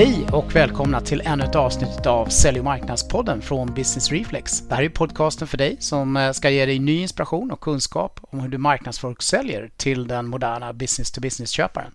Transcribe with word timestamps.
Hej 0.00 0.26
och 0.32 0.56
välkomna 0.56 1.00
till 1.00 1.22
ännu 1.24 1.44
ett 1.44 1.54
avsnitt 1.54 2.06
av 2.06 2.26
Sälj 2.26 2.58
och 2.58 2.64
marknadspodden 2.64 3.42
från 3.42 3.74
Business 3.74 4.12
Reflex. 4.12 4.60
Det 4.60 4.74
här 4.74 4.82
är 4.82 4.88
podcasten 4.88 5.48
för 5.48 5.58
dig 5.58 5.76
som 5.80 6.16
eh, 6.16 6.32
ska 6.32 6.50
ge 6.50 6.66
dig 6.66 6.78
ny 6.78 7.00
inspiration 7.00 7.50
och 7.50 7.60
kunskap 7.60 8.20
om 8.22 8.40
hur 8.40 8.48
du 8.48 8.58
marknadsför 8.58 9.08
och 9.08 9.22
säljer 9.22 9.70
till 9.76 10.06
den 10.06 10.26
moderna 10.26 10.72
business-to-business-köparen. 10.72 11.92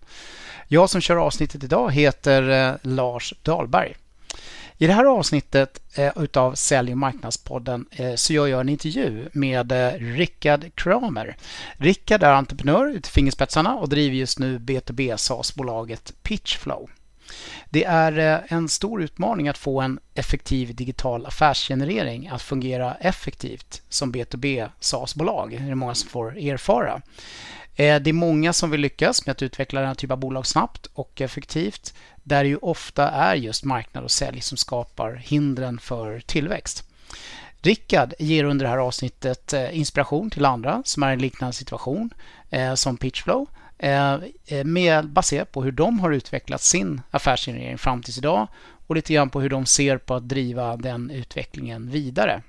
Jag 0.68 0.90
som 0.90 1.02
kör 1.02 1.16
avsnittet 1.16 1.64
idag 1.64 1.92
heter 1.92 2.50
eh, 2.50 2.76
Lars 2.82 3.34
Dahlberg. 3.44 3.96
I 4.78 4.88
det 4.88 4.94
här 4.94 5.06
avsnittet 5.06 5.82
eh, 5.98 6.14
utav 6.16 6.54
Sälj 6.54 6.92
och 6.92 6.98
marknadspodden 6.98 7.86
så 8.16 8.34
gör 8.34 8.48
jag 8.48 8.62
en 8.62 8.70
intervju 8.70 9.30
med 9.32 9.72
Rickard 10.00 10.76
Kramer. 10.76 11.38
Rickard 11.78 12.24
är 12.24 12.32
entreprenör 12.32 12.90
ut 12.90 13.08
i 13.08 13.10
fingerspetsarna 13.10 13.76
och 13.76 13.90
driver 13.90 14.16
just 14.16 14.40
nu 14.40 14.60
B2B 14.60 15.18
SaaS-bolaget 15.18 16.14
Pitchflow. 16.24 16.90
Det 17.70 17.84
är 17.84 18.18
eh, 18.18 18.54
en 18.54 18.70
stor 18.70 19.04
utmaning 19.04 19.48
att 19.48 19.58
få 19.58 19.82
en 19.82 20.00
effektiv 20.14 20.76
digital 20.76 21.26
affärsgenerering 21.26 22.28
att 22.28 22.42
fungera 22.42 22.96
effektivt 22.96 23.82
som 23.90 24.14
B2B 24.14 24.70
SaaS-bolag. 24.80 25.50
Det 25.50 25.72
är 25.72 25.76
många 25.76 25.96
som 25.96 26.10
får 26.10 26.38
erfara. 26.38 27.02
Eh, 27.76 28.02
det 28.02 28.10
är 28.10 28.14
många 28.14 28.54
som 28.54 28.72
vill 28.72 28.82
lyckas 28.82 29.26
med 29.26 29.32
att 29.32 29.42
utveckla 29.42 29.80
den 29.80 29.88
här 29.88 29.96
typen 29.96 30.14
av 30.14 30.20
bolag 30.20 30.46
snabbt 30.46 30.88
och 30.94 31.22
effektivt 31.22 31.94
där 32.24 32.44
det 32.44 32.50
ju 32.50 32.58
ofta 32.58 33.10
är 33.10 33.36
just 33.36 33.64
marknad 33.64 34.04
och 34.04 34.12
sälj 34.12 34.42
som 34.42 34.58
skapar 34.58 35.14
hindren 35.14 35.80
för 35.80 36.20
tillväxt. 36.20 36.90
Rickard 37.62 38.14
ger 38.20 38.44
under 38.44 38.66
det 38.66 38.70
här 38.70 38.78
avsnittet 38.78 39.54
eh, 39.54 39.78
inspiration 39.78 40.30
till 40.30 40.46
andra 40.46 40.82
som 40.86 41.04
är 41.04 41.10
i 41.10 41.14
en 41.14 41.20
liknande 41.20 41.54
situation 41.54 42.14
som 42.76 42.98
Pitchflow 42.98 43.48
Eh, 43.78 44.14
eh, 44.46 44.64
med, 44.64 45.10
baserat 45.10 45.52
på 45.52 45.64
hur 45.64 45.72
de 45.72 46.00
har 46.00 46.12
utvecklat 46.12 46.62
sin 46.62 47.02
affärsgenerering 47.12 47.78
fram 47.78 48.04
tills 48.04 48.18
idag 48.18 48.48
och 48.88 48.96
lite 48.96 49.14
grann 49.14 49.30
på 49.30 49.42
hur 49.42 49.50
de 49.50 49.66
ser 49.66 49.98
på 49.98 50.16
att 50.16 50.30
driva 50.30 50.78
den 50.78 51.12
utvecklingen 51.12 51.90
vidare. 51.90 52.42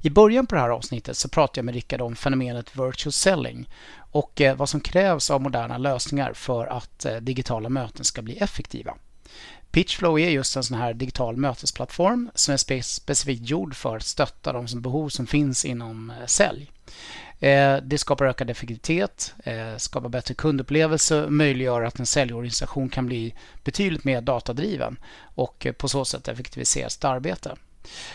I 0.00 0.10
början 0.10 0.46
på 0.46 0.54
det 0.54 0.60
här 0.60 0.68
avsnittet 0.68 1.16
så 1.16 1.28
pratade 1.28 1.58
jag 1.58 1.64
med 1.64 1.74
Rickard 1.74 2.00
om 2.00 2.16
fenomenet 2.16 2.76
virtual 2.76 3.12
selling 3.12 3.68
och 3.96 4.40
eh, 4.40 4.56
vad 4.56 4.68
som 4.68 4.80
krävs 4.80 5.30
av 5.30 5.42
moderna 5.42 5.78
lösningar 5.78 6.32
för 6.32 6.66
att 6.66 7.06
digitala 7.20 7.68
möten 7.68 8.04
ska 8.04 8.22
bli 8.22 8.36
effektiva. 8.36 8.94
Pitchflow 9.70 10.20
är 10.20 10.30
just 10.30 10.56
en 10.56 10.64
sån 10.64 10.78
här 10.78 10.94
digital 10.94 11.36
mötesplattform 11.36 12.30
som 12.34 12.52
är 12.52 12.82
specifikt 12.82 13.50
gjord 13.50 13.74
för 13.74 13.96
att 13.96 14.02
stötta 14.02 14.52
de 14.52 14.66
behov 14.80 15.08
som 15.08 15.26
finns 15.26 15.64
inom 15.64 16.12
sälj. 16.26 16.70
Eh, 17.44 17.76
det 17.82 17.98
skapar 17.98 18.24
ökad 18.24 18.50
effektivitet, 18.50 19.34
eh, 19.44 19.76
skapar 19.76 20.08
bättre 20.08 20.34
kundupplevelse 20.34 21.22
och 21.22 21.32
möjliggör 21.32 21.82
att 21.82 21.98
en 21.98 22.06
säljorganisation 22.06 22.88
kan 22.88 23.06
bli 23.06 23.34
betydligt 23.64 24.04
mer 24.04 24.20
datadriven 24.20 24.96
och 25.34 25.66
eh, 25.66 25.72
på 25.72 25.88
så 25.88 26.04
sätt 26.04 26.28
effektivisera 26.28 26.90
sitt 26.90 27.04
arbete. 27.04 27.56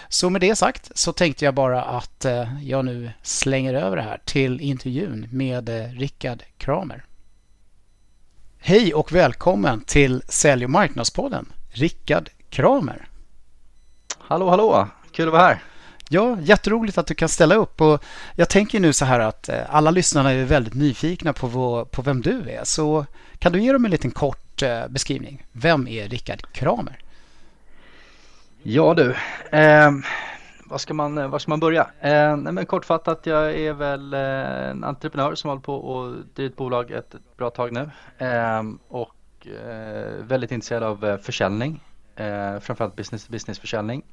Så 0.10 0.30
med 0.30 0.42
det 0.42 0.56
sagt 0.56 0.92
så 0.98 1.14
tänkte 1.14 1.46
jag 1.46 1.54
bara 1.54 1.84
att 1.84 2.26
jag 2.62 2.86
nu 2.86 3.12
slänger 3.22 3.74
över 3.74 3.96
det 3.96 4.02
här 4.02 4.22
till 4.26 4.62
intervjun 4.62 5.28
med 5.32 5.70
Rickard 6.00 6.44
Kramer. 6.58 7.06
Hej 8.60 8.94
och 8.94 9.12
välkommen 9.12 9.82
till 9.82 10.22
Sälj 10.28 10.64
och 10.64 10.72
marknadspodden, 10.72 11.46
Rickard 11.70 12.30
Kramer. 12.50 13.08
Hallå, 14.18 14.50
hallå! 14.50 14.88
Kul 15.12 15.28
att 15.28 15.34
vara 15.34 15.44
här. 15.44 15.64
Ja, 16.12 16.38
jätteroligt 16.42 16.98
att 16.98 17.08
du 17.08 17.14
kan 17.14 17.30
ställa 17.30 17.56
upp. 17.56 17.82
Och 17.82 18.04
jag 18.36 18.50
tänker 18.50 18.80
nu 18.80 18.94
så 18.94 19.06
här 19.06 19.20
att 19.20 19.50
eh, 19.50 19.76
alla 19.76 19.92
lyssnarna 19.92 20.32
är 20.32 20.46
väldigt 20.46 20.74
nyfikna 20.74 21.34
på, 21.34 21.48
vår, 21.48 21.86
på 21.86 22.02
vem 22.02 22.22
du 22.22 22.50
är. 22.50 22.64
Så 22.64 23.06
kan 23.40 23.52
du 23.52 23.62
ge 23.62 23.72
dem 23.72 23.86
en 23.86 23.92
liten 23.92 24.12
kort 24.12 24.62
eh, 24.62 24.88
beskrivning? 24.88 25.46
Vem 25.52 25.88
är 25.88 26.08
Rickard 26.08 26.52
Kramer? 26.52 27.00
Ja 28.64 28.94
du, 28.94 29.16
ehm, 29.52 29.98
eh, 29.98 30.04
var, 30.66 30.78
ska 30.78 30.94
man, 30.94 31.32
var 31.32 31.40
ska 31.40 31.52
man 31.52 31.60
börja? 31.60 31.88
Eh, 32.00 32.38
nej, 32.38 32.54
men 32.54 32.66
kortfattat, 32.66 33.26
jag 33.26 33.56
är 33.56 33.74
väl 33.74 34.14
eh, 34.14 34.70
en 34.70 34.84
entreprenör 34.84 35.36
som 35.36 35.50
håller 35.50 35.62
på 35.62 35.76
och 35.76 36.16
driver 36.36 36.52
ett 36.52 36.58
bolag 36.58 36.92
ett, 36.92 37.14
ett 37.14 37.38
bra 37.38 37.50
tag 37.50 37.72
nu. 37.74 37.90
Eh, 38.18 38.64
och 38.88 39.48
eh, 39.48 40.24
väldigt 40.24 40.52
intresserad 40.52 40.84
av 40.84 41.06
eh, 41.06 41.18
försäljning, 41.18 41.84
eh, 42.16 42.60
framförallt 42.60 42.96
business 42.96 43.26
to 43.26 43.32
business 43.32 43.60
försäljning. 43.60 44.04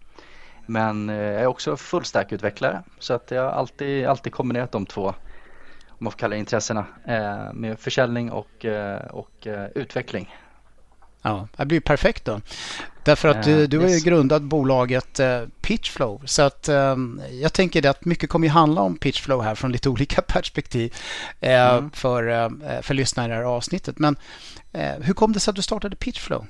Men 0.66 1.10
eh, 1.10 1.16
jag 1.16 1.43
är 1.43 1.47
också 1.47 1.77
fullstack-utvecklare 1.77 2.82
så 2.99 3.15
att 3.15 3.31
jag 3.31 3.43
har 3.43 3.50
alltid, 3.50 4.06
alltid 4.06 4.32
kombinerat 4.32 4.72
de 4.72 4.87
två 4.87 5.15
om 5.88 6.04
man 6.04 6.12
får 6.12 6.19
kalla 6.19 6.34
det 6.34 6.38
intressena 6.38 6.87
eh, 7.04 7.53
med 7.53 7.78
försäljning 7.78 8.31
och, 8.32 8.65
eh, 8.65 9.06
och 9.06 9.47
utveckling. 9.75 10.37
Ja, 11.22 11.49
det 11.56 11.66
blir 11.66 11.81
perfekt 11.81 12.25
då. 12.25 12.41
Därför 13.05 13.28
att 13.28 13.43
du, 13.43 13.66
du 13.66 13.78
har 13.78 13.88
ju 13.88 13.99
grundat 13.99 14.43
bolaget 14.43 15.21
Pitchflow. 15.60 16.22
Så 16.25 16.43
att 16.43 16.69
jag 17.31 17.53
tänker 17.53 17.87
att 17.87 18.05
mycket 18.05 18.31
kommer 18.31 18.47
ju 18.47 18.53
handla 18.53 18.81
om 18.81 18.97
Pitchflow 18.97 19.43
här 19.43 19.55
från 19.55 19.72
lite 19.72 19.88
olika 19.88 20.22
perspektiv 20.22 20.94
mm. 21.41 21.91
för, 21.91 22.82
för 22.82 22.94
lyssnare 22.94 23.26
i 23.26 23.28
det 23.28 23.34
här 23.34 23.43
avsnittet. 23.43 23.99
Men 23.99 24.16
hur 25.00 25.15
kom 25.15 25.32
det 25.32 25.41
sig 25.41 25.50
att 25.50 25.56
du 25.56 25.62
startade 25.62 25.97
Pitchflow? 25.97 26.47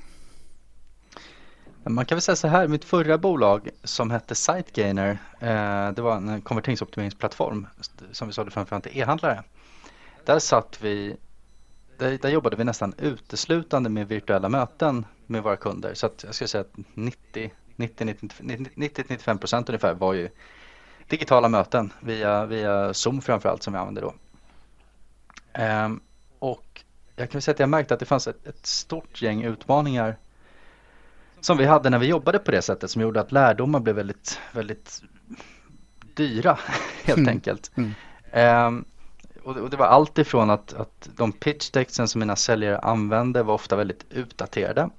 Man 1.89 2.05
kan 2.05 2.15
väl 2.15 2.21
säga 2.21 2.35
så 2.35 2.47
här, 2.47 2.67
mitt 2.67 2.85
förra 2.85 3.17
bolag 3.17 3.69
som 3.83 4.11
hette 4.11 4.35
SiteGainer, 4.35 5.17
eh, 5.39 5.91
det 5.91 6.01
var 6.01 6.15
en 6.15 6.41
konverteringsoptimeringsplattform 6.41 7.67
som 8.11 8.27
vi 8.27 8.33
sålde 8.33 8.51
framförallt 8.51 8.83
till 8.83 8.97
e-handlare. 8.97 9.43
Där 10.25 10.39
satt 10.39 10.77
vi, 10.81 11.17
där, 11.97 12.17
där, 12.21 12.29
jobbade 12.29 12.55
vi 12.55 12.63
nästan 12.63 12.93
uteslutande 12.97 13.89
med 13.89 14.07
virtuella 14.07 14.49
möten 14.49 15.05
med 15.25 15.43
våra 15.43 15.55
kunder. 15.55 15.93
Så 15.93 16.05
att 16.05 16.23
jag 16.23 16.35
skulle 16.35 16.47
säga 16.47 16.61
att 16.61 16.73
90-95 17.77 19.37
procent 19.37 19.69
ungefär 19.69 19.93
var 19.93 20.13
ju 20.13 20.29
digitala 21.07 21.49
möten 21.49 21.93
via, 21.99 22.45
via 22.45 22.93
Zoom 22.93 23.21
framförallt 23.21 23.63
som 23.63 23.73
vi 23.73 23.79
använde 23.79 24.01
då. 24.01 24.13
Ehm, 25.53 25.99
och 26.39 26.83
jag 27.15 27.29
kan 27.29 27.41
säga 27.41 27.53
att 27.53 27.59
jag 27.59 27.69
märkte 27.69 27.93
att 27.93 27.99
det 27.99 28.05
fanns 28.05 28.27
ett, 28.27 28.47
ett 28.47 28.65
stort 28.65 29.21
gäng 29.21 29.43
utmaningar 29.43 30.17
som 31.41 31.57
vi 31.57 31.65
hade 31.65 31.89
när 31.89 31.99
vi 31.99 32.07
jobbade 32.07 32.39
på 32.39 32.51
det 32.51 32.61
sättet 32.61 32.91
som 32.91 33.01
gjorde 33.01 33.21
att 33.21 33.31
lärdomar 33.31 33.79
blev 33.79 33.95
väldigt, 33.95 34.39
väldigt 34.51 35.01
dyra 36.13 36.59
helt 37.03 37.17
mm. 37.17 37.29
enkelt. 37.29 37.71
Mm. 37.75 37.93
Um, 38.67 38.85
och, 39.43 39.57
och, 39.57 39.69
det 39.69 39.77
var 39.77 39.85
allt 39.85 40.17
ifrån 40.17 40.49
att, 40.49 40.73
att 40.73 41.09
de 41.15 41.31
pitchdexen 41.31 42.07
som 42.07 42.19
mina 42.19 42.35
säljare 42.35 42.79
använde 42.79 43.43
var 43.43 43.53
ofta 43.53 43.75
väldigt 43.75 44.05
utdaterade. 44.09 44.89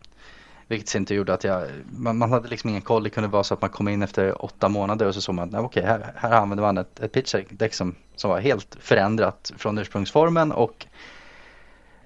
Vilket 0.67 0.95
inte 0.95 1.15
gjorde 1.15 1.35
att 1.35 1.45
jag, 1.45 1.67
man, 1.91 2.19
man, 2.19 2.33
hade 2.33 2.49
liksom 2.49 2.71
ingen 2.71 2.83
koll. 2.83 3.03
Det 3.03 3.11
kunde 3.11 3.29
vara 3.29 3.45
så 3.45 3.55
att 3.55 3.61
man 3.61 3.71
kom 3.71 3.89
in 3.89 4.03
efter 4.03 4.45
åtta 4.45 4.69
månader 4.69 5.07
och 5.07 5.15
så 5.15 5.21
såg 5.21 5.35
man 5.35 5.55
att 5.55 5.65
okej, 5.65 5.83
här, 5.83 6.13
här 6.17 6.33
använder 6.33 6.63
man 6.63 6.79
ett, 6.79 7.01
ett 7.01 7.13
pitchdeck 7.13 7.75
som, 7.75 7.95
som 8.17 8.31
var 8.31 8.41
helt 8.41 8.77
förändrat 8.81 9.53
från 9.57 9.79
ursprungsformen 9.79 10.53
och 10.53 10.87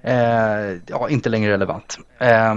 eh, 0.03 0.79
ja, 0.87 1.09
inte 1.09 1.29
längre 1.29 1.53
relevant. 1.53 1.99
Eh, 2.19 2.55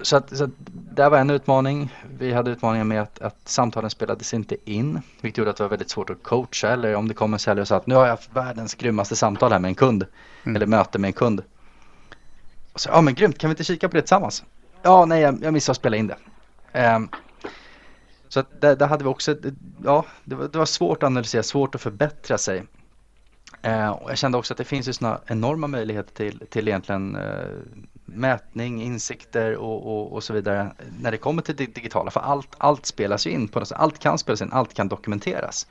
så, 0.00 0.16
att, 0.16 0.36
så 0.36 0.44
att 0.44 0.50
det 0.70 1.08
var 1.08 1.18
en 1.18 1.30
utmaning. 1.30 1.94
Vi 2.18 2.32
hade 2.32 2.50
utmaningar 2.50 2.84
med 2.84 3.02
att, 3.02 3.22
att 3.22 3.36
samtalen 3.44 3.90
spelades 3.90 4.34
inte 4.34 4.56
in. 4.64 5.00
Vilket 5.20 5.38
gjorde 5.38 5.50
att 5.50 5.56
det 5.56 5.62
var 5.62 5.70
väldigt 5.70 5.90
svårt 5.90 6.10
att 6.10 6.22
coacha. 6.22 6.68
Eller 6.68 6.94
om 6.94 7.08
det 7.08 7.14
kom 7.14 7.32
en 7.32 7.38
säljare 7.38 7.60
och 7.60 7.68
sa 7.68 7.76
att 7.76 7.86
nu 7.86 7.94
har 7.94 8.02
jag 8.02 8.10
haft 8.10 8.36
världens 8.36 8.74
grymmaste 8.74 9.16
samtal 9.16 9.52
här 9.52 9.58
med 9.58 9.68
en 9.68 9.74
kund. 9.74 10.06
Mm. 10.44 10.56
Eller 10.56 10.66
möte 10.66 10.98
med 10.98 11.08
en 11.08 11.12
kund. 11.12 11.42
Och 12.72 12.80
så, 12.80 12.88
ja 12.88 13.00
men 13.00 13.14
grymt, 13.14 13.38
kan 13.38 13.50
vi 13.50 13.52
inte 13.52 13.64
kika 13.64 13.88
på 13.88 13.96
det 13.96 14.02
tillsammans? 14.02 14.44
Ja, 14.82 15.04
nej 15.04 15.22
jag, 15.22 15.42
jag 15.42 15.52
missade 15.52 15.72
att 15.72 15.76
spela 15.76 15.96
in 15.96 16.06
det. 16.06 16.16
Um, 16.96 17.08
så 18.28 18.40
att 18.40 18.60
där, 18.60 18.76
där, 18.76 18.86
hade 18.86 19.04
vi 19.04 19.10
också, 19.10 19.36
ja 19.84 20.04
det 20.24 20.34
var, 20.34 20.48
det 20.48 20.58
var, 20.58 20.66
svårt 20.66 21.02
att 21.02 21.06
analysera, 21.06 21.42
svårt 21.42 21.74
att 21.74 21.80
förbättra 21.80 22.38
sig. 22.38 22.64
Uh, 23.66 23.88
och 23.88 24.10
jag 24.10 24.18
kände 24.18 24.38
också 24.38 24.54
att 24.54 24.58
det 24.58 24.64
finns 24.64 24.88
ju 24.88 24.92
sådana 24.92 25.20
enorma 25.26 25.66
möjligheter 25.66 26.14
till, 26.14 26.46
till 26.50 26.68
egentligen 26.68 27.16
uh, 27.16 27.46
mätning, 28.08 28.82
insikter 28.82 29.56
och, 29.56 29.86
och, 29.86 30.12
och, 30.12 30.24
så 30.24 30.32
vidare 30.32 30.72
när 31.00 31.10
det 31.10 31.16
kommer 31.16 31.42
till 31.42 31.56
det 31.56 31.66
digitala. 31.66 32.10
För 32.10 32.20
allt, 32.20 32.48
allt 32.58 32.86
spelas 32.86 33.26
ju 33.26 33.30
in 33.30 33.48
på 33.48 33.58
något 33.58 33.68
sätt. 33.68 33.78
Allt 33.78 33.98
kan 33.98 34.18
spelas 34.18 34.42
in, 34.42 34.52
allt 34.52 34.74
kan 34.74 34.88
dokumenteras. 34.88 35.66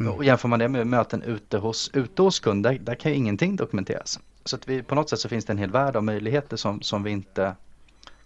Mm. 0.00 0.12
Och 0.12 0.24
jämför 0.24 0.48
man 0.48 0.58
det 0.58 0.68
med 0.68 0.86
möten 0.86 1.22
ute 1.22 1.58
hos, 1.58 1.90
ute 1.94 2.22
hos 2.22 2.40
kunder, 2.40 2.78
där 2.78 2.94
kan 2.94 3.12
ju 3.12 3.18
ingenting 3.18 3.56
dokumenteras. 3.56 4.20
Så 4.44 4.56
att 4.56 4.68
vi, 4.68 4.82
på 4.82 4.94
något 4.94 5.10
sätt 5.10 5.18
så 5.18 5.28
finns 5.28 5.44
det 5.44 5.52
en 5.52 5.58
hel 5.58 5.70
värld 5.70 5.96
av 5.96 6.04
möjligheter 6.04 6.56
som, 6.56 6.82
som 6.82 7.02
vi 7.02 7.10
inte 7.10 7.56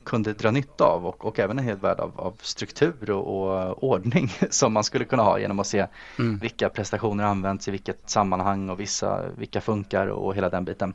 kunde 0.04 0.32
dra 0.32 0.50
nytta 0.50 0.84
av 0.84 1.06
och, 1.06 1.24
och 1.24 1.38
även 1.38 1.58
en 1.58 1.64
hel 1.64 1.76
värld 1.76 2.00
av, 2.00 2.20
av 2.20 2.34
struktur 2.40 3.10
och, 3.10 3.42
och, 3.42 3.84
ordning 3.84 4.28
som 4.50 4.72
man 4.72 4.84
skulle 4.84 5.04
kunna 5.04 5.22
ha 5.22 5.38
genom 5.38 5.58
att 5.58 5.66
se 5.66 5.86
mm. 6.18 6.38
vilka 6.38 6.68
prestationer 6.68 7.24
används 7.24 7.68
i 7.68 7.70
vilket 7.70 8.10
sammanhang 8.10 8.70
och 8.70 8.80
vissa, 8.80 9.22
vilka 9.36 9.60
funkar 9.60 10.06
och 10.06 10.34
hela 10.34 10.48
den 10.48 10.64
biten. 10.64 10.94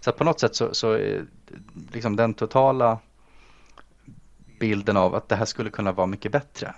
Så 0.00 0.12
på 0.12 0.24
något 0.24 0.40
sätt 0.40 0.56
så, 0.56 0.74
så 0.74 1.18
liksom 1.92 2.16
den 2.16 2.34
totala 2.34 2.98
bilden 4.60 4.96
av 4.96 5.14
att 5.14 5.28
det 5.28 5.36
här 5.36 5.44
skulle 5.44 5.70
kunna 5.70 5.92
vara 5.92 6.06
mycket 6.06 6.32
bättre. 6.32 6.74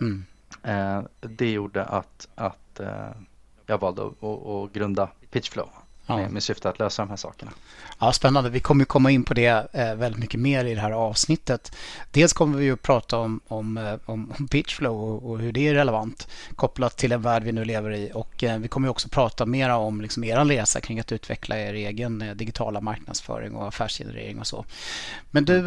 Mm. 0.00 0.24
Eh, 0.62 1.02
det 1.20 1.50
gjorde 1.50 1.84
att, 1.84 2.28
att 2.34 2.80
eh, 2.80 3.10
jag 3.66 3.78
valde 3.78 4.02
att, 4.02 4.24
att, 4.24 4.46
att 4.46 4.72
grunda 4.72 5.08
Pitchflow. 5.30 5.68
Ja. 6.06 6.16
med, 6.16 6.30
med 6.30 6.42
syfte 6.42 6.68
att 6.68 6.78
lösa 6.78 7.02
de 7.02 7.08
här 7.08 7.16
sakerna. 7.16 7.52
Ja, 7.98 8.12
spännande. 8.12 8.50
Vi 8.50 8.60
kommer 8.60 8.84
komma 8.84 9.10
in 9.10 9.24
på 9.24 9.34
det 9.34 9.74
eh, 9.74 9.94
väldigt 9.94 10.20
mycket 10.20 10.40
mer 10.40 10.64
i 10.64 10.74
det 10.74 10.80
här 10.80 10.90
avsnittet. 10.90 11.76
Dels 12.10 12.32
kommer 12.32 12.58
vi 12.58 12.70
att 12.70 12.82
prata 12.82 13.18
om, 13.18 13.40
om, 13.48 13.76
eh, 13.76 13.94
om, 14.06 14.48
pitchflow 14.50 15.24
och, 15.24 15.38
hur 15.38 15.52
det 15.52 15.68
är 15.68 15.74
relevant 15.74 16.28
kopplat 16.56 16.96
till 16.96 17.10
den 17.10 17.22
värld 17.22 17.42
vi 17.42 17.52
nu 17.52 17.64
lever 17.64 17.90
i. 17.90 18.10
Och 18.14 18.44
eh, 18.44 18.58
vi 18.58 18.68
kommer 18.68 18.88
också 18.88 19.08
prata 19.08 19.46
mer 19.46 19.70
om 19.70 20.00
liksom 20.00 20.24
er 20.24 20.44
resa 20.44 20.80
kring 20.80 21.00
att 21.00 21.12
utveckla 21.12 21.58
er 21.58 21.74
egen 21.74 22.32
digitala 22.34 22.80
marknadsföring 22.80 23.54
och 23.54 23.68
affärsgenerering 23.68 24.38
och 24.38 24.46
så. 24.46 24.64
Men 25.30 25.44
du, 25.44 25.62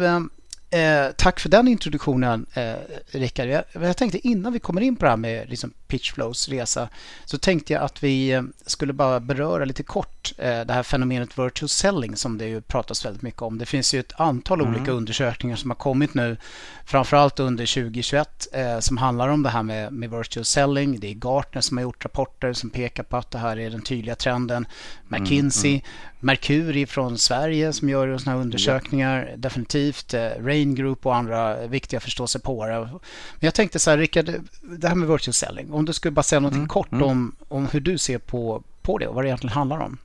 eh, 0.70 1.06
tack 1.16 1.40
för 1.40 1.48
den 1.48 1.68
introduktionen, 1.68 2.46
eh, 2.54 2.74
Rickard. 3.06 3.48
Jag, 3.48 3.64
jag, 3.72 3.96
tänkte 3.96 4.28
innan 4.28 4.52
vi 4.52 4.58
kommer 4.58 4.80
in 4.80 4.96
på 4.96 5.04
det 5.04 5.10
här 5.10 5.16
med 5.16 5.50
liksom 5.50 5.72
Pitchflows 5.86 6.48
resa 6.48 6.88
så 7.24 7.38
tänkte 7.38 7.72
jag 7.72 7.82
att 7.82 8.02
vi 8.02 8.32
eh, 8.32 8.42
skulle 8.66 8.92
bara 8.92 9.20
beröra 9.20 9.64
lite 9.64 9.82
kort 9.82 10.32
eh, 10.38 10.60
det 10.60 10.72
här 10.72 10.82
fenomenet 10.82 11.38
virtual 11.38 11.68
selling 11.68 12.16
som 12.16 12.38
det 12.38 12.46
ju 12.46 12.60
pratas 12.60 13.04
väldigt 13.04 13.22
mycket 13.22 13.42
om. 13.42 13.58
Det 13.58 13.66
finns 13.66 13.94
ju 13.94 14.00
ett 14.00 14.20
antal 14.20 14.60
mm. 14.60 14.74
olika 14.74 14.92
undersökningar 14.92 15.56
som 15.56 15.70
har 15.70 15.76
kommit 15.76 16.14
nu, 16.14 16.36
framförallt 16.84 17.40
under 17.40 17.66
2021, 17.66 18.46
eh, 18.52 18.78
som 18.78 18.96
handlar 18.96 19.28
om 19.28 19.42
det 19.42 19.50
här 19.50 19.62
med, 19.62 19.92
med 19.92 20.10
virtual 20.10 20.44
selling. 20.44 21.00
Det 21.00 21.10
är 21.10 21.14
Gartner 21.14 21.60
som 21.60 21.76
har 21.76 21.82
gjort 21.82 22.04
rapporter 22.04 22.52
som 22.52 22.70
pekar 22.70 23.02
på 23.02 23.16
att 23.16 23.30
det 23.30 23.38
här 23.38 23.58
är 23.58 23.70
den 23.70 23.82
tydliga 23.82 24.14
trenden. 24.14 24.66
McKinsey, 25.08 25.70
mm, 25.70 25.80
mm. 25.80 26.16
Mercury 26.20 26.86
från 26.86 27.18
Sverige 27.18 27.72
som 27.72 27.88
gör 27.88 28.18
sådana 28.18 28.36
här 28.36 28.42
undersökningar. 28.44 29.34
Definitivt. 29.36 30.14
Eh, 30.14 30.28
Rain 30.58 30.74
Group 30.74 31.06
och 31.06 31.16
andra 31.16 31.66
viktiga 31.66 32.00
förståsigpåare. 32.00 32.80
Men 32.80 33.00
jag 33.40 33.54
tänkte 33.54 33.78
så 33.78 33.90
här, 33.90 33.98
Rickard, 33.98 34.32
det 34.62 34.88
här 34.88 34.94
med 34.94 35.08
virtual 35.08 35.34
selling. 35.34 35.72
Om 35.72 35.84
du 35.84 35.92
skulle 35.92 36.12
bara 36.12 36.22
säga 36.22 36.40
något 36.40 36.52
mm. 36.54 36.68
kort 36.68 36.92
mm. 36.92 37.04
Om, 37.04 37.36
om 37.48 37.66
hur 37.66 37.80
du 37.80 37.98
ser 37.98 38.18
på, 38.18 38.62
på 38.82 38.98
det 38.98 39.06
och 39.06 39.14
vad 39.14 39.24
det 39.24 39.28
egentligen 39.28 39.54
handlar 39.54 39.78
om. 39.78 39.98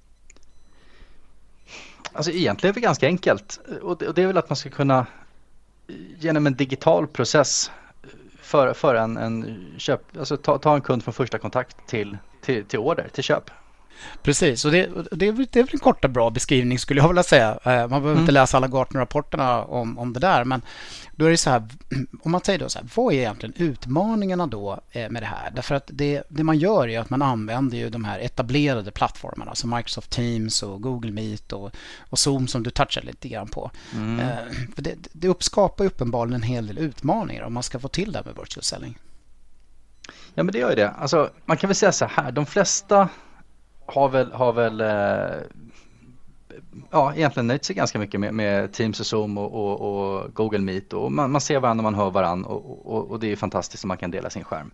Alltså 2.13 2.31
egentligen 2.31 2.71
är 2.71 2.75
det 2.75 2.81
ganska 2.81 3.07
enkelt 3.07 3.59
och 3.81 3.97
det, 3.97 4.07
och 4.07 4.13
det 4.13 4.21
är 4.21 4.27
väl 4.27 4.37
att 4.37 4.49
man 4.49 4.55
ska 4.55 4.69
kunna 4.69 5.05
genom 6.19 6.47
en 6.47 6.55
digital 6.55 7.07
process 7.07 7.71
föra 8.41 8.73
för 8.73 8.95
en, 8.95 9.17
en 9.17 9.65
köp, 9.77 10.17
alltså 10.17 10.37
ta, 10.37 10.57
ta 10.57 10.75
en 10.75 10.81
kund 10.81 11.03
från 11.03 11.13
första 11.13 11.37
kontakt 11.37 11.77
till, 11.87 12.17
till, 12.41 12.65
till 12.65 12.79
order, 12.79 13.07
till 13.13 13.23
köp. 13.23 13.51
Precis, 14.23 14.65
och 14.65 14.71
det, 14.71 14.89
det, 15.11 15.27
är, 15.27 15.47
det 15.51 15.59
är 15.59 15.63
väl 15.63 15.73
en 15.73 15.79
kort 15.79 16.05
och 16.05 16.11
bra 16.11 16.29
beskrivning 16.29 16.79
skulle 16.79 17.01
jag 17.01 17.07
vilja 17.07 17.23
säga. 17.23 17.59
Eh, 17.63 17.71
man 17.71 17.89
behöver 17.89 18.11
mm. 18.11 18.19
inte 18.19 18.31
läsa 18.31 18.57
alla 18.57 18.67
Gartner-rapporterna 18.67 19.63
om, 19.63 19.99
om 19.99 20.13
det 20.13 20.19
där, 20.19 20.45
men 20.45 20.61
då 21.15 21.25
är 21.25 21.29
det 21.29 21.37
så 21.37 21.49
här, 21.49 21.67
om 22.23 22.31
man 22.31 22.41
säger 22.41 22.59
då 22.59 22.69
så 22.69 22.79
här, 22.79 22.87
vad 22.95 23.13
är 23.13 23.17
egentligen 23.17 23.55
utmaningarna 23.57 24.47
då 24.47 24.79
eh, 24.91 25.09
med 25.09 25.21
det 25.23 25.27
här? 25.27 25.51
Därför 25.55 25.75
att 25.75 25.89
det, 25.93 26.23
det 26.29 26.43
man 26.43 26.57
gör 26.57 26.87
är 26.87 26.99
att 26.99 27.09
man 27.09 27.21
använder 27.21 27.77
ju 27.77 27.89
de 27.89 28.05
här 28.05 28.19
etablerade 28.19 28.91
plattformarna 28.91 29.55
som 29.55 29.69
Microsoft 29.69 30.09
Teams 30.09 30.63
och 30.63 30.81
Google 30.81 31.11
Meet 31.11 31.53
och, 31.53 31.71
och 31.99 32.19
Zoom 32.19 32.47
som 32.47 32.63
du 32.63 32.69
touchade 32.69 33.07
lite 33.07 33.27
grann 33.27 33.47
på. 33.47 33.71
Mm. 33.95 34.19
Eh, 34.19 34.35
för 34.75 34.81
det, 34.81 34.95
det 35.11 35.27
uppskapar 35.27 35.85
uppenbarligen 35.85 36.43
en 36.43 36.49
hel 36.49 36.67
del 36.67 36.77
utmaningar 36.77 37.43
om 37.43 37.53
man 37.53 37.63
ska 37.63 37.79
få 37.79 37.87
till 37.87 38.11
det 38.11 38.17
här 38.17 38.25
med 38.25 38.35
virtual 38.35 38.63
selling. 38.63 38.97
Ja 40.35 40.43
men 40.43 40.53
det 40.53 40.59
gör 40.59 40.69
ju 40.69 40.75
det. 40.75 40.89
Alltså, 40.89 41.29
man 41.45 41.57
kan 41.57 41.67
väl 41.67 41.75
säga 41.75 41.91
så 41.91 42.05
här, 42.05 42.31
de 42.31 42.45
flesta 42.45 43.09
har 43.85 44.09
väl, 44.09 44.31
har 44.31 44.53
väl 44.53 44.81
eh, 44.81 45.41
ja, 46.91 47.13
egentligen 47.15 47.47
nöjt 47.47 47.65
sig 47.65 47.75
ganska 47.75 47.99
mycket 47.99 48.19
med, 48.19 48.33
med 48.33 48.73
Teams 48.73 48.99
och 48.99 49.05
Zoom 49.05 49.37
och, 49.37 49.53
och, 49.53 49.81
och, 49.81 50.33
Google 50.33 50.59
Meet 50.59 50.93
och 50.93 51.11
man, 51.11 51.31
man 51.31 51.41
ser 51.41 51.59
varandra 51.59 51.79
och 51.79 51.91
man 51.91 51.95
hör 51.95 52.11
varandra 52.11 52.49
och, 52.49 53.11
och, 53.11 53.19
det 53.19 53.31
är 53.31 53.35
fantastiskt 53.35 53.83
att 53.83 53.87
man 53.87 53.97
kan 53.97 54.11
dela 54.11 54.29
sin 54.29 54.43
skärm. 54.43 54.71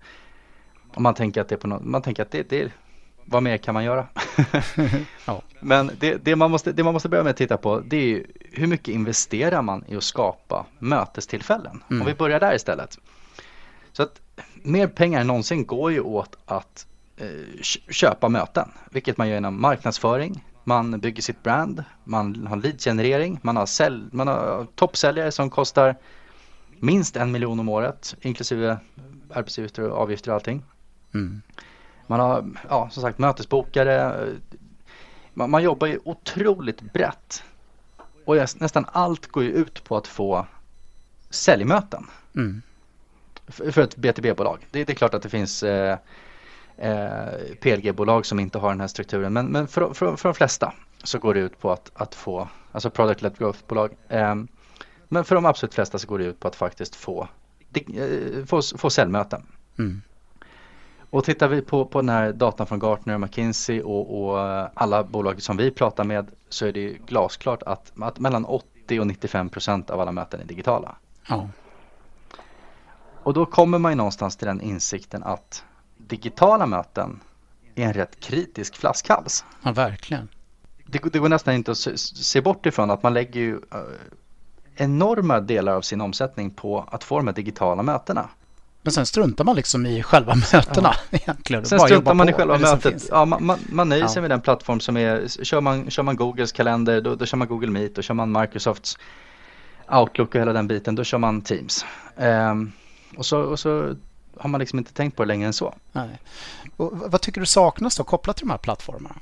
Och 0.96 1.02
man 1.02 1.14
tänker 1.14 1.42
att 1.42 1.50
det 1.50 1.56
är 1.56 1.60
på 1.60 1.68
något, 1.68 1.84
man 1.84 2.02
tänker 2.02 2.24
att 2.24 2.32
det, 2.32 2.50
det 2.50 2.72
vad 3.26 3.44
mer 3.44 3.58
kan 3.58 3.74
man 3.74 3.84
göra? 3.84 4.08
ja. 5.26 5.42
Men 5.60 5.92
det, 6.00 6.16
det, 6.26 6.36
man 6.36 6.52
måste, 6.52 6.72
det 6.72 6.84
man 6.84 6.94
måste 6.94 7.10
börja 7.10 7.24
med 7.24 7.32
att 7.32 7.38
titta 7.38 7.58
på 7.58 7.80
det 7.80 7.98
är 7.98 8.26
hur 8.52 8.68
mycket 8.68 8.88
investerar 8.88 9.62
man 9.62 9.84
i 9.88 9.96
att 9.96 10.04
skapa 10.04 10.66
mötestillfällen? 10.80 11.84
Mm. 11.90 12.02
Om 12.02 12.08
vi 12.08 12.14
börjar 12.14 12.40
där 12.40 12.56
istället. 12.56 13.00
Så 13.92 14.04
att 14.04 14.22
mer 14.64 14.88
pengar 14.88 15.22
än 15.22 15.28
någonsin 15.28 15.66
går 15.66 15.92
ju 15.92 16.02
åt 16.02 16.38
att 16.46 16.86
köpa 17.90 18.30
möten, 18.30 18.72
vilket 18.92 19.18
man 19.18 19.28
gör 19.28 19.36
genom 19.36 19.62
marknadsföring, 19.62 20.44
man 20.64 21.00
bygger 21.00 21.22
sitt 21.22 21.44
brand, 21.44 21.84
man 22.04 22.48
har 22.48 22.56
leadgenerering, 22.56 23.40
man 23.42 23.58
har, 23.58 23.66
sälj, 23.66 24.04
man 24.12 24.28
har 24.28 24.68
toppsäljare 24.76 25.32
som 25.32 25.50
kostar 25.50 25.96
minst 26.80 27.16
en 27.16 27.32
miljon 27.32 27.60
om 27.60 27.70
året 27.70 28.16
inklusive 28.22 28.78
arbetsgivare 29.34 29.92
och 29.92 30.02
avgifter 30.02 30.32
och 30.32 30.36
allting. 30.36 30.64
Mm. 31.14 31.42
Man 32.08 32.20
har, 32.20 32.46
ja 32.70 32.90
som 32.90 33.04
sagt 33.04 33.20
mötesbokare. 33.20 34.26
Man, 35.34 35.50
man 35.50 35.64
jobbar 35.64 35.88
ju 35.88 36.00
otroligt 36.04 36.82
brett. 36.82 37.44
Och 38.26 38.36
nästan 38.36 38.86
allt 38.92 39.28
går 39.28 39.44
ju 39.44 39.52
ut 39.52 39.84
på 39.84 39.98
att 39.98 40.08
få 40.08 40.46
säljmöten. 41.30 42.08
Mm. 42.36 42.62
För, 43.48 43.72
för 43.72 43.82
ett 43.82 43.98
B2B-bolag. 43.98 44.68
Det, 44.72 44.84
det, 44.84 44.94
är 44.94 44.96
klart 44.96 45.14
att 45.14 45.24
det 45.24 45.30
finns 45.30 45.64
eh, 45.64 45.98
eh, 46.80 47.56
PLG-bolag 47.62 48.26
som 48.26 48.40
inte 48.40 48.58
har 48.58 48.70
den 48.70 48.80
här 48.80 48.88
strukturen. 48.88 49.34
Men, 49.34 49.46
men 49.46 49.68
för, 49.68 49.94
för, 49.94 50.16
för 50.16 50.30
de 50.30 50.36
flesta 50.36 50.74
så 51.04 51.20
går 51.20 51.34
det 51.34 51.40
ut 51.40 51.60
på 51.60 51.72
att, 51.72 51.92
att 51.94 52.16
få, 52.16 52.48
alltså 52.72 52.90
product-led 52.90 53.38
growth-bolag. 53.38 53.90
Eh, 54.08 54.36
men 55.08 55.24
för 55.24 55.36
de 55.36 55.46
absolut 55.46 55.74
flesta 55.74 56.00
så 56.00 56.08
går 56.08 56.20
det 56.20 56.26
ut 56.26 56.40
på 56.40 56.48
att 56.48 56.56
faktiskt 56.56 56.96
få, 56.96 57.28
eh, 57.74 58.46
få, 58.46 58.62
få 58.78 58.90
säljmöten. 58.90 59.46
Mm. 59.80 60.02
Och 61.10 61.24
tittar 61.24 61.48
vi 61.48 61.62
på, 61.62 61.86
på 61.86 62.02
den 62.02 62.10
här 62.10 62.34
datan 62.34 62.68
från 62.68 62.80
Gartner, 62.80 63.18
McKinsey 63.18 63.82
och, 63.82 64.24
och 64.24 64.40
alla 64.74 65.04
bolag 65.04 65.42
som 65.42 65.58
vi 65.58 65.72
pratar 65.72 66.04
med 66.04 66.28
så 66.50 66.66
är 66.66 66.72
det 66.72 66.98
glasklart 67.08 67.64
att, 67.64 67.92
att 68.02 68.20
mellan 68.20 68.46
80 68.46 69.00
och 69.00 69.08
95 69.08 69.50
procent 69.50 69.90
av 69.90 70.02
alla 70.02 70.12
möten 70.12 70.42
är 70.42 70.46
digitala. 70.46 70.96
Ja. 71.28 71.50
Och 73.24 73.34
då 73.34 73.46
kommer 73.46 73.80
man 73.80 73.92
ju 73.92 73.96
någonstans 73.96 74.38
till 74.38 74.48
den 74.48 74.62
insikten 74.62 75.24
att 75.24 75.64
digitala 76.10 76.66
möten 76.66 77.20
är 77.76 77.84
en 77.84 77.94
rätt 77.94 78.20
kritisk 78.20 78.76
flaskhals. 78.76 79.46
Ja, 79.64 79.72
verkligen. 79.72 80.30
Det, 80.86 81.00
det 81.14 81.20
går 81.20 81.30
nästan 81.30 81.54
inte 81.54 81.72
att 81.72 81.78
se, 81.78 81.98
se 81.98 82.42
bort 82.42 82.66
ifrån 82.66 82.92
att 82.92 83.04
man 83.04 83.14
lägger 83.14 83.40
ju 83.40 83.56
uh, 83.56 83.62
enorma 84.76 85.40
delar 85.40 85.74
av 85.74 85.82
sin 85.82 86.02
omsättning 86.02 86.52
på 86.52 86.86
att 86.92 87.04
få 87.04 87.18
de 87.18 87.28
här 87.28 87.36
digitala 87.36 87.84
mötena. 87.84 88.30
Men 88.82 88.94
sen 88.94 89.06
struntar 89.06 89.44
man 89.44 89.56
liksom 89.56 89.86
i 89.86 90.04
själva 90.04 90.36
mötena 90.54 90.94
ja. 91.10 91.18
egentligen. 91.18 91.66
Sen 91.66 91.80
struntar 91.80 92.14
man 92.14 92.30
i 92.30 92.34
själva 92.34 92.58
mötet. 92.58 93.08
Ja, 93.12 93.26
man, 93.26 93.46
man, 93.46 93.60
man 93.70 93.90
nöjer 93.90 94.04
ja. 94.04 94.10
sig 94.10 94.22
med 94.22 94.32
den 94.32 94.42
plattform 94.42 94.80
som 94.80 94.98
är, 94.98 95.44
kör 95.44 95.62
man, 95.62 95.90
kör 95.90 96.04
man 96.04 96.16
Googles 96.16 96.52
kalender, 96.52 97.02
då, 97.02 97.16
då 97.16 97.26
kör 97.26 97.38
man 97.38 97.48
Google 97.48 97.72
Meet, 97.72 97.96
då 97.96 98.02
kör 98.02 98.14
man 98.14 98.42
Microsofts 98.42 98.98
Outlook 99.92 100.36
och 100.36 100.42
hela 100.42 100.54
den 100.54 100.68
biten, 100.68 100.96
då 100.96 101.04
kör 101.04 101.18
man 101.18 101.42
Teams. 101.42 101.86
Um, 102.16 102.72
och, 103.18 103.26
så, 103.26 103.40
och 103.40 103.60
så 103.60 103.96
har 104.40 104.50
man 104.50 104.60
liksom 104.60 104.80
inte 104.80 104.94
tänkt 104.94 105.16
på 105.16 105.24
det 105.24 105.28
längre 105.28 105.48
än 105.48 105.54
så. 105.54 105.76
Nej. 105.92 106.20
Och 106.78 106.92
vad 106.94 107.22
tycker 107.22 107.42
du 107.42 107.48
saknas 107.48 107.98
då 107.98 108.04
kopplat 108.04 108.38
till 108.38 108.48
de 108.48 108.52
här 108.52 108.58
plattformarna? 108.58 109.16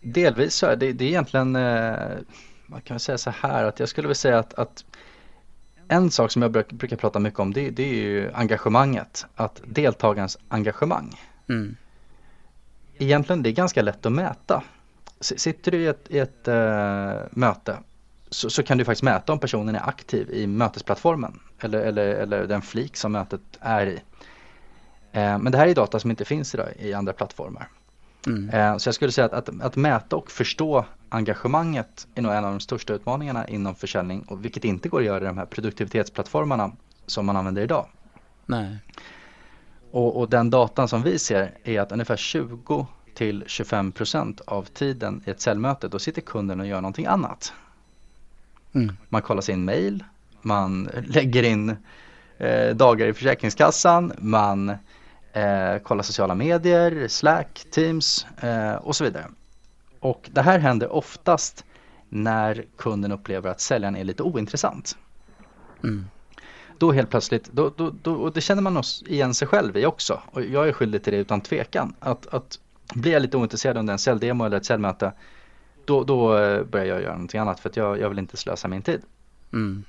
Delvis 0.00 0.54
så 0.54 0.66
är 0.66 0.76
det, 0.76 0.92
det 0.92 1.04
är 1.04 1.08
egentligen, 1.08 1.56
eh, 1.56 2.18
man 2.66 2.80
kan 2.80 3.00
säga 3.00 3.18
så 3.18 3.30
här 3.30 3.64
att 3.64 3.80
jag 3.80 3.88
skulle 3.88 4.08
vilja 4.08 4.14
säga 4.14 4.38
att, 4.38 4.54
att 4.54 4.84
en 5.88 6.10
sak 6.10 6.30
som 6.30 6.42
jag 6.42 6.50
brukar, 6.50 6.76
brukar 6.76 6.96
prata 6.96 7.18
mycket 7.18 7.40
om 7.40 7.52
det, 7.52 7.70
det, 7.70 7.82
är 7.82 7.94
ju 7.94 8.32
engagemanget, 8.32 9.26
att 9.34 9.60
deltagarens 9.64 10.38
engagemang. 10.48 11.20
Mm. 11.48 11.76
Egentligen 12.98 13.42
det 13.42 13.48
är 13.48 13.52
ganska 13.52 13.82
lätt 13.82 14.06
att 14.06 14.12
mäta. 14.12 14.62
Sitter 15.20 15.70
du 15.70 15.82
i 15.82 15.86
ett, 15.86 16.06
i 16.08 16.18
ett 16.18 16.48
uh, 16.48 17.20
möte 17.30 17.76
så, 18.32 18.50
så, 18.50 18.62
kan 18.62 18.78
du 18.78 18.84
faktiskt 18.84 19.02
mäta 19.02 19.32
om 19.32 19.38
personen 19.38 19.74
är 19.74 19.88
aktiv 19.88 20.30
i 20.30 20.46
mötesplattformen 20.46 21.40
eller, 21.60 21.80
eller, 21.80 22.06
eller 22.06 22.46
den 22.46 22.62
flik 22.62 22.96
som 22.96 23.12
mötet 23.12 23.40
är 23.60 23.86
i. 23.86 23.98
Eh, 25.12 25.38
men 25.38 25.52
det 25.52 25.58
här 25.58 25.66
är 25.66 25.74
data 25.74 26.00
som 26.00 26.10
inte 26.10 26.24
finns 26.24 26.54
idag 26.54 26.68
i 26.78 26.92
andra 26.92 27.12
plattformar. 27.12 27.68
Mm. 28.26 28.48
Eh, 28.48 28.76
så 28.76 28.88
jag 28.88 28.94
skulle 28.94 29.12
säga 29.12 29.24
att, 29.24 29.32
att, 29.32 29.60
att, 29.62 29.76
mäta 29.76 30.16
och 30.16 30.30
förstå 30.30 30.84
engagemanget 31.08 32.06
är 32.14 32.22
nog 32.22 32.32
en 32.32 32.44
av 32.44 32.50
de 32.50 32.60
största 32.60 32.92
utmaningarna 32.92 33.48
inom 33.48 33.74
försäljning 33.74 34.22
och 34.22 34.44
vilket 34.44 34.64
inte 34.64 34.88
går 34.88 35.00
att 35.00 35.06
göra 35.06 35.24
i 35.24 35.26
de 35.26 35.38
här 35.38 35.46
produktivitetsplattformarna 35.46 36.72
som 37.06 37.26
man 37.26 37.36
använder 37.36 37.62
idag. 37.62 37.86
Nej. 38.46 38.78
Och, 39.90 40.20
och 40.20 40.30
den 40.30 40.50
datan 40.50 40.88
som 40.88 41.02
vi 41.02 41.18
ser 41.18 41.58
är 41.64 41.80
att 41.80 41.92
ungefär 41.92 42.16
20 42.16 42.86
till 43.14 43.44
25 43.46 43.92
procent 43.92 44.40
av 44.40 44.64
tiden 44.64 45.22
i 45.26 45.30
ett 45.30 45.40
säljmöte 45.40 45.88
då 45.88 45.98
sitter 45.98 46.22
kunden 46.22 46.60
och 46.60 46.66
gör 46.66 46.80
någonting 46.80 47.06
annat. 47.06 47.52
Mm. 48.72 48.96
Man 49.08 49.22
kollar 49.22 49.42
sin 49.42 49.64
mail, 49.64 50.04
man 50.42 50.84
lägger 51.06 51.42
in 51.42 51.76
eh, 52.38 52.76
dagar 52.76 53.06
i 53.06 53.12
Försäkringskassan, 53.12 54.12
man 54.18 54.72
eh, 55.32 55.78
kollar 55.82 56.02
sociala 56.02 56.34
medier, 56.34 57.08
Slack, 57.08 57.66
Teams 57.70 58.26
eh, 58.40 58.74
och 58.74 58.96
så 58.96 59.04
vidare. 59.04 59.26
Och 60.00 60.30
det 60.32 60.42
här 60.42 60.58
händer 60.58 60.92
oftast 60.92 61.64
när 62.08 62.64
kunden 62.76 63.12
upplever 63.12 63.50
att 63.50 63.60
säljaren 63.60 63.96
är 63.96 64.04
lite 64.04 64.22
ointressant. 64.22 64.96
Mm. 65.82 66.06
Då 66.78 66.92
helt 66.92 67.10
plötsligt, 67.10 67.50
då, 67.52 67.72
då, 67.76 67.92
då, 68.02 68.14
och 68.14 68.32
det 68.32 68.40
känner 68.40 68.62
man 68.62 68.82
igen 69.06 69.34
sig 69.34 69.48
själv 69.48 69.76
i 69.76 69.86
också. 69.86 70.22
Och 70.26 70.42
jag 70.42 70.68
är 70.68 70.72
skyldig 70.72 71.04
till 71.04 71.12
det 71.12 71.18
utan 71.18 71.40
tvekan. 71.40 71.94
Att, 71.98 72.26
att 72.34 72.58
blir 72.94 73.12
jag 73.12 73.22
lite 73.22 73.36
ointresserad 73.36 73.76
under 73.76 73.92
en 73.92 73.98
säljdemo 73.98 74.44
eller 74.44 74.56
ett 74.56 74.64
säljmöte 74.64 75.12
då, 75.84 76.04
då 76.04 76.38
eh, 76.38 76.64
börjar 76.64 76.86
jag 76.86 77.02
göra 77.02 77.12
någonting 77.12 77.40
annat 77.40 77.60
för 77.60 77.68
att 77.68 77.76
jag, 77.76 78.00
jag 78.00 78.08
vill 78.08 78.18
inte 78.18 78.36
slösa 78.36 78.68
min 78.68 78.82
tid. 78.82 79.02
Mm. 79.52 79.84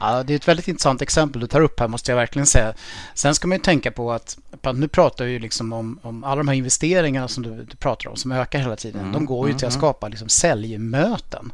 Ja, 0.00 0.22
det 0.22 0.32
är 0.32 0.36
ett 0.36 0.48
väldigt 0.48 0.68
intressant 0.68 1.02
exempel 1.02 1.40
du 1.40 1.46
tar 1.46 1.60
upp 1.60 1.80
här 1.80 1.88
måste 1.88 2.10
jag 2.10 2.16
verkligen 2.16 2.46
säga. 2.46 2.74
Sen 3.14 3.34
ska 3.34 3.48
man 3.48 3.56
ju 3.56 3.62
tänka 3.62 3.90
på 3.90 4.12
att, 4.12 4.38
nu 4.74 4.88
pratar 4.88 5.24
vi 5.24 5.38
liksom 5.38 5.72
om, 5.72 5.98
om 6.02 6.24
alla 6.24 6.36
de 6.36 6.48
här 6.48 6.54
investeringarna 6.54 7.28
som 7.28 7.42
du, 7.42 7.64
du 7.64 7.76
pratar 7.76 8.10
om 8.10 8.16
som 8.16 8.32
ökar 8.32 8.58
hela 8.58 8.76
tiden. 8.76 9.00
Mm, 9.00 9.12
de 9.12 9.26
går 9.26 9.46
ju 9.46 9.50
mm, 9.50 9.58
till 9.58 9.66
att 9.66 9.72
mm. 9.72 9.80
skapa 9.80 10.08
liksom 10.08 10.28
säljmöten. 10.28 11.52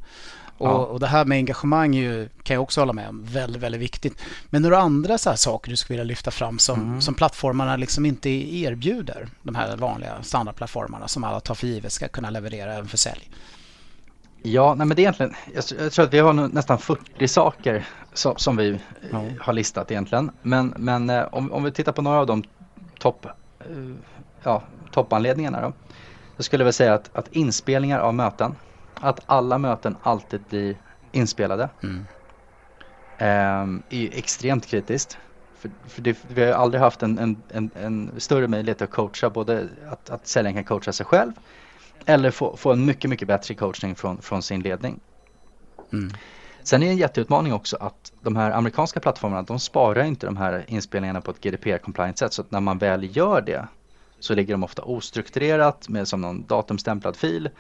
Och, 0.59 0.69
ja. 0.69 0.73
och, 0.73 1.01
det 1.01 1.07
här 1.07 1.25
med 1.25 1.37
engagemang 1.37 1.95
ju, 1.95 2.29
kan 2.43 2.55
jag 2.55 2.63
också 2.63 2.81
hålla 2.81 2.93
med 2.93 3.09
om, 3.09 3.25
väldigt, 3.25 3.63
väldigt 3.63 3.81
viktigt. 3.81 4.23
Men 4.51 4.63
några 4.63 4.79
andra 4.79 5.19
så 5.19 5.37
saker 5.37 5.71
du 5.71 5.77
skulle 5.77 5.95
vilja 5.95 6.09
lyfta 6.09 6.31
fram 6.31 6.59
som, 6.59 6.81
mm. 6.81 7.01
som 7.01 7.15
plattformarna 7.15 7.77
liksom 7.77 8.07
inte 8.07 8.31
erbjuder? 8.31 9.29
De 9.43 9.55
här 9.55 9.77
vanliga 9.77 10.23
standardplattformarna 10.23 11.09
som 11.09 11.25
alla 11.25 11.41
tar 11.41 11.55
för 11.55 11.67
givet 11.67 11.93
ska 11.93 12.09
kunna 12.09 12.31
leverera 12.31 12.75
även 12.75 12.89
för 12.89 12.97
sälj. 12.97 13.31
Ja, 14.43 14.75
nej 14.75 14.87
men 14.87 14.97
det 14.97 15.01
är 15.01 15.05
egentligen, 15.05 15.35
jag, 15.55 15.93
tror 15.93 16.05
att 16.05 16.15
vi 16.15 16.19
har 16.19 16.33
nästan 16.33 16.79
40 16.79 17.29
saker 17.29 17.87
som, 18.13 18.37
som 18.37 18.57
vi 18.57 18.81
ja. 19.11 19.23
har 19.41 19.53
listat 19.53 19.91
egentligen. 19.91 20.31
Men, 20.43 20.75
men 20.77 21.11
eh, 21.11 21.25
om, 21.33 21.53
om 21.53 21.65
vi 21.65 21.73
tittar 21.73 21.93
på 21.93 22.03
några 22.03 22.19
av 22.19 22.27
de 22.27 22.45
topp, 22.99 23.27
eh, 23.61 23.67
ja, 24.43 24.63
toppanledningarna 24.91 25.61
då. 25.61 25.73
Så 26.37 26.43
skulle 26.43 26.63
jag 26.63 26.67
väl 26.67 26.73
säga 26.73 26.95
att, 26.95 27.11
att 27.17 27.29
inspelningar 27.33 27.99
av 28.01 28.15
möten, 28.15 28.55
att 28.95 29.21
alla 29.27 29.59
möten 29.59 29.97
alltid 30.03 30.41
blir 30.49 30.77
inspelade. 31.13 31.69
Mm. 31.83 32.05
Eh, 33.19 33.99
är 33.99 34.19
extremt 34.19 34.67
kritiskt. 34.67 35.19
För, 35.59 35.71
för 35.89 36.03
det, 36.03 36.19
vi 36.29 36.45
har 36.45 36.53
aldrig 36.53 36.81
haft 36.81 37.03
en, 37.03 37.19
en, 37.19 37.43
en, 37.49 37.71
en, 37.75 38.11
större 38.19 38.49
möjlighet 38.49 38.83
att 38.83 38.91
coacha, 38.91 39.31
både 39.31 39.69
att, 39.91 40.11
att 40.11 40.27
säljaren 40.27 40.55
kan 40.55 40.65
coacha 40.65 40.93
sig 40.93 41.07
själv 41.07 41.33
eller 42.07 42.31
få, 42.31 42.57
få 42.57 42.73
en 42.73 42.85
mycket, 42.85 43.11
mycket 43.11 43.29
bättre 43.29 43.55
coachning 43.55 43.95
från, 43.95 44.23
från 44.23 44.43
sin 44.43 44.61
ledning. 44.61 45.01
Mm. 45.93 46.13
Sen 46.63 46.83
är 46.83 46.87
det 46.87 46.93
en 46.93 46.99
jätteutmaning 46.99 47.53
också 47.53 47.77
att 47.77 48.13
de 48.21 48.37
här 48.37 48.51
amerikanska 48.51 49.01
plattformarna, 49.01 49.43
de 49.43 49.59
sparar 49.59 50.05
inte 50.05 50.27
de 50.27 50.37
här 50.37 50.65
inspelningarna 50.69 51.21
på 51.21 51.31
ett 51.31 51.41
GDPR-compliant 51.41 52.19
sätt. 52.19 52.33
Så 52.33 52.43
att 52.43 52.51
när 52.51 52.61
man 52.61 52.79
väl 52.79 53.17
gör 53.17 53.41
det 53.41 53.69
så 54.19 54.35
ligger 54.35 54.55
de 54.55 54.65
ofta 54.65 54.83
ostrukturerat 54.83 55.89
med 55.89 56.09
som 56.09 56.21
någon 56.21 56.47
datumstämplad 56.47 57.17
fil 57.17 57.51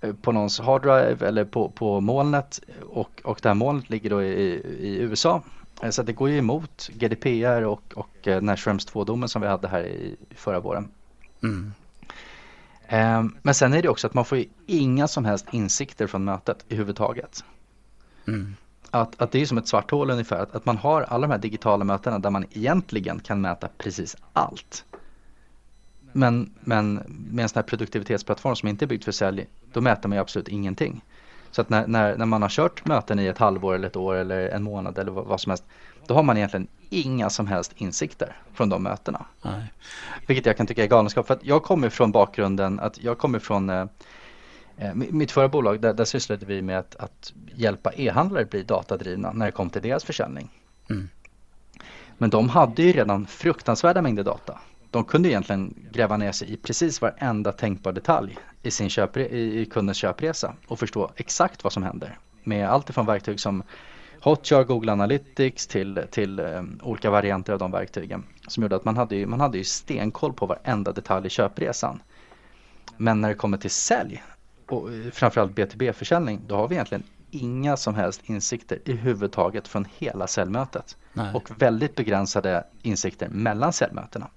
eh, 0.00 0.12
på 0.12 0.32
någons 0.32 0.60
harddrive 0.60 1.28
eller 1.28 1.44
på, 1.44 1.68
på 1.68 2.00
molnet 2.00 2.60
och, 2.82 3.20
och 3.24 3.38
det 3.42 3.48
här 3.48 3.54
molnet 3.54 3.90
ligger 3.90 4.10
då 4.10 4.22
i, 4.22 4.54
i 4.80 4.96
USA. 4.98 5.42
Eh, 5.82 5.90
så 5.90 6.02
det 6.02 6.12
går 6.12 6.30
ju 6.30 6.38
emot 6.38 6.88
GDPR 6.92 7.62
och, 7.62 7.82
och 7.94 8.28
eh, 8.28 8.56
Schrems 8.56 8.86
2-domen 8.86 9.28
som 9.28 9.42
vi 9.42 9.48
hade 9.48 9.68
här 9.68 9.86
i 9.86 10.16
förra 10.34 10.60
våren. 10.60 10.88
Mm. 11.42 11.72
Ehm, 12.88 13.36
men 13.42 13.54
sen 13.54 13.74
är 13.74 13.82
det 13.82 13.88
också 13.88 14.06
att 14.06 14.14
man 14.14 14.24
får 14.24 14.38
ju 14.38 14.44
inga 14.66 15.08
som 15.08 15.24
helst 15.24 15.46
insikter 15.50 16.06
från 16.06 16.24
mötet 16.24 16.64
i 16.68 16.74
huvudtaget. 16.74 17.44
Mm. 18.26 18.56
Att, 18.90 19.22
att 19.22 19.32
det 19.32 19.42
är 19.42 19.46
som 19.46 19.58
ett 19.58 19.68
svart 19.68 19.90
hål 19.90 20.10
ungefär, 20.10 20.36
att, 20.36 20.54
att 20.54 20.66
man 20.66 20.78
har 20.78 21.02
alla 21.02 21.26
de 21.26 21.32
här 21.32 21.38
digitala 21.38 21.84
mötena 21.84 22.18
där 22.18 22.30
man 22.30 22.44
egentligen 22.50 23.20
kan 23.20 23.40
mäta 23.40 23.68
precis 23.78 24.16
allt. 24.32 24.84
Men, 26.12 26.54
men 26.60 26.94
med 27.30 27.42
en 27.42 27.48
sån 27.48 27.58
här 27.58 27.68
produktivitetsplattform 27.68 28.56
som 28.56 28.68
inte 28.68 28.84
är 28.84 28.86
byggd 28.86 29.04
för 29.04 29.12
sälj, 29.12 29.46
då 29.72 29.80
mäter 29.80 30.08
man 30.08 30.16
ju 30.16 30.20
absolut 30.20 30.48
ingenting. 30.48 31.04
Så 31.54 31.60
att 31.60 31.68
när, 31.68 31.86
när, 31.86 32.16
när 32.16 32.26
man 32.26 32.42
har 32.42 32.48
kört 32.48 32.86
möten 32.86 33.18
i 33.18 33.26
ett 33.26 33.38
halvår 33.38 33.74
eller 33.74 33.86
ett 33.86 33.96
år 33.96 34.14
eller 34.14 34.48
en 34.48 34.62
månad 34.62 34.98
eller 34.98 35.12
vad, 35.12 35.26
vad 35.26 35.40
som 35.40 35.50
helst, 35.50 35.64
då 36.06 36.14
har 36.14 36.22
man 36.22 36.36
egentligen 36.36 36.66
inga 36.90 37.30
som 37.30 37.46
helst 37.46 37.72
insikter 37.76 38.36
från 38.52 38.68
de 38.68 38.82
mötena. 38.82 39.26
Nej. 39.42 39.72
Vilket 40.26 40.46
jag 40.46 40.56
kan 40.56 40.66
tycka 40.66 40.82
är 40.82 40.88
galenskap. 40.88 41.26
För 41.26 41.34
att 41.34 41.44
jag 41.44 41.62
kommer 41.62 41.88
från 41.88 42.12
bakgrunden 42.12 42.80
att 42.80 43.02
jag 43.02 43.18
kommer 43.18 43.38
från 43.38 43.70
eh, 43.70 43.86
eh 44.76 44.94
mitt 44.94 45.30
förra 45.30 45.48
bolag, 45.48 45.80
där, 45.80 45.94
där 45.94 46.04
sysslade 46.04 46.46
vi 46.46 46.62
med 46.62 46.78
att, 46.78 46.96
att 46.96 47.32
hjälpa 47.54 47.92
e-handlare 47.92 48.44
bli 48.44 48.62
datadrivna 48.62 49.32
när 49.32 49.46
det 49.46 49.52
kom 49.52 49.70
till 49.70 49.82
deras 49.82 50.04
försäljning. 50.04 50.50
Mm. 50.90 51.08
Men 52.18 52.30
de 52.30 52.48
hade 52.48 52.82
ju 52.82 52.92
redan 52.92 53.26
fruktansvärda 53.26 54.02
mängder 54.02 54.24
data. 54.24 54.58
De 54.94 55.04
kunde 55.04 55.28
egentligen 55.28 55.74
gräva 55.92 56.16
ner 56.16 56.32
sig 56.32 56.52
i 56.52 56.56
precis 56.56 57.00
varenda 57.00 57.52
tänkbar 57.52 57.92
detalj 57.92 58.38
i, 58.62 58.70
sin 58.70 58.88
köpre- 58.88 59.28
i 59.32 59.66
kundens 59.66 59.98
köpresa 59.98 60.54
och 60.66 60.78
förstå 60.78 61.10
exakt 61.16 61.64
vad 61.64 61.72
som 61.72 61.82
händer. 61.82 62.18
Med 62.44 62.68
allt 62.68 62.90
ifrån 62.90 63.06
verktyg 63.06 63.40
som 63.40 63.62
Hotjar, 64.20 64.64
Google 64.64 64.92
Analytics 64.92 65.66
till, 65.66 66.02
till 66.10 66.40
um, 66.40 66.80
olika 66.82 67.10
varianter 67.10 67.52
av 67.52 67.58
de 67.58 67.70
verktygen. 67.70 68.24
Som 68.48 68.62
gjorde 68.62 68.76
att 68.76 68.84
man 68.84 68.96
hade, 68.96 69.16
ju, 69.16 69.26
man 69.26 69.40
hade 69.40 69.58
ju 69.58 69.64
stenkoll 69.64 70.32
på 70.32 70.46
varenda 70.46 70.92
detalj 70.92 71.26
i 71.26 71.30
köpresan. 71.30 72.02
Men 72.96 73.20
när 73.20 73.28
det 73.28 73.34
kommer 73.34 73.58
till 73.58 73.70
sälj 73.70 74.22
och 74.68 74.92
eh, 74.92 75.10
framförallt 75.10 75.52
B2B-försäljning 75.52 76.40
då 76.46 76.56
har 76.56 76.68
vi 76.68 76.74
egentligen 76.74 77.04
inga 77.30 77.76
som 77.76 77.94
helst 77.94 78.20
insikter 78.24 78.78
i 78.84 78.92
huvudtaget 78.92 79.68
från 79.68 79.86
hela 79.98 80.26
säljmötet. 80.26 80.96
Nej. 81.12 81.34
Och 81.34 81.62
väldigt 81.62 81.94
begränsade 81.94 82.64
insikter 82.82 83.28
mellan 83.28 83.72
säljmötena. 83.72 84.30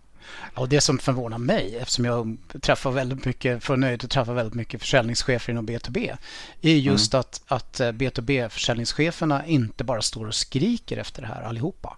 Och 0.55 0.69
det 0.69 0.81
som 0.81 0.97
förvånar 0.97 1.37
mig, 1.37 1.77
eftersom 1.77 2.05
jag 2.05 2.37
träffar 2.61 2.91
väldigt 2.91 3.25
mycket, 3.25 3.63
får 3.63 3.77
nöjet 3.77 4.03
att 4.03 4.09
träffa 4.09 4.33
väldigt 4.33 4.53
mycket 4.53 4.81
försäljningschefer 4.81 5.51
inom 5.51 5.67
B2B, 5.67 6.17
är 6.61 6.75
just 6.75 7.13
mm. 7.13 7.19
att, 7.21 7.41
att 7.47 7.79
B2B-försäljningscheferna 7.79 9.45
inte 9.45 9.83
bara 9.83 10.01
står 10.01 10.27
och 10.27 10.35
skriker 10.35 10.97
efter 10.97 11.21
det 11.21 11.27
här 11.27 11.41
allihopa. 11.41 11.97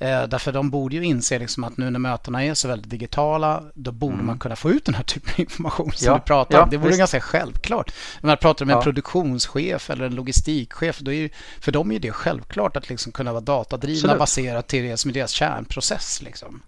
Eh, 0.00 0.22
därför 0.22 0.52
de 0.52 0.70
borde 0.70 0.96
ju 0.96 1.04
inse 1.04 1.38
liksom 1.38 1.64
att 1.64 1.76
nu 1.76 1.90
när 1.90 1.98
mötena 1.98 2.44
är 2.44 2.54
så 2.54 2.68
väldigt 2.68 2.90
digitala, 2.90 3.62
då 3.74 3.92
borde 3.92 4.14
mm. 4.14 4.26
man 4.26 4.38
kunna 4.38 4.56
få 4.56 4.70
ut 4.70 4.84
den 4.84 4.94
här 4.94 5.02
typen 5.02 5.32
av 5.34 5.40
information 5.40 5.92
som 5.92 6.06
ja, 6.06 6.14
du 6.14 6.20
pratar 6.20 6.58
om. 6.58 6.64
Ja, 6.64 6.70
det 6.70 6.76
vore 6.76 6.88
visst. 6.88 6.98
ganska 6.98 7.20
självklart. 7.20 7.92
När 8.20 8.28
man 8.28 8.36
pratar 8.36 8.64
med 8.66 8.74
ja. 8.74 8.78
en 8.78 8.84
produktionschef 8.84 9.90
eller 9.90 10.06
en 10.06 10.14
logistikchef, 10.14 10.98
då 10.98 11.12
är 11.12 11.16
ju, 11.16 11.30
för 11.60 11.72
dem 11.72 11.92
är 11.92 11.98
det 11.98 12.12
självklart 12.12 12.76
att 12.76 12.88
liksom 12.88 13.12
kunna 13.12 13.32
vara 13.32 13.40
datadrivna 13.40 13.98
Absolut. 13.98 14.18
baserat 14.18 14.68
till 14.68 14.84
det 14.84 14.96
som 14.96 15.08
är 15.08 15.14
deras 15.14 15.30
kärnprocess. 15.30 16.22
Liksom. 16.22 16.62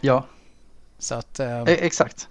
Ja, 0.00 0.26
så 0.98 1.14
att, 1.14 1.40
eh... 1.40 1.62
Exakt. 1.62 2.28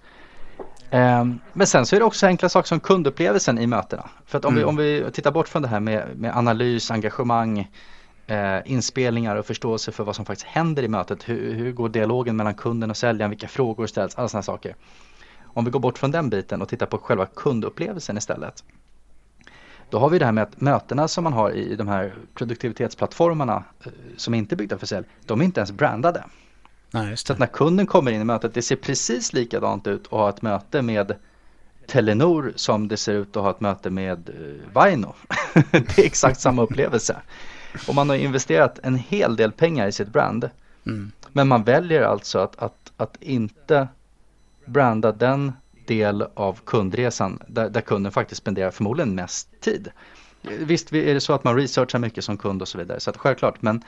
Um, 0.91 1.39
men 1.53 1.67
sen 1.67 1.85
så 1.85 1.95
är 1.95 1.99
det 1.99 2.05
också 2.05 2.27
enkla 2.27 2.49
saker 2.49 2.67
som 2.67 2.79
kundupplevelsen 2.79 3.59
i 3.59 3.67
mötena. 3.67 4.09
För 4.25 4.37
att 4.37 4.45
om, 4.45 4.53
mm. 4.53 4.59
vi, 4.59 4.69
om 4.69 4.75
vi 4.75 5.11
tittar 5.11 5.31
bort 5.31 5.47
från 5.47 5.61
det 5.61 5.67
här 5.67 5.79
med, 5.79 6.17
med 6.17 6.37
analys, 6.37 6.91
engagemang, 6.91 7.71
eh, 8.27 8.57
inspelningar 8.65 9.35
och 9.35 9.45
förståelse 9.45 9.91
för 9.91 10.03
vad 10.03 10.15
som 10.15 10.25
faktiskt 10.25 10.47
händer 10.47 10.83
i 10.83 10.87
mötet. 10.87 11.29
Hur, 11.29 11.53
hur 11.53 11.71
går 11.71 11.89
dialogen 11.89 12.35
mellan 12.35 12.53
kunden 12.53 12.89
och 12.89 12.97
säljaren? 12.97 13.29
Vilka 13.29 13.47
frågor 13.47 13.87
ställs? 13.87 14.15
Alla 14.15 14.27
sådana 14.27 14.43
saker. 14.43 14.75
Om 15.43 15.65
vi 15.65 15.71
går 15.71 15.79
bort 15.79 15.97
från 15.97 16.11
den 16.11 16.29
biten 16.29 16.61
och 16.61 16.69
tittar 16.69 16.85
på 16.85 16.97
själva 16.97 17.25
kundupplevelsen 17.25 18.17
istället. 18.17 18.63
Då 19.89 19.99
har 19.99 20.09
vi 20.09 20.19
det 20.19 20.25
här 20.25 20.31
med 20.31 20.43
att 20.43 20.61
mötena 20.61 21.07
som 21.07 21.23
man 21.23 21.33
har 21.33 21.51
i 21.51 21.75
de 21.75 21.87
här 21.87 22.13
produktivitetsplattformarna 22.33 23.63
eh, 23.85 23.91
som 24.17 24.33
inte 24.33 24.55
är 24.55 24.57
byggda 24.57 24.77
för 24.77 24.85
sälj, 24.85 25.07
de 25.25 25.41
är 25.41 25.45
inte 25.45 25.59
ens 25.59 25.71
brandade. 25.71 26.23
Nej, 26.91 27.17
så 27.17 27.33
att 27.33 27.39
när 27.39 27.47
kunden 27.47 27.87
kommer 27.87 28.11
in 28.11 28.21
i 28.21 28.23
mötet, 28.23 28.53
det 28.53 28.61
ser 28.61 28.75
precis 28.75 29.33
likadant 29.33 29.87
ut 29.87 30.05
att 30.05 30.11
ha 30.11 30.29
ett 30.29 30.41
möte 30.41 30.81
med 30.81 31.15
Telenor 31.87 32.53
som 32.55 32.87
det 32.87 32.97
ser 32.97 33.13
ut 33.13 33.37
att 33.37 33.43
ha 33.43 33.51
ett 33.51 33.59
möte 33.59 33.89
med 33.89 34.29
eh, 34.29 34.73
Vaino. 34.73 35.13
det 35.71 35.99
är 35.99 36.05
exakt 36.05 36.39
samma 36.39 36.61
upplevelse. 36.61 37.17
Och 37.87 37.95
man 37.95 38.09
har 38.09 38.15
investerat 38.15 38.79
en 38.83 38.95
hel 38.95 39.35
del 39.35 39.51
pengar 39.51 39.87
i 39.87 39.91
sitt 39.91 40.07
brand. 40.07 40.49
Mm. 40.85 41.11
Men 41.31 41.47
man 41.47 41.63
väljer 41.63 42.01
alltså 42.01 42.39
att, 42.39 42.55
att, 42.59 42.91
att 42.97 43.17
inte 43.21 43.87
branda 44.65 45.11
den 45.11 45.53
del 45.85 46.25
av 46.33 46.59
kundresan 46.65 47.39
där, 47.47 47.69
där 47.69 47.81
kunden 47.81 48.11
faktiskt 48.11 48.41
spenderar 48.41 48.71
förmodligen 48.71 49.15
mest 49.15 49.61
tid. 49.61 49.91
Visst 50.41 50.93
är 50.93 51.13
det 51.13 51.21
så 51.21 51.33
att 51.33 51.43
man 51.43 51.55
researchar 51.55 51.99
mycket 51.99 52.23
som 52.23 52.37
kund 52.37 52.61
och 52.61 52.67
så 52.67 52.77
vidare, 52.77 52.99
så 52.99 53.09
att 53.09 53.17
självklart, 53.17 53.61
men 53.61 53.83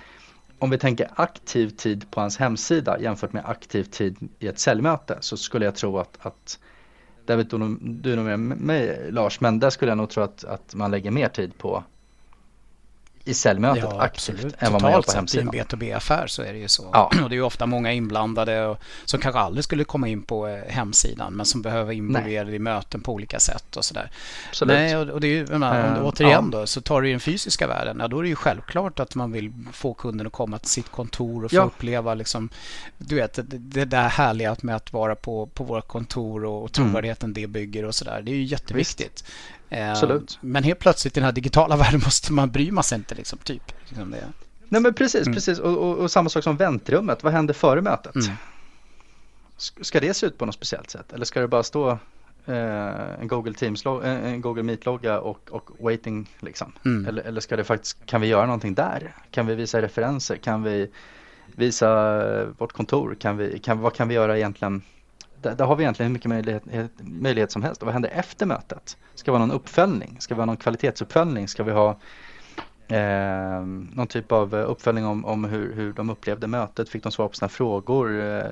om 0.60 0.70
vi 0.70 0.78
tänker 0.78 1.10
aktiv 1.16 1.70
tid 1.70 2.12
på 2.12 2.22
hans 2.22 2.38
hemsida 2.38 3.00
jämfört 3.00 3.34
med 3.34 3.46
aktiv 3.46 3.84
tid 3.84 4.30
i 4.40 4.48
ett 4.48 4.60
säljmöte 4.60 5.18
så 5.20 5.38
skulle 5.38 5.66
jag 5.66 5.76
tro 5.76 5.98
att, 6.00 6.18
att 6.22 6.60
där 7.26 7.38
vet 7.38 7.50
du, 7.50 7.78
du 7.82 8.16
nog 8.16 8.26
med 8.26 8.40
mig 8.40 9.12
Lars, 9.12 9.42
men 9.42 9.60
där 9.60 9.70
skulle 9.70 9.92
jag 9.92 9.98
nog 9.98 10.10
tro 10.10 10.24
att, 10.24 10.44
att 10.44 10.76
man 10.76 10.92
lägger 10.92 11.12
mer 11.12 11.30
tid 11.30 11.58
på 11.58 11.84
i 13.28 13.34
säljmötet 13.34 13.84
ja, 13.84 14.02
aktivt 14.02 14.36
absolut. 14.36 14.56
än 14.60 14.74
vad 14.74 14.82
man 14.82 14.92
gör 14.92 15.02
på 15.02 15.12
hemsidan. 15.12 15.56
i 15.56 15.60
en 15.60 15.66
B2B-affär 15.66 16.28
så 16.28 16.42
är 16.42 16.54
det 16.54 16.60
ju 16.60 16.68
så. 16.68 16.90
Ja. 16.94 17.12
Och 17.24 17.30
det 17.30 17.34
är 17.34 17.38
ju 17.38 17.42
ofta 17.42 17.66
många 17.66 17.94
inblandade 17.94 18.66
och, 18.66 18.78
som 19.06 19.20
kanske 19.20 19.40
aldrig 19.40 19.64
skulle 19.64 19.84
komma 19.84 20.08
in 20.08 20.22
på 20.22 20.48
eh, 20.48 20.60
hemsidan 20.68 21.34
men 21.34 21.46
som 21.46 21.62
behöver 21.62 21.94
involverade 21.94 22.56
i 22.56 22.60
möten 22.60 23.02
på 23.02 23.14
olika 23.14 23.40
sätt 23.40 23.76
och 23.76 23.86
sådär. 23.86 24.12
Nej, 24.66 24.98
och, 24.98 25.10
och 25.10 25.22
det 25.22 25.28
är 25.28 25.32
ju, 25.32 25.48
menar, 25.48 25.98
uh, 25.98 26.06
återigen 26.06 26.50
ja. 26.52 26.60
då, 26.60 26.68
så 26.68 26.82
tar 26.82 27.02
du 27.02 27.12
den 27.12 27.20
fysiska 27.20 27.68
världen, 27.68 27.98
ja 28.00 28.08
då 28.08 28.20
är 28.20 28.24
det 28.24 28.30
ju 28.30 28.36
självklart 28.36 29.00
att 29.00 29.16
man 29.16 29.32
vill 29.32 29.54
få 29.72 29.94
kunden 29.94 30.28
att 30.28 30.34
komma 30.34 30.60
till 30.60 30.70
sitt 30.70 30.92
kontor 30.92 31.46
och 31.46 31.52
få 31.52 31.58
ja. 31.58 31.64
uppleva 31.64 32.14
liksom, 32.14 32.50
du 32.98 33.16
vet, 33.16 33.34
det, 33.34 33.58
det 33.58 33.86
där 33.86 34.10
härliga 34.10 34.56
med 34.62 34.76
att 34.76 34.94
vara 34.94 35.16
på, 35.16 35.46
på 35.46 35.64
våra 35.64 35.82
kontor 35.82 36.46
och, 36.46 36.64
och 36.64 36.78
mm. 36.78 36.90
trovärdigheten 36.90 37.28
mm. 37.28 37.34
det 37.34 37.48
bygger 37.48 37.86
och 37.86 37.96
sådär. 37.96 38.22
Det 38.22 38.32
är 38.32 38.36
ju 38.36 38.44
jätteviktigt. 38.44 39.24
Visst. 39.24 39.26
Eh, 39.70 39.92
Absolut. 39.92 40.38
Men 40.42 40.64
helt 40.64 40.80
plötsligt 40.80 41.18
i 41.18 41.20
den 41.20 41.26
här 41.26 41.32
digitala 41.32 41.76
världen 41.78 42.02
måste 42.04 42.34
man 42.34 42.52
bry 42.52 42.72
sig 42.84 42.98
inte 42.98 43.16
liksom, 43.16 43.40
typ. 43.40 43.64
Liksom 43.90 44.12
det. 44.12 44.28
Nej 44.70 44.82
men 44.82 44.94
precis, 44.94 45.22
mm. 45.22 45.34
precis. 45.34 45.60
Och, 45.60 45.78
och, 45.78 45.98
och, 45.98 46.12
samma 46.12 46.30
sak 46.30 46.44
som 46.44 46.58
väntrummet. 46.58 47.24
Vad 47.24 47.34
händer 47.34 47.54
före 47.54 47.82
mötet? 47.82 48.16
Mm. 48.16 48.36
Ska 49.58 50.00
det 50.00 50.14
se 50.14 50.26
ut 50.26 50.38
på 50.38 50.46
något 50.46 50.56
speciellt 50.56 50.90
sätt? 50.90 51.14
Eller 51.14 51.26
ska 51.26 51.42
det 51.42 51.48
bara 51.48 51.64
stå 51.64 51.90
eh, 52.46 53.22
en 53.22 53.28
Google 53.28 53.54
Teams, 53.54 53.86
en 53.86 54.42
Google 54.42 54.64
Meet-logga 54.64 55.20
och, 55.20 55.50
och 55.50 55.70
waiting 55.80 56.30
liksom? 56.40 56.72
Mm. 56.86 57.06
Eller, 57.08 57.24
eller 57.24 57.42
ska 57.42 57.56
det 57.56 57.64
faktiskt, 57.64 58.06
kan 58.06 58.22
vi 58.22 58.28
göra 58.28 58.46
någonting 58.46 58.74
där? 58.74 59.16
Kan 59.32 59.46
vi 59.46 59.56
visa 59.56 59.82
referenser? 59.82 60.36
Kan 60.36 60.64
vi 60.64 60.92
visa 61.56 62.46
vårt 62.46 62.72
kontor? 62.72 63.16
Kan 63.20 63.38
vi, 63.38 63.60
kan, 63.60 63.80
vad 63.80 63.94
kan 63.94 64.08
vi 64.08 64.16
göra 64.16 64.38
egentligen? 64.38 64.82
Där, 65.48 65.56
där 65.56 65.66
har 65.66 65.76
vi 65.76 65.84
egentligen 65.84 66.10
hur 66.10 66.14
mycket 66.14 66.30
möjlighet, 66.30 66.64
möjlighet 67.00 67.52
som 67.52 67.64
helst. 67.64 67.82
Och 67.82 67.86
vad 67.86 67.94
händer 67.94 68.10
efter 68.10 68.46
mötet? 68.46 68.98
Ska 69.16 69.32
vi 69.32 69.38
ha 69.38 69.46
någon 69.46 69.56
uppföljning? 69.56 70.18
Ska 70.20 70.36
vi 70.36 70.42
ha 70.42 70.46
någon 70.46 70.58
kvalitetsuppföljning? 70.58 71.48
Ska 71.48 71.64
vi 71.64 71.72
ha 71.72 71.98
Eh, 72.90 73.62
någon 73.94 74.08
typ 74.08 74.32
av 74.32 74.56
uppföljning 74.56 75.06
om, 75.06 75.26
om 75.26 75.46
hur, 75.46 75.74
hur 75.74 75.94
de 75.94 76.10
upplevde 76.10 76.48
mötet, 76.48 76.90
fick 76.90 77.04
de 77.04 77.12
svar 77.12 77.28
på 77.28 77.34
sina 77.34 77.50
frågor 77.50 78.22
eh, 78.22 78.44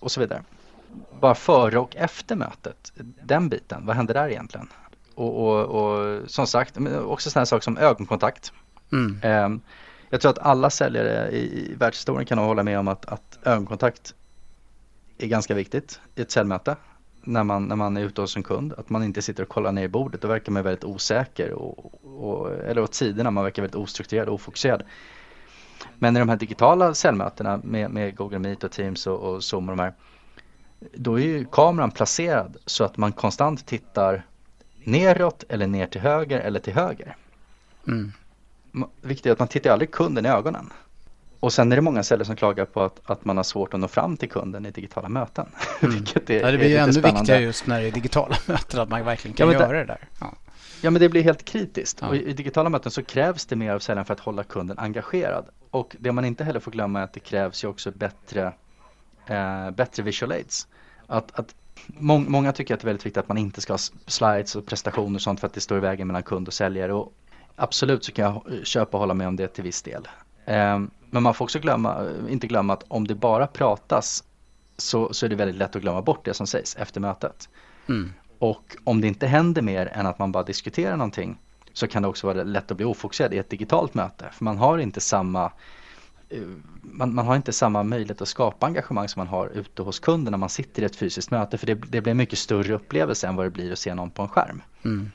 och 0.00 0.10
så 0.10 0.20
vidare. 0.20 0.42
Bara 1.20 1.34
före 1.34 1.78
och 1.78 1.96
efter 1.96 2.36
mötet, 2.36 2.92
den 3.22 3.48
biten, 3.48 3.86
vad 3.86 3.96
hände 3.96 4.12
där 4.12 4.28
egentligen? 4.28 4.68
Och, 5.14 5.46
och, 5.46 5.64
och 5.64 6.30
som 6.30 6.46
sagt, 6.46 6.78
också 7.04 7.30
sådana 7.30 7.46
saker 7.46 7.64
som 7.64 7.78
ögonkontakt. 7.78 8.52
Mm. 8.92 9.18
Eh, 9.22 9.60
jag 10.10 10.20
tror 10.20 10.30
att 10.30 10.38
alla 10.38 10.70
säljare 10.70 11.30
i, 11.30 11.36
i 11.36 11.74
världshistorien 11.74 12.26
kan 12.26 12.38
hålla 12.38 12.62
med 12.62 12.78
om 12.78 12.88
att, 12.88 13.06
att 13.06 13.38
ögonkontakt 13.42 14.14
är 15.18 15.26
ganska 15.26 15.54
viktigt 15.54 16.00
i 16.14 16.20
ett 16.20 16.30
säljmöte 16.30 16.76
när 17.26 17.44
man, 17.44 17.64
när 17.64 17.76
man 17.76 17.96
är 17.96 18.00
ute 18.00 18.20
hos 18.20 18.36
en 18.36 18.42
kund. 18.42 18.72
Att 18.72 18.90
man 18.90 19.02
inte 19.02 19.22
sitter 19.22 19.42
och 19.42 19.48
kollar 19.48 19.72
ner 19.72 19.82
i 19.82 19.88
bordet. 19.88 20.20
Då 20.20 20.28
verkar 20.28 20.52
man 20.52 20.62
väldigt 20.62 20.84
osäker. 20.84 21.52
Och, 21.52 22.04
och, 22.04 22.54
eller 22.54 22.82
åt 22.82 22.94
sidorna, 22.94 23.30
man 23.30 23.44
verkar 23.44 23.62
väldigt 23.62 23.76
ostrukturerad 23.76 24.28
och 24.28 24.34
ofokuserad. 24.34 24.82
Men 25.98 26.16
i 26.16 26.18
de 26.18 26.28
här 26.28 26.36
digitala 26.36 26.94
säljmötena 26.94 27.60
med, 27.64 27.90
med 27.90 28.16
Google 28.16 28.38
Meet 28.38 28.64
och 28.64 28.72
Teams 28.72 29.06
och, 29.06 29.18
och 29.18 29.44
Zoom 29.44 29.68
och 29.68 29.76
de 29.76 29.82
här. 29.82 29.94
Då 30.94 31.20
är 31.20 31.24
ju 31.24 31.44
kameran 31.44 31.90
placerad 31.90 32.56
så 32.66 32.84
att 32.84 32.96
man 32.96 33.12
konstant 33.12 33.66
tittar 33.66 34.26
neråt 34.84 35.44
eller 35.48 35.66
ner 35.66 35.86
till 35.86 36.00
höger 36.00 36.40
eller 36.40 36.60
till 36.60 36.74
höger. 36.74 37.16
Mm. 37.86 38.12
Viktigt 39.00 39.26
är 39.26 39.32
att 39.32 39.38
man 39.38 39.48
tittar 39.48 39.70
aldrig 39.70 39.90
kunden 39.90 40.26
i 40.26 40.28
ögonen. 40.28 40.72
Och 41.40 41.52
sen 41.52 41.72
är 41.72 41.76
det 41.76 41.82
många 41.82 42.02
säljare 42.02 42.26
som 42.26 42.36
klagar 42.36 42.64
på 42.64 42.82
att, 42.82 43.00
att 43.04 43.24
man 43.24 43.36
har 43.36 43.44
svårt 43.44 43.74
att 43.74 43.80
nå 43.80 43.88
fram 43.88 44.16
till 44.16 44.28
kunden 44.28 44.66
i 44.66 44.70
digitala 44.70 45.08
möten. 45.08 45.46
Mm. 45.80 45.94
Vilket 45.94 46.30
är, 46.30 46.40
ja, 46.40 46.50
det 46.50 46.58
blir 46.58 46.68
ju 46.68 46.76
ännu 46.76 46.92
spännande. 46.92 47.20
viktigare 47.20 47.42
just 47.42 47.66
när 47.66 47.80
det 47.80 47.86
är 47.86 47.90
digitala 47.90 48.36
möten, 48.46 48.80
att 48.80 48.88
man 48.88 49.04
verkligen 49.04 49.34
kan 49.36 49.52
ja, 49.52 49.60
göra 49.60 49.78
det 49.78 49.84
där. 49.84 50.08
Ja. 50.20 50.34
ja. 50.82 50.90
men 50.90 51.00
det 51.00 51.08
blir 51.08 51.22
helt 51.22 51.44
kritiskt. 51.44 51.98
Ja. 52.00 52.08
Och 52.08 52.16
i, 52.16 52.30
i, 52.30 52.32
digitala 52.32 52.68
möten 52.68 52.90
så 52.90 53.02
krävs 53.02 53.46
det 53.46 53.56
mer 53.56 53.72
av 53.72 53.78
säljaren 53.78 54.04
för 54.04 54.14
att 54.14 54.20
hålla 54.20 54.44
kunden 54.44 54.78
engagerad. 54.78 55.46
Och 55.70 55.96
det 55.98 56.12
man 56.12 56.24
inte 56.24 56.44
heller 56.44 56.60
får 56.60 56.70
glömma 56.70 57.00
är 57.00 57.04
att 57.04 57.12
det 57.12 57.20
krävs 57.20 57.64
ju 57.64 57.68
också 57.68 57.90
bättre, 57.90 58.52
eh, 59.26 59.70
bättre 59.70 60.02
visual 60.02 60.32
aids. 60.32 60.68
Att, 61.06 61.38
att 61.38 61.54
må, 61.86 62.18
många 62.18 62.52
tycker 62.52 62.74
att 62.74 62.80
det 62.80 62.84
är 62.84 62.86
väldigt 62.86 63.06
viktigt 63.06 63.20
att 63.20 63.28
man 63.28 63.38
inte 63.38 63.60
ska 63.60 63.72
ha 63.72 63.78
slides 64.06 64.56
och 64.56 64.66
prestationer 64.66 65.14
och 65.16 65.22
sånt 65.22 65.40
för 65.40 65.46
att 65.46 65.54
det 65.54 65.60
står 65.60 65.78
i 65.78 65.80
vägen 65.80 66.06
mellan 66.06 66.22
kund 66.22 66.48
och 66.48 66.54
säljare. 66.54 66.92
Och 66.92 67.12
absolut 67.56 68.04
så 68.04 68.12
kan 68.12 68.24
jag 68.24 68.66
köpa 68.66 68.96
och 68.96 69.00
hålla 69.00 69.14
med 69.14 69.28
om 69.28 69.36
det 69.36 69.48
till 69.48 69.64
viss 69.64 69.82
del. 69.82 70.08
Um, 70.46 70.90
men 71.10 71.22
man 71.22 71.34
får 71.34 71.44
också 71.44 71.58
glömma, 71.58 72.06
inte 72.28 72.46
glömma 72.46 72.72
att 72.72 72.84
om 72.88 73.06
det 73.06 73.14
bara 73.14 73.46
pratas 73.46 74.24
så, 74.76 75.14
så 75.14 75.26
är 75.26 75.30
det 75.30 75.36
väldigt 75.36 75.56
lätt 75.56 75.76
att 75.76 75.82
glömma 75.82 76.02
bort 76.02 76.24
det 76.24 76.34
som 76.34 76.46
sägs 76.46 76.76
efter 76.76 77.00
mötet. 77.00 77.48
Mm. 77.88 78.12
Och 78.38 78.76
om 78.84 79.00
det 79.00 79.06
inte 79.06 79.26
händer 79.26 79.62
mer 79.62 79.86
än 79.86 80.06
att 80.06 80.18
man 80.18 80.32
bara 80.32 80.42
diskuterar 80.42 80.96
någonting 80.96 81.38
så 81.72 81.86
kan 81.86 82.02
det 82.02 82.08
också 82.08 82.26
vara 82.26 82.42
lätt 82.42 82.70
att 82.70 82.76
bli 82.76 82.86
ofokuserad 82.86 83.34
i 83.34 83.38
ett 83.38 83.50
digitalt 83.50 83.94
möte. 83.94 84.28
För 84.32 84.44
man 84.44 84.58
har 84.58 84.78
inte 84.78 85.00
samma 85.00 85.52
eh, 86.28 86.42
man, 86.82 87.14
man, 87.14 87.26
har 87.26 87.36
inte 87.36 87.52
samma 87.52 87.82
möjlighet 87.82 88.22
att 88.22 88.28
skapa 88.28 88.66
engagemang 88.66 89.08
som 89.08 89.20
man 89.20 89.28
har 89.28 89.48
ute 89.48 89.82
hos 89.82 89.98
kunden 89.98 90.30
när 90.30 90.38
man 90.38 90.48
sitter 90.48 90.82
i 90.82 90.84
ett 90.84 90.96
fysiskt 90.96 91.30
möte. 91.30 91.58
För 91.58 91.66
det, 91.66 91.74
det 91.74 92.00
blir 92.00 92.10
en 92.10 92.16
mycket 92.16 92.38
större 92.38 92.74
upplevelse 92.74 93.26
än 93.26 93.36
vad 93.36 93.46
det 93.46 93.50
blir 93.50 93.72
att 93.72 93.78
se 93.78 93.94
någon 93.94 94.10
på 94.10 94.22
en 94.22 94.28
skärm. 94.28 94.62
Mm. 94.84 95.10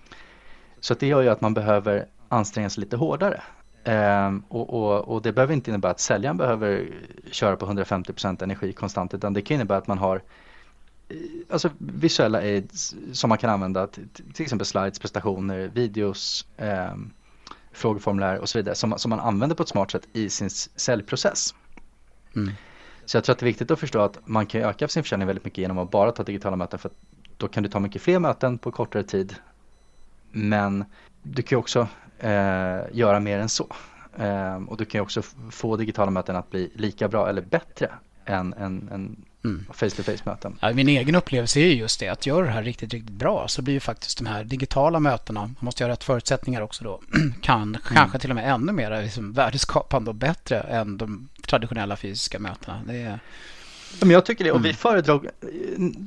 Så 0.80 0.94
det 0.94 1.08
gör 1.08 1.22
ju 1.22 1.30
att 1.30 1.42
man 1.42 1.54
behöver 1.54 2.06
anstränga 2.30 2.70
sig 2.70 2.82
lite 2.82 2.98
hårdare. 2.98 3.42
Um, 3.86 4.44
och, 4.48 4.74
och, 4.74 5.08
och, 5.08 5.22
det 5.22 5.34
behöver 5.34 5.54
inte 5.54 5.72
innebära 5.72 5.92
att 5.92 6.00
säljaren 6.00 6.38
behöver 6.38 6.90
köra 7.32 7.56
på 7.56 7.66
150% 7.66 8.44
energi 8.44 8.74
konstant 8.74 9.14
utan 9.14 9.34
det 9.34 9.42
kan 9.42 9.56
innebära 9.56 9.78
att 9.78 9.88
man 9.88 9.98
har 9.98 10.22
eh, 11.10 11.16
alltså 11.50 11.70
visuella 11.78 12.38
aids 12.38 12.96
som 13.12 13.30
man 13.30 13.38
kan 13.38 13.50
använda 13.50 13.88
till, 13.88 14.08
till 14.34 14.44
exempel 14.44 14.66
slides, 14.66 15.00
prestationer, 15.00 15.72
videos, 15.74 16.46
um, 16.58 17.12
frågeformulär 17.72 18.38
och 18.38 18.50
så 18.50 18.58
vidare 18.58 18.76
som, 18.76 18.94
som 18.98 19.10
man 19.10 19.20
använder 19.20 19.56
på 19.56 19.64
ett 19.64 19.70
smart 19.70 19.92
sätt 19.92 20.08
i 20.14 20.30
sin 20.30 20.50
säljprocess. 20.76 21.56
Mm. 22.36 22.54
Så 23.06 23.18
jag 23.18 23.24
tror 23.24 23.34
att 23.34 23.40
det 23.40 23.44
är 23.44 23.48
viktigt 23.48 23.72
att 23.72 23.80
förstå 23.80 24.00
att 24.00 24.28
man 24.28 24.46
kan 24.46 24.62
öka 24.62 24.88
sin 24.88 25.04
försäljning 25.04 25.28
väldigt 25.28 25.46
mycket 25.46 25.58
genom 25.58 25.78
att 25.78 25.92
bara 25.92 26.12
ta 26.12 26.24
digitala 26.24 26.56
möten 26.56 26.80
för 26.80 26.92
då 27.38 27.48
kan 27.48 27.64
du 27.64 27.70
ta 27.70 27.80
mycket 27.80 28.02
fler 28.02 28.20
möten 28.20 28.58
på 28.58 28.72
kortare 28.72 29.04
tid. 29.04 29.36
Men 30.32 30.86
du 31.24 31.42
kan 31.42 31.56
ju 31.56 31.60
också 31.60 31.88
eh, 32.22 32.80
göra 32.92 33.20
mer 33.20 33.40
än 33.40 33.50
så. 33.50 33.68
Eh, 34.18 34.56
och 34.68 34.78
du 34.78 34.86
kan 34.86 35.00
ju 35.00 35.04
också 35.04 35.22
få 35.52 35.78
digitala 35.78 36.12
möten 36.12 36.36
att 36.36 36.50
bli 36.50 36.72
lika 36.76 37.08
bra 37.08 37.30
eller 37.30 37.42
bättre 37.42 37.90
än, 38.26 38.54
än, 38.54 38.90
än 38.92 39.26
Mm. 39.44 39.66
Face-to-face 39.74 40.24
möten. 40.26 40.58
Ja, 40.62 40.74
min 40.74 40.90
egen 40.90 41.16
upplevelse 41.16 41.60
är 41.60 41.68
just 41.68 42.00
det, 42.00 42.08
att 42.08 42.26
göra 42.26 42.46
det 42.46 42.52
här 42.52 42.64
riktigt, 42.64 42.94
riktigt 42.94 43.16
bra 43.16 43.48
så 43.48 43.62
blir 43.62 43.74
ju 43.74 43.80
faktiskt 43.80 44.18
de 44.18 44.26
här 44.28 44.44
digitala 44.44 45.00
mötena, 45.00 45.40
man 45.42 45.56
måste 45.60 45.84
göra 45.84 45.92
rätt 45.92 46.04
förutsättningar 46.04 46.62
också 46.62 46.84
då, 46.84 47.02
kan 47.42 47.62
mm. 47.62 47.82
kanske 47.94 48.20
till 48.20 48.30
och 48.30 48.36
med 48.36 48.54
ännu 48.54 48.72
mer 48.72 49.02
liksom, 49.04 49.34
värdeskapande 49.34 50.10
och 50.10 50.16
bättre 50.16 50.60
än 50.60 50.98
de 50.98 51.30
traditionella 51.48 51.96
fysiska 51.96 52.40
mötena. 52.40 52.82
Det 52.88 53.02
är, 53.02 53.20
men 54.00 54.10
jag 54.10 54.26
tycker 54.26 54.44
det 54.44 54.52
och 54.52 54.66
vi 54.66 54.70
mm. 54.70 54.76
föredrog, 54.76 55.28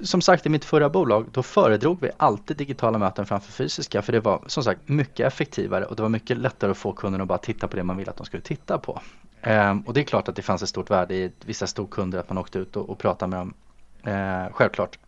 som 0.03 0.21
sagt 0.21 0.47
i 0.47 0.49
mitt 0.49 0.65
förra 0.65 0.89
bolag, 0.89 1.27
då 1.33 1.43
föredrog 1.43 2.01
vi 2.01 2.11
alltid 2.17 2.57
digitala 2.57 2.99
möten 2.99 3.27
framför 3.27 3.53
fysiska 3.53 4.03
för 4.03 4.13
det 4.13 4.21
var 4.21 4.45
som 4.47 4.65
sagt 4.65 4.89
mycket 4.89 5.27
effektivare 5.27 5.85
och 5.85 5.97
det 5.97 6.03
var 6.03 6.09
mycket 6.09 6.39
lättare 6.39 6.71
att 6.71 6.77
få 6.77 6.93
kunden 6.93 7.21
att 7.21 7.29
bara 7.29 7.39
titta 7.39 7.69
på 7.69 7.77
det 7.77 7.83
man 7.83 7.97
ville 7.97 8.11
att 8.11 8.17
de 8.17 8.27
skulle 8.27 8.43
titta 8.43 8.79
på. 8.79 9.01
Ehm, 9.43 9.81
och 9.81 9.95
det 9.95 10.01
är 10.01 10.05
klart 10.05 10.29
att 10.29 10.37
det 10.37 10.43
fanns 10.43 10.63
ett 10.63 10.69
stort 10.69 10.91
värde 10.91 11.15
i 11.15 11.33
vissa 11.45 11.67
storkunder 11.67 12.19
att 12.19 12.29
man 12.29 12.39
åkte 12.39 12.59
ut 12.59 12.77
och, 12.77 12.91
och 12.91 12.99
pratade 12.99 13.31
med 13.31 13.39
dem, 13.39 13.55
ehm, 14.03 14.53
självklart. 14.53 14.99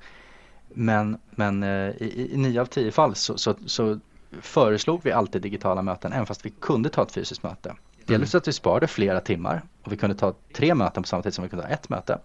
Men, 0.69 1.19
men 1.31 1.63
eh, 1.63 1.91
i, 1.91 2.31
i 2.33 2.37
nio 2.37 2.61
av 2.61 2.67
tio 2.67 2.93
fall 2.93 3.15
så, 3.15 3.39
så, 3.39 3.55
så 3.67 3.99
föreslog 4.41 5.01
vi 5.05 5.13
alltid 5.13 5.43
digitala 5.43 5.83
möten 5.83 6.13
även 6.13 6.27
fast 6.27 6.47
vi 6.47 6.51
kunde 6.51 6.89
ta 6.89 7.03
ett 7.03 7.13
fysiskt 7.13 7.43
möte. 7.43 7.75
Delvis 8.07 8.35
mm. 8.35 8.39
att 8.39 8.49
vi 8.49 8.53
sparade 8.53 8.87
flera 8.87 9.21
timmar 9.21 9.63
och 9.83 9.93
vi 9.93 9.97
kunde 9.97 10.17
ta 10.17 10.35
tre 10.53 10.75
möten 10.75 11.03
på 11.03 11.07
samma 11.07 11.23
tid 11.23 11.35
som 11.35 11.43
vi 11.43 11.49
kunde 11.51 11.65
ha 11.65 11.73
ett 11.73 11.89
möte. 11.89 12.19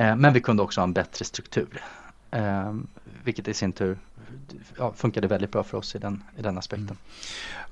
Eh, 0.00 0.16
men 0.16 0.32
vi 0.32 0.40
kunde 0.40 0.62
också 0.62 0.80
ha 0.80 0.84
en 0.84 0.92
bättre 0.92 1.24
struktur. 1.24 1.82
Eh, 2.30 2.74
vilket 3.24 3.48
i 3.48 3.54
sin 3.54 3.72
tur 3.72 3.98
ja, 4.78 4.92
funkade 4.96 5.28
väldigt 5.28 5.52
bra 5.52 5.62
för 5.62 5.78
oss 5.78 5.94
i 5.94 5.98
den, 5.98 6.22
i 6.38 6.42
den 6.42 6.58
aspekten. 6.58 6.86
Mm. 6.86 6.96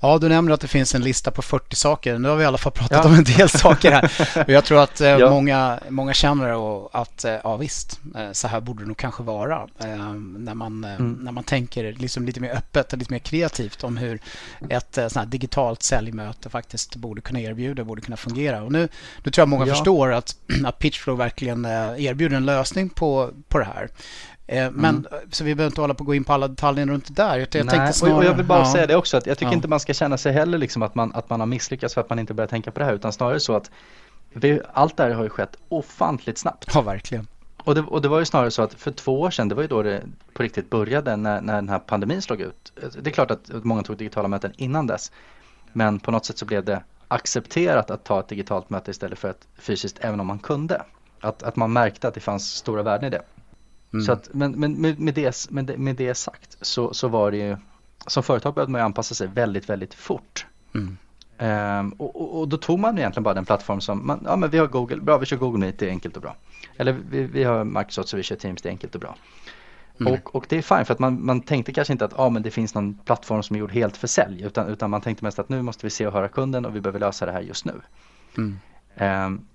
Ja, 0.01 0.19
du 0.19 0.29
nämner 0.29 0.55
att 0.55 0.61
det 0.61 0.69
finns 0.69 0.95
en 0.95 1.03
lista 1.03 1.31
på 1.31 1.43
40 1.43 1.77
saker. 1.77 2.19
Nu 2.19 2.29
har 2.29 2.37
vi 2.37 2.43
i 2.43 2.47
alla 2.47 2.59
fall 2.59 2.73
pratat 2.73 3.05
ja. 3.05 3.11
om 3.11 3.15
en 3.15 3.25
del 3.25 3.49
saker 3.49 3.91
här. 3.91 4.45
Och 4.47 4.53
jag 4.53 4.65
tror 4.65 4.83
att 4.83 5.01
eh, 5.01 5.09
ja. 5.09 5.31
många, 5.31 5.81
många 5.89 6.15
känner 6.15 6.55
och 6.55 6.91
att 6.93 7.25
eh, 7.25 7.35
ja 7.45 7.57
visst, 7.57 8.01
eh, 8.17 8.33
så 8.33 8.49
här 8.49 8.61
borde 8.61 8.83
det 8.83 8.87
nog 8.87 8.97
kanske 8.97 9.23
vara. 9.23 9.69
Eh, 9.79 10.13
när, 10.39 10.55
man, 10.55 10.85
eh, 10.85 10.95
mm. 10.95 11.13
när 11.13 11.33
man 11.33 11.45
tänker 11.45 11.93
liksom 11.93 12.27
lite 12.27 12.41
mer 12.41 12.51
öppet 12.57 12.93
och 12.93 12.99
lite 12.99 13.13
mer 13.13 13.19
kreativt 13.19 13.85
om 13.85 13.97
hur 13.97 14.21
ett 14.69 14.99
eh, 14.99 15.23
digitalt 15.27 15.83
säljmöte 15.83 16.51
faktiskt 16.51 16.97
borde 16.97 17.21
kunna 17.21 17.41
erbjuda, 17.41 17.85
borde 17.85 18.03
kunna 18.03 18.17
fungera. 18.17 18.63
Och 18.63 18.73
nu, 18.73 18.89
nu 19.25 19.31
tror 19.31 19.43
jag 19.43 19.49
många 19.49 19.67
ja. 19.67 19.75
förstår 19.75 20.13
att, 20.13 20.37
att 20.65 20.79
Pitchflow 20.79 21.19
verkligen 21.19 21.65
erbjuder 21.65 22.37
en 22.37 22.47
lösning 22.47 22.89
på, 22.89 23.31
på 23.49 23.59
det 23.59 23.65
här. 23.65 23.89
Eh, 24.51 24.71
men 24.71 24.97
mm. 24.97 25.31
så 25.31 25.45
vi 25.45 25.55
behöver 25.55 25.71
inte 25.71 25.81
hålla 25.81 25.95
på 25.95 26.03
att 26.03 26.07
gå 26.07 26.15
in 26.15 26.25
på 26.25 26.33
alla 26.33 26.49
detaljer 26.49 26.87
runt 26.87 27.07
det 27.07 27.15
där. 27.23 27.39
Jag 27.39 27.67
Nej, 27.67 27.93
snarare, 27.93 28.17
och 28.17 28.25
jag 28.25 28.35
vill 28.35 28.47
bara 28.47 28.59
ja. 28.59 28.73
säga 28.73 28.87
det 28.87 28.97
också 28.97 29.17
att 29.17 29.27
jag 29.27 29.39
tycker 29.39 29.53
ja. 29.53 29.57
inte 29.57 29.69
man 29.69 29.81
ska 29.81 29.95
känna 29.95 30.19
sig 30.19 30.33
heller 30.33 30.59
liksom 30.59 30.83
att 30.83 30.95
man, 30.95 31.13
att 31.15 31.31
man 31.31 31.41
har 31.41 31.47
misslyckats 31.47 31.95
för 31.95 32.01
att 32.01 32.11
man 32.11 32.19
inte 32.19 32.35
börjar 32.35 32.49
tänka 32.49 32.71
på 32.71 32.79
det 32.79 32.85
här 32.85 32.93
utan 32.93 33.13
snarare 33.13 33.41
så 33.41 33.57
att 33.57 33.71
vi, 34.33 34.61
allt 34.73 34.97
det 34.97 35.03
här 35.03 35.11
har 35.11 35.23
ju 35.23 35.31
skett 35.31 35.57
ofantligt 35.69 36.39
snabbt. 36.39 36.71
Ja, 36.75 36.81
verkligen. 36.81 37.27
Och 37.65 37.75
det, 37.75 37.81
och 37.81 38.03
det 38.03 38.09
var 38.09 38.19
ju 38.19 38.25
snarare 38.25 38.51
så 38.51 38.63
att 38.63 38.75
för 38.75 38.91
två 38.91 39.21
år 39.21 39.31
sedan, 39.31 39.49
det 39.49 39.55
var 39.55 39.63
ju 39.63 39.69
då 39.69 39.83
det 39.83 40.03
på 40.33 40.43
riktigt 40.43 40.71
började 40.71 41.17
när, 41.17 41.41
när 41.41 41.55
den 41.55 41.69
här 41.69 41.79
pandemin 41.79 42.23
slog 42.23 42.41
ut. 42.41 42.73
Det 43.03 43.11
är 43.11 43.13
klart 43.13 43.31
att 43.31 43.51
många 43.65 43.83
tog 43.83 43.97
digitala 43.97 44.29
möten 44.29 44.53
innan 44.57 44.87
dess. 44.87 45.13
Men 45.73 46.01
på 46.01 46.11
något 46.11 46.25
sätt 46.25 46.39
så 46.39 46.45
blev 46.45 46.65
det 46.65 46.83
accepterat 47.09 47.91
att 47.91 48.05
ta 48.05 48.21
ett 48.21 48.29
digitalt 48.29 48.71
möte 48.71 48.91
istället 48.91 49.19
för 49.19 49.31
ett 49.31 49.47
fysiskt 49.59 49.99
även 50.01 50.21
om 50.21 50.27
man 50.27 50.39
kunde. 50.39 50.83
Att, 51.21 51.43
att 51.43 51.57
man 51.57 51.73
märkte 51.73 52.09
att 52.09 52.15
det 52.15 52.21
fanns 52.21 52.51
stora 52.51 52.83
värden 52.83 53.07
i 53.07 53.11
det. 53.11 53.23
Mm. 53.93 54.05
Så 54.05 54.13
att, 54.13 54.29
men 54.33 54.53
men 54.53 54.73
med, 54.81 55.15
det, 55.15 55.51
med, 55.51 55.65
det, 55.65 55.77
med 55.77 55.97
det 55.97 56.15
sagt 56.15 56.57
så, 56.61 56.95
så 56.95 57.09
var 57.09 57.31
det 57.31 57.37
ju, 57.37 57.57
som 58.07 58.23
företag 58.23 58.55
behövde 58.55 58.73
man 58.73 58.81
ju 58.81 58.85
anpassa 58.85 59.15
sig 59.15 59.27
väldigt, 59.27 59.69
väldigt 59.69 59.95
fort. 59.95 60.47
Mm. 60.75 60.97
Um, 61.41 61.93
och, 61.93 62.21
och, 62.21 62.41
och, 62.41 62.49
då 62.49 62.57
tog 62.57 62.79
man 62.79 62.99
egentligen 62.99 63.25
bara 63.25 63.35
den 63.35 63.45
plattform 63.45 63.81
som, 63.81 64.07
man, 64.07 64.23
ja 64.25 64.37
men 64.37 64.51
vi 64.51 64.59
har 64.59 64.67
Google, 64.67 64.97
bra 64.97 65.19
vi 65.19 65.27
kör 65.27 65.37
Google 65.37 65.59
Meet, 65.59 65.79
det 65.79 65.87
är 65.87 65.91
enkelt 65.91 66.17
och 66.17 66.23
bra. 66.23 66.37
Eller 66.77 66.97
vi, 67.11 67.23
vi 67.23 67.45
har 67.45 67.65
Microsoft 67.65 68.09
så 68.09 68.17
vi 68.17 68.23
kör 68.23 68.37
Teams, 68.37 68.63
det 68.63 68.69
är 68.69 68.71
enkelt 68.71 68.95
och 68.95 69.01
bra. 69.01 69.17
Mm. 70.01 70.13
Och, 70.13 70.35
och, 70.35 70.47
det 70.49 70.57
är 70.57 70.63
fint 70.63 70.87
för 70.87 70.95
att 70.95 70.99
man, 70.99 71.27
man 71.27 71.41
tänkte 71.41 71.73
kanske 71.73 71.93
inte 71.93 72.05
att 72.05 72.19
ah, 72.19 72.31
men 72.31 72.43
det 72.43 72.51
finns 72.51 72.75
någon 72.75 72.95
plattform 72.95 73.43
som 73.43 73.57
är 73.57 73.61
gjord 73.61 73.73
helt 73.73 73.97
för 73.97 74.07
sälj 74.07 74.43
utan, 74.43 74.69
utan 74.69 74.91
man 74.91 75.01
tänkte 75.01 75.25
mest 75.25 75.39
att 75.39 75.49
nu 75.49 75.63
måste 75.63 75.87
vi 75.87 75.91
se 75.91 76.07
och 76.07 76.13
höra 76.13 76.29
kunden 76.29 76.65
och 76.65 76.77
vi 76.77 76.81
behöver 76.81 77.01
lösa 77.01 77.27
det 77.27 77.33
här 77.33 77.41
just 77.41 77.65
nu. 77.65 77.81
Mm. 78.37 78.59
Um, 79.27 79.47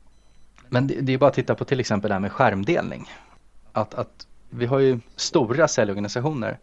men 0.70 0.88
det, 0.88 1.02
det, 1.02 1.14
är 1.14 1.18
bara 1.18 1.28
att 1.28 1.34
titta 1.34 1.56
på 1.56 1.66
till 1.66 1.80
exempel 1.80 2.10
det 2.10 2.16
här 2.16 2.20
med 2.20 2.32
skärmdelning. 2.32 3.10
Att, 3.74 3.94
att 3.94 4.28
vi 4.50 4.66
har 4.66 4.80
ju 4.80 5.00
stora 5.16 5.68
säljorganisationer 5.68 6.60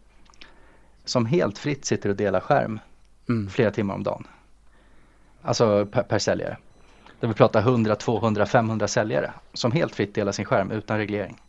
som 1.05 1.25
helt 1.25 1.57
fritt 1.57 1.85
sitter 1.85 2.09
och 2.09 2.15
delar 2.15 2.39
skärm 2.39 2.79
mm. 3.29 3.49
flera 3.49 3.71
timmar 3.71 3.95
om 3.95 4.03
dagen. 4.03 4.27
Alltså 5.41 5.85
per, 5.85 6.03
per 6.03 6.19
säljare. 6.19 6.57
Där 7.19 7.27
vi 7.27 7.33
pratar 7.33 7.59
100, 7.59 7.95
200, 7.95 8.45
500 8.45 8.87
säljare 8.87 9.33
som 9.53 9.71
helt 9.71 9.95
fritt 9.95 10.15
delar 10.15 10.31
sin 10.31 10.45
skärm 10.45 10.71
utan 10.71 10.97
reglering. 10.97 11.41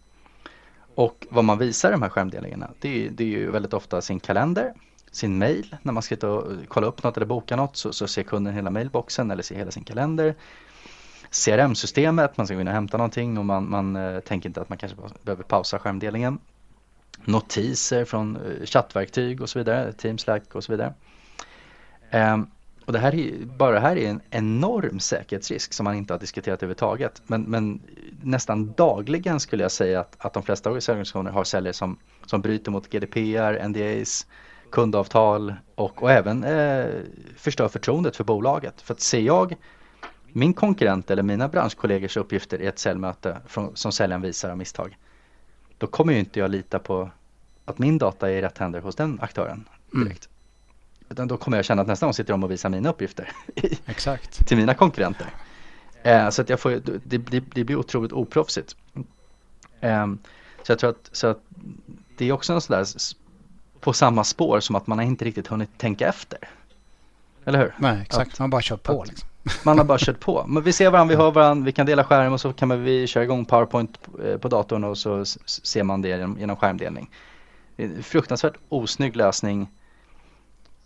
Och 0.94 1.26
vad 1.30 1.44
man 1.44 1.58
visar 1.58 1.88
i 1.88 1.92
de 1.92 2.02
här 2.02 2.08
skärmdelningarna 2.08 2.70
det 2.80 3.06
är, 3.06 3.10
det 3.10 3.24
är 3.24 3.28
ju 3.28 3.50
väldigt 3.50 3.72
ofta 3.72 4.00
sin 4.00 4.20
kalender, 4.20 4.74
sin 5.10 5.38
mail. 5.38 5.76
När 5.82 5.92
man 5.92 6.02
ska 6.02 6.16
kolla 6.68 6.86
upp 6.86 7.02
något 7.02 7.16
eller 7.16 7.26
boka 7.26 7.56
något 7.56 7.76
så, 7.76 7.92
så 7.92 8.06
ser 8.06 8.22
kunden 8.22 8.54
hela 8.54 8.70
mailboxen 8.70 9.30
eller 9.30 9.42
ser 9.42 9.54
hela 9.56 9.70
sin 9.70 9.84
kalender. 9.84 10.34
CRM-systemet, 11.32 12.36
man 12.36 12.46
ska 12.46 12.54
gå 12.54 12.60
in 12.60 12.68
och 12.68 12.74
hämta 12.74 12.96
någonting 12.96 13.38
och 13.38 13.44
man, 13.44 13.70
man 13.70 13.96
eh, 13.96 14.20
tänker 14.20 14.48
inte 14.48 14.60
att 14.60 14.68
man 14.68 14.78
kanske 14.78 14.98
behöver 15.22 15.44
pausa 15.44 15.78
skärmdelningen. 15.78 16.38
Notiser 17.24 18.04
från 18.04 18.36
eh, 18.36 18.66
chattverktyg 18.66 19.40
och 19.40 19.48
så 19.48 19.58
vidare, 19.58 19.92
Teams, 19.92 20.22
Slack 20.22 20.54
och 20.54 20.64
så 20.64 20.72
vidare. 20.72 20.94
Ehm, 22.10 22.46
och 22.86 22.92
det 22.92 22.98
här 22.98 23.14
är, 23.14 23.44
bara 23.44 23.72
det 23.72 23.80
här 23.80 23.96
är 23.96 24.08
en 24.08 24.20
enorm 24.30 25.00
säkerhetsrisk 25.00 25.72
som 25.72 25.84
man 25.84 25.94
inte 25.94 26.14
har 26.14 26.18
diskuterat 26.20 26.62
överhuvudtaget. 26.62 27.22
Men, 27.26 27.42
men 27.42 27.80
nästan 28.22 28.72
dagligen 28.72 29.40
skulle 29.40 29.62
jag 29.62 29.72
säga 29.72 30.00
att, 30.00 30.16
att 30.18 30.32
de 30.32 30.42
flesta 30.42 30.70
organisationer 30.70 31.30
har 31.30 31.44
säljare 31.44 31.74
som, 31.74 31.98
som 32.26 32.40
bryter 32.40 32.70
mot 32.70 32.90
GDPR, 32.90 33.68
NDAs, 33.68 34.26
kundavtal 34.70 35.54
och, 35.74 36.02
och 36.02 36.10
även 36.10 36.44
eh, 36.44 36.86
förstör 37.36 37.68
förtroendet 37.68 38.16
för 38.16 38.24
bolaget. 38.24 38.80
För 38.80 38.94
att 38.94 39.00
ser 39.00 39.20
jag 39.20 39.56
min 40.32 40.54
konkurrent 40.54 41.10
eller 41.10 41.22
mina 41.22 41.48
branschkollegors 41.48 42.16
uppgifter 42.16 42.62
i 42.62 42.66
ett 42.66 42.78
säljmöte 42.78 43.40
från, 43.46 43.76
som 43.76 43.92
säljaren 43.92 44.22
visar 44.22 44.50
av 44.50 44.58
misstag. 44.58 44.98
Då 45.78 45.86
kommer 45.86 46.12
ju 46.12 46.18
inte 46.18 46.40
jag 46.40 46.50
lita 46.50 46.78
på 46.78 47.10
att 47.64 47.78
min 47.78 47.98
data 47.98 48.30
är 48.30 48.34
i 48.34 48.42
rätt 48.42 48.58
händer 48.58 48.80
hos 48.80 48.96
den 48.96 49.20
aktören 49.20 49.68
mm. 49.94 50.04
direkt. 50.04 50.26
Mm. 50.26 51.06
Utan 51.08 51.28
då 51.28 51.36
kommer 51.36 51.58
jag 51.58 51.64
känna 51.64 51.82
att 51.82 51.88
nästa 51.88 52.06
gång 52.06 52.14
sitter 52.14 52.32
de 52.32 52.44
och 52.44 52.50
visar 52.50 52.68
mina 52.68 52.90
uppgifter 52.90 53.32
Exakt. 53.86 54.46
till 54.46 54.56
mina 54.56 54.74
konkurrenter. 54.74 55.26
Eh, 56.02 56.30
så 56.30 56.42
att 56.42 56.48
jag 56.48 56.60
får, 56.60 56.70
det, 57.04 57.18
det, 57.18 57.44
det 57.54 57.64
blir 57.64 57.76
otroligt 57.76 58.12
oproffsigt. 58.12 58.76
Eh, 59.80 60.06
så 60.62 60.72
jag 60.72 60.78
tror 60.78 60.90
att, 60.90 61.08
så 61.12 61.26
att 61.26 61.40
det 62.16 62.28
är 62.28 62.32
också 62.32 62.52
en 62.52 62.60
sån 62.60 62.76
där 62.76 62.86
på 63.80 63.92
samma 63.92 64.24
spår 64.24 64.60
som 64.60 64.76
att 64.76 64.86
man 64.86 64.98
har 64.98 65.04
inte 65.04 65.24
riktigt 65.24 65.46
hunnit 65.46 65.78
tänka 65.78 66.08
efter. 66.08 66.38
Eller 67.44 67.58
hur? 67.58 67.74
Nej, 67.78 68.02
exakt. 68.02 68.32
Att, 68.32 68.38
man 68.38 68.50
bara 68.50 68.62
kört 68.62 68.82
på. 68.82 69.04
Liksom. 69.04 69.28
Man 69.64 69.78
har 69.78 69.84
bara 69.84 69.98
kört 69.98 70.20
på. 70.20 70.44
Men 70.48 70.62
vi 70.62 70.72
ser 70.72 70.90
varandra, 70.90 71.16
vi 71.16 71.22
hör 71.22 71.30
varandra, 71.30 71.64
vi 71.64 71.72
kan 71.72 71.86
dela 71.86 72.04
skärm 72.04 72.32
och 72.32 72.40
så 72.40 72.52
kan 72.52 72.82
vi 72.84 73.06
köra 73.06 73.24
igång 73.24 73.44
PowerPoint 73.44 73.98
eh, 74.24 74.36
på 74.36 74.48
datorn 74.48 74.84
och 74.84 74.98
så 74.98 75.24
ser 75.46 75.82
man 75.82 76.02
det 76.02 76.08
genom, 76.08 76.38
genom 76.38 76.56
skärmdelning. 76.56 77.10
Det 77.76 77.84
är 77.84 77.88
en 77.88 78.02
fruktansvärt 78.02 78.54
osnygg 78.68 79.16
lösning 79.16 79.68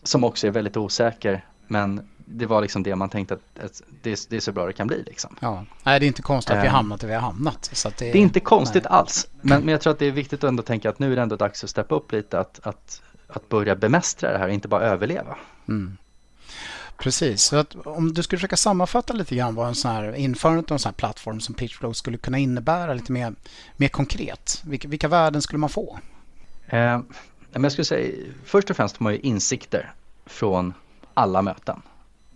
som 0.03 0.25
också 0.25 0.47
är 0.47 0.51
väldigt 0.51 0.77
osäker. 0.77 1.45
Men 1.67 2.09
det 2.17 2.47
var 2.47 2.61
liksom 2.61 2.83
det 2.83 2.97
man 2.97 3.09
tänkte 3.09 3.35
att, 3.35 3.65
att 3.65 3.83
det, 4.03 4.27
det, 4.31 4.37
är 4.37 4.41
så 4.41 4.53
bra 4.53 4.67
det 4.67 4.73
kan 4.73 4.87
bli. 4.87 5.03
Liksom. 5.07 5.37
Ja. 5.41 5.65
Nej, 5.83 6.01
det 6.01 6.07
är 6.07 6.09
inte 6.09 6.23
konstigt 6.23 6.57
att 6.57 6.57
vi 6.57 6.61
har 6.61 6.67
ehm. 6.69 6.75
hamnat 6.75 7.01
där 7.01 7.09
vi 7.09 7.15
har 7.15 7.21
hamnat. 7.21 7.71
Så 7.73 7.89
det, 7.89 7.95
det, 7.99 8.19
är 8.19 8.23
inte 8.23 8.41
konstigt 8.41 8.85
nej. 8.85 8.93
alls. 8.93 9.29
Men, 9.41 9.61
men 9.61 9.69
jag 9.69 9.81
tror 9.81 9.93
att 9.93 9.99
det 9.99 10.07
är 10.07 10.13
viktigt 10.13 10.45
att 10.45 10.49
ändå 10.49 10.63
tänka 10.63 10.91
att 10.91 10.99
nu 10.99 11.13
är 11.13 11.17
det 11.17 11.23
ändå 11.23 11.37
dags 11.37 11.65
att 11.65 11.71
steppa 11.71 11.95
upp 11.95 12.13
lite. 12.13 12.41
Att, 12.41 12.61
att, 12.63 13.03
att 13.27 13.49
börja 13.49 13.77
bemästra 13.77 14.33
det 14.33 14.39
här 14.39 14.49
och 14.49 14.55
inte 14.55 14.69
bara 14.69 14.83
överleva. 14.83 15.37
Mm. 15.69 15.97
Precis, 16.99 17.43
så 17.43 17.57
att 17.57 17.77
om 17.87 18.13
du 18.13 18.23
skulle 18.23 18.39
försöka 18.39 18.57
sammanfatta 18.57 19.13
lite 19.13 19.37
grann 19.37 19.55
vad 19.55 19.69
en 19.69 19.75
sån 19.75 19.91
här, 19.91 20.15
införandet 20.15 20.71
av 20.71 20.75
en 20.75 20.79
sån 20.79 20.91
här 20.91 20.95
plattform 20.95 21.41
som 21.41 21.55
Pitchflow 21.55 21.93
skulle 21.93 22.19
kunna 22.19 22.39
innebära 22.39 22.95
lite 22.95 23.13
mer, 23.13 23.35
mer 23.77 23.89
konkret. 23.89 24.63
Vilka, 24.65 24.89
vilka 24.89 25.09
värden 25.09 25.43
skulle 25.43 25.59
man 25.59 25.71
få? 25.71 25.99
Eh, 26.67 27.01
jag 27.53 27.73
skulle 27.73 27.85
säga, 27.85 28.15
först 28.45 28.71
och 28.71 28.77
främst 28.77 28.97
får 28.97 29.05
man 29.05 29.13
ju 29.13 29.19
insikter 29.19 29.93
från 30.27 30.75
alla 31.15 31.43
möten. 31.43 31.83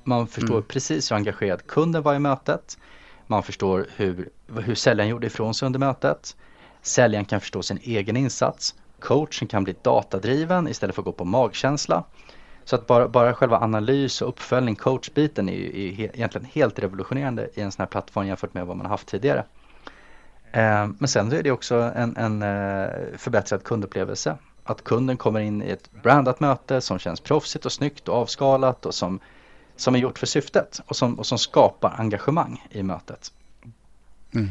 Man 0.04 0.26
förstår 0.26 0.54
mm. 0.54 0.64
precis 0.68 1.10
hur 1.10 1.16
engagerad 1.16 1.66
kunden 1.66 2.02
var 2.02 2.14
i 2.14 2.18
mötet. 2.18 2.78
Man 3.26 3.42
förstår 3.42 3.86
hur, 3.96 4.28
hur 4.56 4.74
säljaren 4.74 5.10
gjorde 5.10 5.26
ifrån 5.26 5.54
sig 5.54 5.66
under 5.66 5.78
mötet. 5.78 6.36
Säljaren 6.82 7.24
kan 7.24 7.40
förstå 7.40 7.62
sin 7.62 7.78
egen 7.82 8.16
insats. 8.16 8.74
Coachen 9.00 9.48
kan 9.48 9.64
bli 9.64 9.74
datadriven 9.82 10.68
istället 10.68 10.94
för 10.94 11.02
att 11.02 11.06
gå 11.06 11.12
på 11.12 11.24
magkänsla. 11.24 12.04
Så 12.70 12.76
att 12.76 12.87
bara, 12.87 13.09
bara 13.09 13.35
själva 13.35 13.59
analys 13.59 14.22
och 14.22 14.28
uppföljning, 14.28 14.76
coachbiten 14.76 15.48
är, 15.48 15.52
är 15.52 16.00
egentligen 16.00 16.46
helt 16.52 16.78
revolutionerande 16.78 17.48
i 17.54 17.61
en 17.61 17.72
sån 17.72 17.83
här 17.83 17.87
plattform 17.87 18.26
jämfört 18.26 18.54
med 18.54 18.66
vad 18.66 18.76
man 18.76 18.87
har 18.87 18.90
haft 18.90 19.06
tidigare. 19.06 19.44
Eh, 20.52 20.88
men 20.98 21.09
sen 21.09 21.33
är 21.33 21.42
det 21.42 21.50
också 21.50 21.74
en, 21.74 22.16
en 22.16 22.42
eh, 22.42 22.88
förbättrad 23.16 23.64
kundupplevelse. 23.64 24.37
Att 24.64 24.85
kunden 24.85 25.16
kommer 25.16 25.40
in 25.40 25.62
i 25.62 25.70
ett 25.70 25.92
brandat 26.02 26.40
möte 26.40 26.80
som 26.80 26.98
känns 26.98 27.20
proffsigt 27.20 27.66
och 27.66 27.72
snyggt 27.72 28.09
och 28.09 28.14
avskalat 28.14 28.87
och 28.87 28.94
som, 28.94 29.20
som 29.76 29.94
är 29.94 29.98
gjort 29.98 30.18
för 30.18 30.26
syftet 30.26 30.80
och 30.87 30.96
som, 30.96 31.18
och 31.18 31.26
som 31.26 31.38
skapar 31.38 31.94
engagemang 31.98 32.66
i 32.70 32.83
mötet. 32.83 33.33
Mm. 34.35 34.48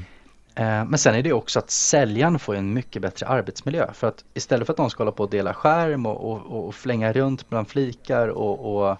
Eh, 0.56 0.86
men 0.86 0.98
sen 0.98 1.16
är 1.16 1.24
det 1.24 1.34
också 1.34 1.60
att 1.60 1.70
säljaren 1.70 2.40
får 2.40 2.56
en 2.56 2.74
mycket 2.74 3.02
bättre 3.02 3.28
arbetsmiljö. 3.28 3.94
För 3.94 4.08
att 4.08 4.24
istället 4.34 4.66
för 4.66 4.74
att 4.74 4.78
de 4.78 4.90
ska 4.90 5.04
hålla 5.04 5.12
på 5.12 5.24
och 5.24 5.30
dela 5.30 5.54
skärm 5.54 6.06
och, 6.06 6.32
och, 6.32 6.68
och 6.68 6.76
flänga 6.76 7.14
runt 7.14 7.50
bland 7.50 7.68
flikar 7.68 8.28
och, 8.28 8.76
och, 8.76 8.98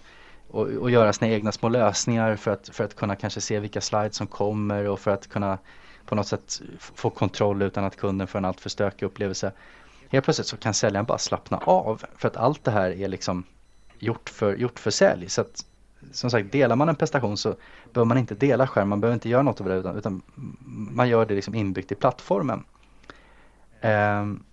och, 0.50 0.66
och, 0.66 0.90
göra 0.90 1.12
sina 1.12 1.30
egna 1.30 1.52
små 1.52 1.68
lösningar 1.68 2.36
för 2.36 2.50
att, 2.50 2.68
för 2.72 2.84
att 2.84 2.96
kunna 2.96 3.16
kanske 3.16 3.40
se 3.40 3.60
vilka 3.60 3.80
slides 3.80 4.16
som 4.16 4.26
kommer 4.26 4.84
och 4.84 5.00
för 5.00 5.10
att 5.10 5.28
kunna 5.28 5.58
på 6.06 6.14
något 6.14 6.26
sätt 6.26 6.60
få 6.78 7.10
kontroll 7.10 7.62
utan 7.62 7.84
att 7.84 7.96
kunden 7.96 8.26
får 8.26 8.38
en 8.38 8.44
alltför 8.44 8.70
stökig 8.70 9.06
upplevelse. 9.06 9.52
Helt 10.08 10.24
plötsligt 10.24 10.46
så 10.46 10.56
kan 10.56 10.74
säljaren 10.74 11.06
bara 11.06 11.18
slappna 11.18 11.56
av 11.56 12.02
för 12.16 12.28
att 12.28 12.36
allt 12.36 12.64
det 12.64 12.70
här 12.70 12.90
är 12.90 13.08
liksom 13.08 13.44
gjort 13.98 14.28
för, 14.28 14.56
gjort 14.56 14.78
för 14.78 14.90
sälj. 14.90 15.28
Så 15.28 15.40
att 15.40 15.64
som 16.12 16.30
sagt, 16.30 16.52
delar 16.52 16.76
man 16.76 16.88
en 16.88 16.96
prestation 16.96 17.36
så 17.36 17.54
behöver 17.92 18.08
man 18.08 18.18
inte 18.18 18.34
dela 18.34 18.66
skärm, 18.66 18.88
man 18.88 19.00
behöver 19.00 19.14
inte 19.14 19.28
göra 19.28 19.42
något 19.42 19.60
av 19.60 19.68
det 19.68 19.74
utan, 19.74 19.96
utan 19.96 20.22
man 20.90 21.08
gör 21.08 21.26
det 21.26 21.34
liksom 21.34 21.54
inbyggt 21.54 21.92
i 21.92 21.94
plattformen. 21.94 22.64
Um, 23.82 24.44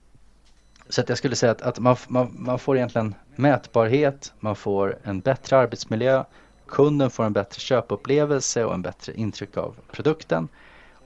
så 0.90 1.02
att 1.02 1.10
jag 1.10 1.18
skulle 1.18 1.36
säga 1.36 1.52
att, 1.52 1.62
att 1.62 1.80
man, 1.80 1.96
man, 2.08 2.36
man, 2.38 2.60
får 2.60 2.78
egentligen 2.78 3.16
mätbarhet, 3.36 4.34
man 4.40 4.56
får 4.56 4.98
en 5.04 5.20
bättre 5.20 5.58
arbetsmiljö, 5.58 6.24
kunden 6.68 7.10
får 7.10 7.24
en 7.24 7.34
bättre 7.34 7.60
köpupplevelse 7.60 8.66
och 8.66 8.74
en 8.74 8.82
bättre 8.82 9.14
intryck 9.14 9.58
av 9.58 9.76
produkten. 9.92 10.48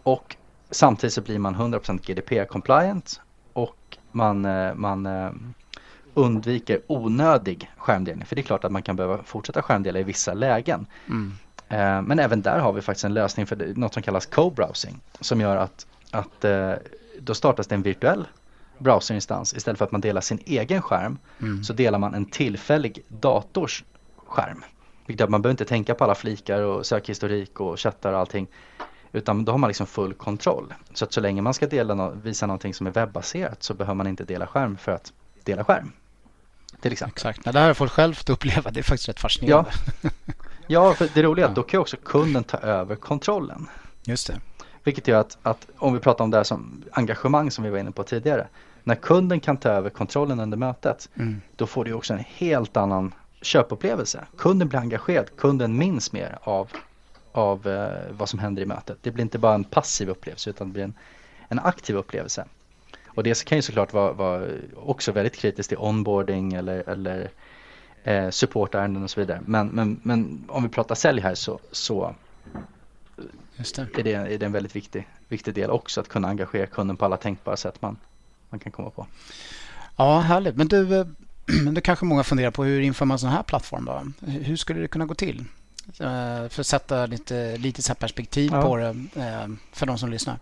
Och 0.04 0.36
samtidigt 0.70 1.14
så 1.14 1.22
blir 1.22 1.40
man 1.40 1.56
100% 1.56 2.00
GDPR 2.06 2.46
compliant 2.46 3.22
och 3.54 3.98
man, 4.12 4.46
eh, 4.46 4.74
man 4.74 5.06
eh, 5.06 5.32
undviker 6.14 6.82
onödig 6.88 7.72
skärmdelning. 7.78 8.26
För 8.26 8.36
det 8.36 8.42
är 8.42 8.44
klart 8.44 8.64
att 8.64 8.72
man 8.72 8.82
kan 8.82 8.96
behöva 8.96 9.24
fortsätta 9.24 9.62
skärmdela 9.62 10.00
i 10.00 10.04
vissa 10.04 10.34
lägen. 10.34 10.86
Mm. 11.08 11.34
Eh, 11.70 12.02
men 12.02 12.20
även 12.20 12.42
där 12.42 12.60
har 12.60 12.74
vi 12.74 12.82
faktiskt 12.82 13.06
en 13.06 13.14
lösning 13.14 13.46
för 13.48 13.74
något 13.76 13.94
som 13.94 14.04
kallas 14.04 14.26
co-browsing. 14.26 15.00
Som 15.20 15.42
gör 15.42 15.58
att, 15.58 15.88
att 16.12 16.46
eh, 16.46 16.74
då 17.20 17.34
startas 17.34 17.68
det 17.68 17.76
en 17.76 17.82
virtuell 17.82 18.28
browserinstans. 18.78 19.54
Istället 19.54 19.78
för 19.78 19.86
att 19.86 19.92
man 19.92 20.02
delar 20.02 20.22
sin 20.22 20.40
egen 20.46 20.82
skärm 20.82 21.18
mm. 21.42 21.64
så 21.64 21.74
delar 21.74 22.00
man 22.00 22.14
en 22.14 22.26
tillfällig 22.26 23.04
dators 23.08 23.84
skärm. 24.26 24.64
Vilket 25.06 25.24
att 25.24 25.30
man 25.30 25.42
behöver 25.42 25.54
inte 25.54 25.66
tänka 25.66 25.96
på 25.96 26.04
alla 26.04 26.16
flikar 26.16 26.62
och 26.62 26.86
sökhistorik 26.86 27.60
och 27.60 27.80
chattar 27.80 28.14
och 28.14 28.20
allting. 28.20 28.48
Utan 29.12 29.46
då 29.46 29.52
har 29.52 29.58
man 29.58 29.68
liksom 29.68 29.88
full 29.88 30.14
kontroll. 30.14 30.74
Så 30.94 31.06
att 31.06 31.14
så 31.14 31.22
länge 31.22 31.42
man 31.42 31.54
ska 31.54 31.68
dela, 31.68 32.12
visa 32.12 32.48
någonting 32.48 32.74
som 32.74 32.88
är 32.88 32.92
webbaserat 32.92 33.64
så 33.64 33.74
behöver 33.74 33.96
man 33.96 34.08
inte 34.08 34.24
dela 34.24 34.48
skärm 34.48 34.78
för 34.78 34.92
att 34.92 35.14
dela 35.44 35.64
skärm 35.64 35.92
till 36.82 36.92
exempel. 36.92 37.14
Exakt, 37.16 37.44
det 37.44 37.60
här 37.60 37.68
har 37.68 37.74
folk 37.74 37.92
själv 37.92 38.14
fått 38.14 38.30
uppleva. 38.30 38.72
Det 38.72 38.80
är 38.80 38.84
faktiskt 38.84 39.10
rätt 39.10 39.20
fascinerande. 39.20 39.72
Ja, 40.02 40.10
ja 40.68 40.94
för 40.94 41.10
det 41.14 41.24
roliga 41.24 41.46
är 41.46 41.50
att 41.50 41.56
då 41.56 41.64
kan 41.64 41.80
också 41.80 41.98
kunden 42.04 42.44
ta 42.44 42.58
över 42.58 42.96
kontrollen. 42.96 43.68
Just 44.04 44.28
det. 44.28 44.40
Vilket 44.84 45.08
gör 45.08 45.20
att, 45.20 45.38
att 45.44 45.68
om 45.78 45.94
vi 45.94 46.00
pratar 46.00 46.24
om 46.24 46.32
det 46.32 46.38
här 46.38 46.44
som 46.44 46.84
engagemang 46.92 47.52
som 47.52 47.64
vi 47.64 47.70
var 47.70 47.78
inne 47.78 47.92
på 47.92 48.04
tidigare. 48.04 48.48
När 48.84 48.96
kunden 48.96 49.40
kan 49.40 49.58
ta 49.58 49.70
över 49.70 49.90
kontrollen 49.90 50.40
under 50.40 50.58
mötet, 50.58 51.10
mm. 51.16 51.42
då 51.56 51.68
får 51.68 51.86
du 51.86 51.94
också 51.94 52.14
en 52.14 52.24
helt 52.28 52.78
annan 52.78 53.14
köpupplevelse. 53.42 54.26
Kunden 54.38 54.68
blir 54.68 54.80
engagerad, 54.80 55.36
kunden 55.38 55.78
minns 55.78 56.12
mer 56.12 56.38
av, 56.42 56.70
av 57.32 57.68
eh, 57.68 58.12
vad 58.18 58.30
som 58.30 58.40
händer 58.40 58.62
i 58.62 58.66
mötet. 58.66 58.98
Det 59.02 59.12
blir 59.12 59.22
inte 59.22 59.40
bara 59.40 59.56
en 59.56 59.64
passiv 59.64 60.10
upplevelse 60.10 60.50
utan 60.50 60.68
det 60.68 60.74
blir 60.74 60.84
en, 60.84 60.94
en 61.48 61.60
aktiv 61.60 61.96
upplevelse. 61.96 62.46
Och 63.16 63.24
det 63.24 63.46
kan 63.46 63.58
ju 63.58 63.62
såklart 63.62 63.94
vara, 63.94 64.14
vara 64.14 64.48
också 64.76 65.12
väldigt 65.12 65.36
kritiskt 65.36 65.70
till 65.70 65.78
onboarding 65.78 66.54
eller, 66.54 66.90
eller 66.90 67.30
eh, 68.04 68.30
supportärenden 68.30 69.04
och 69.04 69.10
så 69.10 69.20
vidare. 69.20 69.42
Men, 69.46 69.68
men, 69.68 70.00
men 70.04 70.44
om 70.48 70.64
vi 70.64 70.70
pratar 70.70 70.96
sälj 70.96 71.22
här 71.22 71.36
så, 71.36 71.60
så 71.72 72.16
det. 73.58 74.00
Är, 74.00 74.04
det, 74.04 74.14
är 74.14 74.38
det 74.38 74.46
en 74.46 74.52
väldigt 74.52 74.76
viktig, 74.76 75.08
viktig 75.28 75.54
del 75.54 75.70
också 75.70 76.02
att 76.02 76.08
kunna 76.08 76.28
engagera 76.28 76.66
kunden 76.66 76.98
på 76.98 77.06
alla 77.06 77.18
tänkbara 77.18 77.58
sätt 77.58 77.82
man, 77.82 77.98
man 78.50 78.60
kan 78.60 78.72
komma 78.72 78.90
på. 78.90 79.08
Ja, 79.96 80.20
härligt. 80.20 80.56
Men 80.56 80.68
du, 80.68 81.00
eh, 81.00 81.08
men 81.64 81.74
det 81.74 81.82
kanske 81.82 82.06
många 82.06 82.24
funderar 82.24 82.52
på 82.52 82.64
hur 82.64 82.82
inför 82.82 83.06
man 83.06 83.16
en 83.16 83.20
sån 83.20 83.30
här 83.30 83.44
plattform 83.44 83.86
då? 83.86 84.28
Hur 84.32 84.56
skulle 84.56 84.82
det 84.82 84.88
kunna 84.88 85.06
gå 85.06 85.16
till? 85.16 85.46
Eh, 86.00 86.48
för 86.50 86.60
att 86.60 86.68
sätta 86.68 87.06
lite, 87.06 87.58
lite 87.58 87.82
så 87.82 87.96
perspektiv 87.96 88.52
ja. 88.54 88.62
på 88.62 88.78
det 88.78 88.90
eh, 89.16 89.48
för 89.72 89.86
de 89.86 89.98
som 89.98 90.10
lyssnar. 90.10 90.40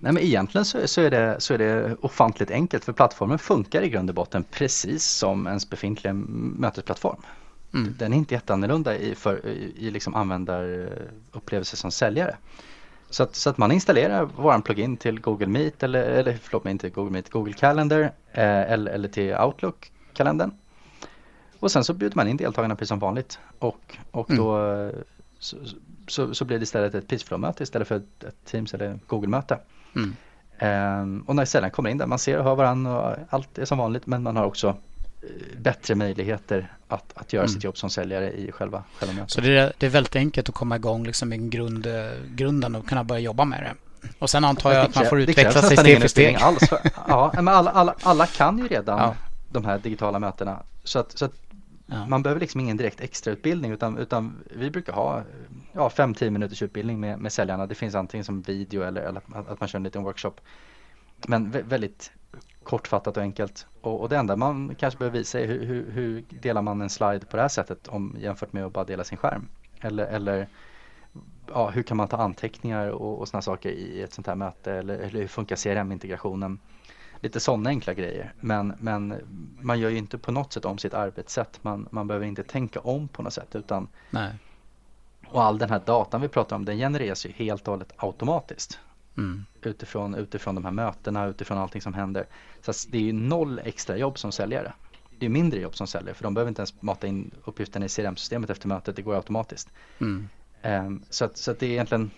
Nej 0.00 0.12
men 0.12 0.22
egentligen 0.22 0.64
så, 0.64 0.88
så, 0.88 1.00
är 1.00 1.10
det, 1.10 1.36
så 1.38 1.54
är 1.54 1.58
det 1.58 1.96
ofantligt 2.00 2.50
enkelt 2.50 2.84
för 2.84 2.92
plattformen 2.92 3.38
funkar 3.38 3.82
i 3.82 3.88
grund 3.88 4.10
och 4.10 4.14
botten 4.14 4.44
precis 4.50 5.04
som 5.04 5.46
ens 5.46 5.70
befintliga 5.70 6.12
mötesplattform. 6.12 7.16
Mm. 7.74 7.94
Den 7.98 8.12
är 8.12 8.16
inte 8.16 8.34
jätteannorlunda 8.34 8.96
i, 8.96 9.14
för, 9.14 9.46
i, 9.46 9.74
i 9.78 9.90
liksom 9.90 10.14
användarupplevelse 10.14 11.76
som 11.76 11.90
säljare. 11.90 12.36
Så 13.10 13.22
att, 13.22 13.34
så 13.34 13.50
att 13.50 13.58
man 13.58 13.72
installerar 13.72 14.24
våran 14.24 14.62
plugin 14.62 14.96
till 14.96 15.20
Google 15.20 15.46
Meet 15.46 15.82
eller, 15.82 16.02
eller 16.02 16.38
förlåt 16.42 16.64
mig 16.64 16.70
inte 16.70 16.90
Google 16.90 17.12
Meet, 17.12 17.30
Google 17.30 17.52
Calendar 17.52 18.00
eh, 18.00 18.72
eller, 18.72 18.92
eller 18.92 19.08
till 19.08 19.34
Outlook-kalendern. 19.34 20.50
Och 21.58 21.70
sen 21.70 21.84
så 21.84 21.94
bjuder 21.94 22.16
man 22.16 22.28
in 22.28 22.36
deltagarna 22.36 22.76
precis 22.76 22.88
som 22.88 22.98
vanligt 22.98 23.38
och, 23.58 23.98
och 24.10 24.30
mm. 24.30 24.44
då 24.44 24.90
så, 25.38 25.56
så, 26.08 26.34
så, 26.34 26.44
blir 26.44 26.58
det 26.58 26.62
istället 26.62 26.94
ett 26.94 27.08
Peaceflow-möte 27.08 27.62
istället 27.62 27.88
för 27.88 27.96
ett, 27.96 28.24
ett 28.24 28.44
Teams 28.44 28.74
eller 28.74 28.98
Google-möte. 29.06 29.58
Mm. 29.96 30.16
Um, 31.00 31.20
och 31.20 31.36
när 31.36 31.44
säljaren 31.44 31.70
kommer 31.70 31.90
in 31.90 31.98
där, 31.98 32.06
man 32.06 32.18
ser 32.18 32.38
och 32.38 32.44
hör 32.44 32.54
varandra 32.54 33.00
och 33.00 33.16
allt 33.30 33.58
är 33.58 33.64
som 33.64 33.78
vanligt 33.78 34.06
men 34.06 34.22
man 34.22 34.36
har 34.36 34.44
också 34.44 34.68
uh, 34.68 35.58
bättre 35.58 35.94
möjligheter 35.94 36.72
att, 36.88 37.12
att 37.14 37.32
göra 37.32 37.44
mm. 37.44 37.54
sitt 37.54 37.64
jobb 37.64 37.78
som 37.78 37.90
säljare 37.90 38.32
i 38.32 38.52
själva, 38.52 38.84
själva 38.98 39.14
mötet. 39.14 39.30
Så 39.30 39.40
det 39.40 39.58
är, 39.58 39.72
det 39.78 39.86
är 39.86 39.90
väldigt 39.90 40.16
enkelt 40.16 40.48
att 40.48 40.54
komma 40.54 40.76
igång 40.76 41.04
liksom 41.04 41.28
med 41.28 41.50
grund, 41.50 41.86
grunden 42.34 42.74
och 42.74 42.88
kunna 42.88 43.04
börja 43.04 43.20
jobba 43.20 43.44
med 43.44 43.62
det. 43.62 43.74
Och 44.18 44.30
sen 44.30 44.44
antar 44.44 44.72
jag 44.72 44.86
att 44.86 44.94
man 44.94 45.06
får 45.06 45.20
utveckla 45.20 45.62
sig 45.62 45.76
steg 45.76 46.00
för 46.00 46.08
steg. 46.08 46.36
Alls 46.36 46.70
ja, 47.08 47.32
men 47.34 47.48
alla, 47.48 47.70
alla, 47.70 47.94
alla 48.02 48.26
kan 48.26 48.58
ju 48.58 48.68
redan 48.68 48.98
ja. 48.98 49.14
de 49.52 49.64
här 49.64 49.78
digitala 49.78 50.18
mötena. 50.18 50.58
Så 50.84 50.98
att, 50.98 51.18
så 51.18 51.24
att 51.24 51.32
Ja. 51.86 52.06
Man 52.06 52.22
behöver 52.22 52.40
liksom 52.40 52.60
ingen 52.60 52.76
direkt 52.76 53.00
extrautbildning 53.00 53.72
utan, 53.72 53.98
utan 53.98 54.36
vi 54.56 54.70
brukar 54.70 54.92
ha 54.92 55.22
ja, 55.76 55.88
5-10 55.88 56.30
minuters 56.30 56.62
utbildning 56.62 57.00
med, 57.00 57.18
med 57.18 57.32
säljarna. 57.32 57.66
Det 57.66 57.74
finns 57.74 57.94
antingen 57.94 58.24
som 58.24 58.42
video 58.42 58.82
eller, 58.82 59.02
eller 59.02 59.22
att, 59.32 59.48
att 59.48 59.60
man 59.60 59.68
kör 59.68 59.78
en 59.78 59.82
liten 59.82 60.02
workshop. 60.02 60.32
Men 61.26 61.50
väldigt 61.50 62.12
kortfattat 62.62 63.16
och 63.16 63.22
enkelt. 63.22 63.66
Och, 63.80 64.00
och, 64.00 64.08
det 64.08 64.16
enda 64.16 64.36
man 64.36 64.74
kanske 64.74 64.98
behöver 64.98 65.18
visa 65.18 65.40
är 65.40 65.46
hur, 65.46 65.66
hur, 65.66 65.90
hur, 65.90 66.24
delar 66.28 66.62
man 66.62 66.82
en 66.82 66.90
slide 66.90 67.26
på 67.26 67.36
det 67.36 67.42
här 67.42 67.48
sättet 67.48 67.88
om, 67.88 68.16
jämfört 68.18 68.52
med 68.52 68.64
att 68.64 68.72
bara 68.72 68.84
dela 68.84 69.04
sin 69.04 69.18
skärm. 69.18 69.48
Eller, 69.80 70.06
eller 70.06 70.48
ja, 71.46 71.70
hur 71.70 71.82
kan 71.82 71.96
man 71.96 72.08
ta 72.08 72.16
anteckningar 72.16 72.88
och, 72.88 73.18
och 73.20 73.28
sådana 73.28 73.42
saker 73.42 73.70
i 73.70 74.02
ett 74.02 74.12
sånt 74.12 74.26
här 74.26 74.34
möte 74.34 74.72
eller, 74.72 74.94
eller 74.94 75.20
hur 75.20 75.28
funkar 75.28 75.56
CRM-integrationen 75.56 76.58
lite 77.20 77.40
sådana 77.40 77.70
enkla 77.70 77.94
grejer. 77.94 78.32
Men, 78.40 78.72
men 78.80 79.14
man 79.60 79.80
gör 79.80 79.90
ju 79.90 79.98
inte 79.98 80.18
på 80.18 80.32
något 80.32 80.52
sätt 80.52 80.64
om 80.64 80.78
sitt 80.78 80.94
arbetssätt. 80.94 81.58
Man, 81.62 81.88
man 81.90 82.06
behöver 82.06 82.26
inte 82.26 82.42
tänka 82.42 82.80
om 82.80 83.08
på 83.08 83.22
något 83.22 83.32
sätt 83.32 83.56
utan 83.56 83.88
Nej. 84.10 84.32
Och 85.30 85.42
all 85.42 85.58
den 85.58 85.70
här 85.70 85.82
datan 85.86 86.20
vi 86.20 86.28
pratar 86.28 86.56
om 86.56 86.64
den 86.64 86.76
genereras 86.76 87.26
ju 87.26 87.30
helt 87.30 87.68
och 87.68 87.72
hållet 87.72 87.92
automatiskt. 87.96 88.78
Mm. 89.16 89.44
Utifrån, 89.62 90.14
utifrån 90.14 90.54
de 90.54 90.64
här 90.64 90.72
mötena, 90.72 91.26
utifrån 91.26 91.58
allting 91.58 91.80
som 91.80 91.94
händer. 91.94 92.26
Så 92.60 92.72
det 92.90 92.98
är 92.98 93.02
ju 93.02 93.12
noll 93.12 93.60
extra 93.64 93.96
jobb 93.96 94.18
som 94.18 94.32
säljare. 94.32 94.72
Det 95.18 95.26
är 95.26 95.30
mindre 95.30 95.60
jobb 95.60 95.76
som 95.76 95.86
säljare 95.86 96.14
för 96.14 96.22
de 96.22 96.34
behöver 96.34 96.48
inte 96.48 96.60
ens 96.60 96.82
mata 96.82 97.06
in 97.06 97.30
uppgifterna 97.44 97.86
i 97.86 97.88
CRM-systemet 97.88 98.50
efter 98.50 98.68
mötet, 98.68 98.96
det 98.96 99.02
går 99.02 99.14
automatiskt. 99.14 99.70
Mm. 100.00 100.28
Um, 100.62 101.02
så, 101.10 101.24
att, 101.24 101.36
så 101.36 101.50
att 101.50 101.58
det 101.58 101.66
är 101.66 101.70
egentligen 101.70 102.10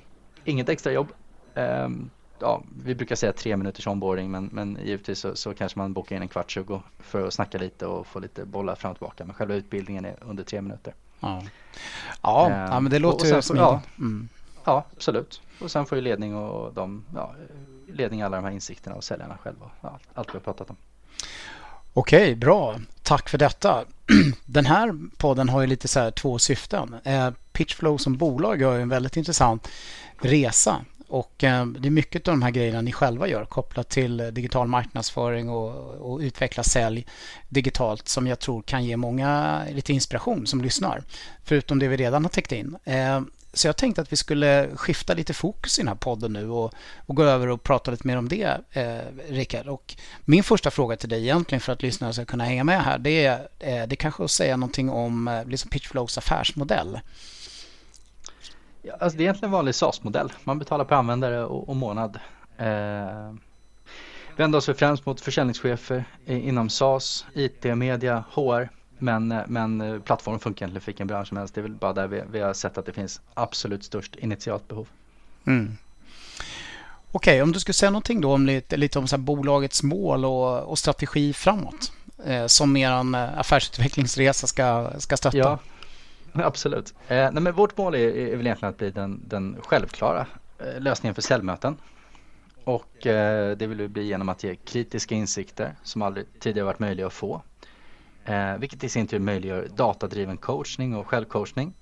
inget 0.44 0.68
extra 0.68 0.92
jobb. 0.92 1.08
Um, 1.54 2.10
ja, 2.40 2.62
vi 2.85 2.94
brukar 2.94 3.16
säga 3.16 3.33
tre 3.33 3.57
minuters 3.57 3.87
onboarding 3.87 4.31
men, 4.31 4.51
men 4.53 4.79
givetvis 4.85 5.18
så, 5.18 5.37
så 5.37 5.55
kanske 5.55 5.79
man 5.79 5.92
bokar 5.92 6.16
in 6.16 6.22
en 6.22 6.29
kvart, 6.29 6.51
tjugo 6.51 6.81
för 6.98 7.27
att 7.27 7.35
snacka 7.35 7.59
lite 7.59 7.87
och 7.87 8.07
få 8.07 8.18
lite 8.18 8.44
bollar 8.44 8.74
fram 8.74 8.90
och 8.90 8.96
tillbaka. 8.98 9.24
Men 9.24 9.35
själva 9.35 9.55
utbildningen 9.55 10.05
är 10.05 10.16
under 10.20 10.44
tre 10.44 10.61
minuter. 10.61 10.94
Ja, 11.20 11.42
ja, 12.22 12.51
ja 12.51 12.81
men 12.81 12.90
det 12.90 12.98
låter 12.98 13.27
ju 13.27 13.42
smidigt. 13.42 13.62
Ja, 13.62 13.83
mm. 13.98 14.29
ja, 14.64 14.85
absolut. 14.96 15.40
Och 15.61 15.70
sen 15.70 15.87
får 15.87 15.98
ju 15.98 16.03
ledning 16.03 16.37
och 16.37 16.74
de, 16.74 17.05
ja, 17.14 17.35
ledning 17.88 18.22
alla 18.22 18.37
de 18.37 18.44
här 18.44 18.53
insikterna 18.53 18.96
och 18.96 19.05
säljarna 19.05 19.38
själva. 19.38 19.70
Ja, 19.81 19.98
allt 20.14 20.29
vi 20.29 20.33
har 20.33 20.40
pratat 20.40 20.70
om. 20.70 20.77
Okej, 21.92 22.35
bra. 22.35 22.77
Tack 23.03 23.29
för 23.29 23.38
detta. 23.38 23.85
Den 24.46 24.66
här 24.66 24.94
podden 25.16 25.48
har 25.48 25.61
ju 25.61 25.66
lite 25.66 25.88
så 25.88 26.01
här 26.01 26.11
två 26.11 26.38
syften. 26.38 26.96
Eh, 27.05 27.31
Pitchflow 27.53 27.96
som 27.96 28.16
bolag 28.16 28.61
gör 28.61 28.77
ju 28.77 28.83
en 28.83 28.88
väldigt 28.88 29.16
intressant 29.16 29.68
resa 30.20 30.85
och 31.08 31.44
eh, 31.44 31.66
det 31.66 31.88
är 31.88 31.90
mycket 31.90 32.28
av 32.28 32.32
de 32.32 32.42
här 32.42 32.50
grejerna 32.50 32.80
ni 32.80 32.92
själva 32.92 33.28
gör 33.28 33.44
kopplat 33.44 33.88
till 33.88 34.30
digital 34.32 34.68
marknadsföring 34.68 35.48
och, 35.48 36.12
och 36.12 36.18
utveckla 36.18 36.62
sälj 36.62 37.06
digitalt 37.48 38.08
som 38.08 38.26
jag 38.26 38.38
tror 38.38 38.62
kan 38.62 38.84
ge 38.84 38.96
många 38.96 39.62
lite 39.72 39.92
inspiration 39.92 40.46
som 40.46 40.62
lyssnar. 40.62 41.02
Förutom 41.44 41.78
det 41.78 41.88
vi 41.88 41.96
redan 41.96 42.24
har 42.24 42.30
täckt 42.30 42.52
in. 42.52 42.76
Eh, 42.84 43.20
så 43.52 43.68
jag 43.68 43.76
tänkte 43.76 44.02
att 44.02 44.12
vi 44.12 44.16
skulle 44.16 44.68
skifta 44.74 45.14
lite 45.14 45.34
fokus 45.34 45.78
i 45.78 45.82
den 45.82 45.88
här 45.88 45.94
podden 45.94 46.32
nu 46.32 46.50
och, 46.50 46.74
och 47.06 47.16
gå 47.16 47.24
över 47.24 47.46
och 47.46 47.62
prata 47.62 47.90
lite 47.90 48.06
mer 48.06 48.16
om 48.16 48.28
det, 48.28 48.60
eh, 48.70 48.98
Rickard. 49.28 49.66
Och 49.66 49.96
min 50.24 50.42
första 50.42 50.70
fråga 50.70 50.96
till 50.96 51.08
dig 51.08 51.22
egentligen 51.22 51.60
för 51.60 51.72
att 51.72 51.82
lyssnarna 51.82 52.12
ska 52.12 52.24
kunna 52.24 52.44
hänga 52.44 52.64
med 52.64 52.82
här, 52.84 52.98
det 52.98 53.26
är, 53.26 53.48
eh, 53.58 53.86
det 53.86 53.96
kanske 53.96 54.24
att 54.24 54.30
säga 54.30 54.56
någonting 54.56 54.90
om 54.90 55.28
eh, 55.28 55.44
liksom 55.44 55.70
Pitchflows 55.70 56.18
affärsmodell. 56.18 57.00
Ja, 58.82 58.96
alltså 59.00 59.18
det 59.18 59.22
är 59.22 59.24
egentligen 59.24 59.48
en 59.48 59.56
vanlig 59.56 59.74
SAS-modell. 59.74 60.32
Man 60.44 60.58
betalar 60.58 60.84
per 60.84 60.96
användare 60.96 61.44
och, 61.44 61.68
och 61.68 61.76
månad. 61.76 62.18
Eh, 62.56 63.34
vänder 64.36 64.58
oss 64.58 64.70
främst 64.76 65.06
mot 65.06 65.20
försäljningschefer 65.20 66.04
inom 66.26 66.68
SAS, 66.68 67.26
IT, 67.34 67.64
media, 67.64 68.24
HR. 68.32 68.68
Men, 68.98 69.28
men 69.46 69.80
eh, 69.80 70.00
plattformen 70.00 70.40
funkar 70.40 70.64
egentligen 70.64 70.80
för 70.80 70.86
vilken 70.86 71.06
bransch 71.06 71.28
som 71.28 71.36
helst. 71.36 71.54
Det 71.54 71.60
är 71.60 71.62
väl 71.62 71.74
bara 71.74 71.92
där 71.92 72.06
vi, 72.06 72.22
vi 72.30 72.40
har 72.40 72.54
sett 72.54 72.78
att 72.78 72.86
det 72.86 72.92
finns 72.92 73.20
absolut 73.34 73.84
störst 73.84 74.16
initialt 74.16 74.68
behov. 74.68 74.88
Mm. 75.46 75.76
Okej, 77.12 77.32
okay, 77.32 77.42
om 77.42 77.52
du 77.52 77.60
skulle 77.60 77.74
säga 77.74 77.90
någonting 77.90 78.20
då 78.20 78.34
om 78.34 78.46
lite, 78.46 78.76
lite 78.76 78.98
om 78.98 79.06
så 79.06 79.18
bolagets 79.18 79.82
mål 79.82 80.24
och, 80.24 80.58
och 80.58 80.78
strategi 80.78 81.32
framåt. 81.32 81.92
Eh, 82.24 82.46
som 82.46 82.76
er 82.76 82.90
eh, 82.90 83.38
affärsutvecklingsresa 83.38 84.46
ska, 84.46 84.90
ska 84.98 85.16
stötta. 85.16 85.38
Ja, 85.38 85.58
Absolut. 86.44 86.94
Eh, 87.08 87.16
nej, 87.16 87.42
men 87.42 87.52
vårt 87.52 87.76
mål 87.76 87.94
är, 87.94 87.98
är 87.98 88.36
väl 88.36 88.46
egentligen 88.46 88.70
att 88.70 88.78
bli 88.78 88.90
den, 88.90 89.22
den 89.26 89.56
självklara 89.62 90.26
eh, 90.58 90.80
lösningen 90.80 91.14
för 91.14 91.22
säljmöten. 91.22 91.76
Och 92.64 93.06
eh, 93.06 93.56
det 93.56 93.66
vill 93.66 93.78
vi 93.78 93.88
bli 93.88 94.06
genom 94.06 94.28
att 94.28 94.44
ge 94.44 94.54
kritiska 94.54 95.14
insikter 95.14 95.74
som 95.82 96.02
aldrig 96.02 96.26
tidigare 96.40 96.66
varit 96.66 96.78
möjliga 96.78 97.06
att 97.06 97.12
få. 97.12 97.42
Eh, 98.24 98.56
vilket 98.56 98.84
i 98.84 98.88
sin 98.88 99.06
tur 99.06 99.18
möjliggör 99.18 99.68
datadriven 99.76 100.36
coachning 100.36 100.96
och 100.96 101.06
självcoachning. 101.06 101.74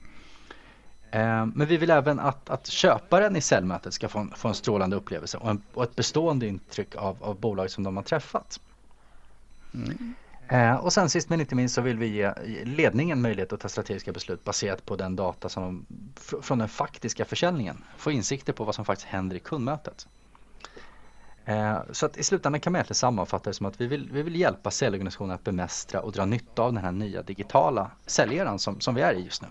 Eh, 1.11 1.47
men 1.47 1.67
vi 1.67 1.77
vill 1.77 1.91
även 1.91 2.21
att, 2.21 2.51
att 2.51 2.67
köparen 2.67 3.37
i 3.37 3.41
säljmötet 3.41 3.95
ska 3.95 4.09
få 4.09 4.19
en, 4.19 4.31
få 4.37 4.49
en 4.49 4.55
strålande 4.55 4.97
upplevelse 4.97 5.39
och, 5.39 5.51
en, 5.51 5.63
och 5.75 5.83
ett 5.83 5.97
bestående 5.97 6.47
intryck 6.47 6.97
av, 6.97 7.17
av 7.21 7.41
bolag 7.41 7.71
som 7.71 7.85
de 7.85 7.97
har 7.97 8.05
träffat. 8.05 8.61
Mm. 9.75 10.15
Eh, 10.49 10.75
och 10.75 10.93
sen 10.93 11.11
sist 11.11 11.29
men 11.29 11.41
inte 11.41 11.55
minst 11.55 11.75
så 11.75 11.81
vill 11.81 11.99
vi 11.99 12.07
ge 12.07 12.33
ledningen 12.65 13.21
möjlighet 13.21 13.53
att 13.53 13.61
ta 13.61 13.69
strategiska 13.69 14.13
beslut 14.13 14.45
baserat 14.45 14.87
på 14.87 14.97
den 14.97 15.17
data 15.17 15.49
som 15.49 15.87
från 16.43 16.59
den 16.59 16.69
faktiska 16.69 17.25
försäljningen. 17.25 17.85
Få 17.97 18.11
insikter 18.11 18.53
på 18.53 18.65
vad 18.65 18.75
som 18.75 18.85
faktiskt 18.85 19.09
händer 19.09 19.37
i 19.37 19.41
kundmötet. 19.41 20.07
Eh, 21.45 21.79
så 21.93 22.07
att 22.07 22.17
i 22.17 22.23
slutändan 22.23 22.61
kan 22.61 22.73
man 22.73 22.79
egentligen 22.79 22.95
sammanfatta 22.95 23.51
det 23.51 23.55
som 23.55 23.67
att 23.67 23.81
vi 23.81 23.87
vill, 23.87 24.11
vi 24.13 24.23
vill 24.23 24.37
hjälpa 24.37 24.71
säljorganisationen 24.71 25.35
att 25.35 25.45
bemästra 25.45 26.01
och 26.01 26.13
dra 26.13 26.25
nytta 26.25 26.63
av 26.63 26.73
den 26.73 26.85
här 26.85 26.93
nya 26.93 27.23
digitala 27.23 27.91
säljaren 28.07 28.59
som, 28.59 28.81
som 28.81 28.95
vi 28.95 29.03
är 29.03 29.15
i 29.15 29.25
just 29.25 29.43
nu. 29.43 29.49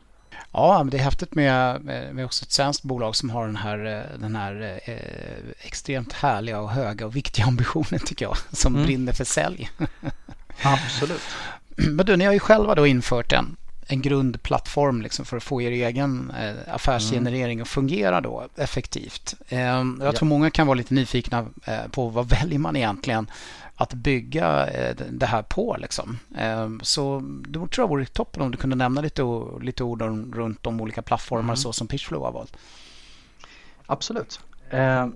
Ja, 0.52 0.78
men 0.78 0.90
det 0.90 0.98
är 0.98 1.02
häftigt 1.02 1.36
med, 1.36 1.82
med 1.86 2.26
också 2.26 2.46
ett 2.46 2.52
svenskt 2.52 2.84
bolag 2.84 3.16
som 3.16 3.30
har 3.30 3.46
den 3.46 3.56
här, 3.56 3.86
eh, 3.86 4.20
den 4.20 4.36
här 4.36 4.80
eh, 4.86 5.66
extremt 5.68 6.14
härliga 6.14 6.60
och 6.60 6.70
höga 6.70 7.06
och 7.06 7.16
viktiga 7.16 7.46
ambitionen 7.46 8.00
tycker 8.06 8.26
jag. 8.26 8.38
Som 8.52 8.76
mm. 8.76 8.86
brinner 8.86 9.14
för 9.14 9.24
sälj. 9.24 9.70
Absolut. 10.64 11.22
Men 11.76 12.06
du, 12.06 12.18
ni 12.18 12.26
har 12.26 12.34
ju 12.34 12.40
själva 12.40 12.76
då 12.76 12.88
infört 12.88 13.34
en, 13.34 13.56
en 13.88 14.02
grundplattform 14.02 15.02
liksom 15.02 15.26
för 15.26 15.38
att 15.38 15.44
få 15.44 15.62
er 15.62 15.72
egen 15.72 16.32
eh, 16.40 16.76
affärsgenerering 16.76 17.62
att 17.62 17.68
fungera 17.68 18.22
då 18.22 18.48
effektivt. 18.56 19.34
Eh, 19.50 19.60
jag 19.60 19.98
ja. 20.02 20.12
tror 20.12 20.28
många 20.28 20.50
kan 20.50 20.68
vara 20.68 20.76
lite 20.78 20.94
nyfikna 20.94 21.46
eh, 21.66 21.88
på 21.92 22.10
vad 22.10 22.30
väljer 22.40 22.60
man 22.60 22.76
egentligen 22.76 23.28
att 23.76 23.94
bygga 23.94 24.68
eh, 24.68 24.96
det 25.10 25.26
här 25.26 25.42
på. 25.42 25.78
Liksom. 25.80 26.20
Ehm, 26.38 26.80
så 26.84 27.20
det 27.48 27.60
tror 27.60 27.72
jag 27.78 27.88
vore 27.88 28.06
toppen 28.06 28.42
om 28.42 28.52
du 28.52 28.58
kunde 28.58 28.76
nämna 28.76 29.02
lite, 29.02 29.22
lite 29.62 29.84
ord 29.84 30.02
om, 30.02 30.34
runt 30.36 30.64
de 30.64 30.82
olika 30.82 31.02
plattformar 31.02 31.44
mm. 31.44 31.58
så 31.58 31.74
som 31.74 31.88
Pitchflow 31.88 32.24
har 32.24 32.32
valt. 32.32 32.58
Absolut. 33.86 34.40
Eh, 34.70 35.08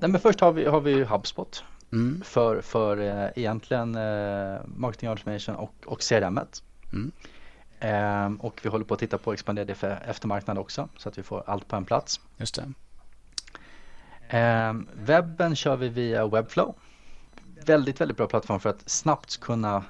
men 0.00 0.20
först 0.20 0.40
har 0.40 0.52
vi, 0.52 0.66
har 0.66 0.80
vi 0.80 1.04
HubSpot 1.04 1.64
mm. 1.92 2.22
för, 2.24 2.60
för 2.60 2.98
eh, 2.98 3.28
egentligen 3.36 3.94
eh, 3.94 4.60
marketing 4.66 5.08
automation 5.08 5.54
och, 5.54 5.74
och 5.86 6.00
CRM. 6.00 6.40
Mm. 6.92 7.12
Eh, 7.80 8.44
och 8.44 8.60
vi 8.62 8.68
håller 8.68 8.84
på 8.84 8.94
att 8.94 9.00
titta 9.00 9.18
på 9.18 9.30
att 9.30 9.34
expandera 9.34 9.64
det 9.64 9.74
för 9.74 10.02
eftermarknad 10.06 10.58
också 10.58 10.88
så 10.96 11.08
att 11.08 11.18
vi 11.18 11.22
får 11.22 11.42
allt 11.46 11.68
på 11.68 11.76
en 11.76 11.84
plats. 11.84 12.20
Just 12.36 12.54
det. 12.54 12.72
Eh, 14.38 14.74
webben 14.94 15.56
kör 15.56 15.76
vi 15.76 15.88
via 15.88 16.26
Webflow. 16.26 16.74
Väldigt, 17.66 18.00
väldigt 18.00 18.16
bra 18.16 18.26
plattform 18.26 18.60
för 18.60 18.70
att 18.70 18.88
snabbt 18.90 19.40
kunna 19.40 19.84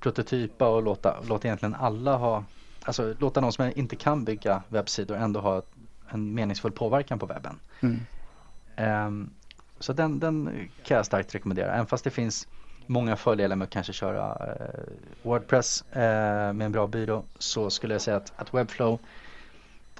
prototypa 0.00 0.68
och 0.68 0.82
låta, 0.82 1.20
låta 1.28 1.48
egentligen 1.48 1.74
alla 1.74 2.16
ha, 2.16 2.44
alltså 2.82 3.14
låta 3.18 3.40
de 3.40 3.52
som 3.52 3.72
inte 3.76 3.96
kan 3.96 4.24
bygga 4.24 4.62
webbsidor 4.68 5.16
ändå 5.16 5.40
ha 5.40 5.62
en 6.08 6.34
meningsfull 6.34 6.72
påverkan 6.72 7.18
på 7.18 7.26
webben. 7.26 7.58
Mm. 7.80 8.00
Um, 9.06 9.30
Så 9.84 9.92
den, 9.92 10.20
den 10.20 10.68
kan 10.84 10.96
jag 10.96 11.06
starkt 11.06 11.34
rekommendera. 11.34 11.74
Även 11.74 11.86
fast 11.86 12.04
det 12.04 12.10
finns 12.10 12.48
många 12.86 13.16
fördelar 13.16 13.56
med 13.56 13.64
att 13.66 13.70
kanske 13.70 13.92
köra 13.92 14.46
eh, 14.46 14.80
Wordpress 15.22 15.84
eh, 15.92 16.52
med 16.52 16.62
en 16.62 16.72
bra 16.72 16.86
byrå 16.86 17.24
så 17.38 17.70
skulle 17.70 17.94
jag 17.94 18.02
säga 18.02 18.16
att, 18.16 18.32
att 18.36 18.54
Webflow 18.54 18.98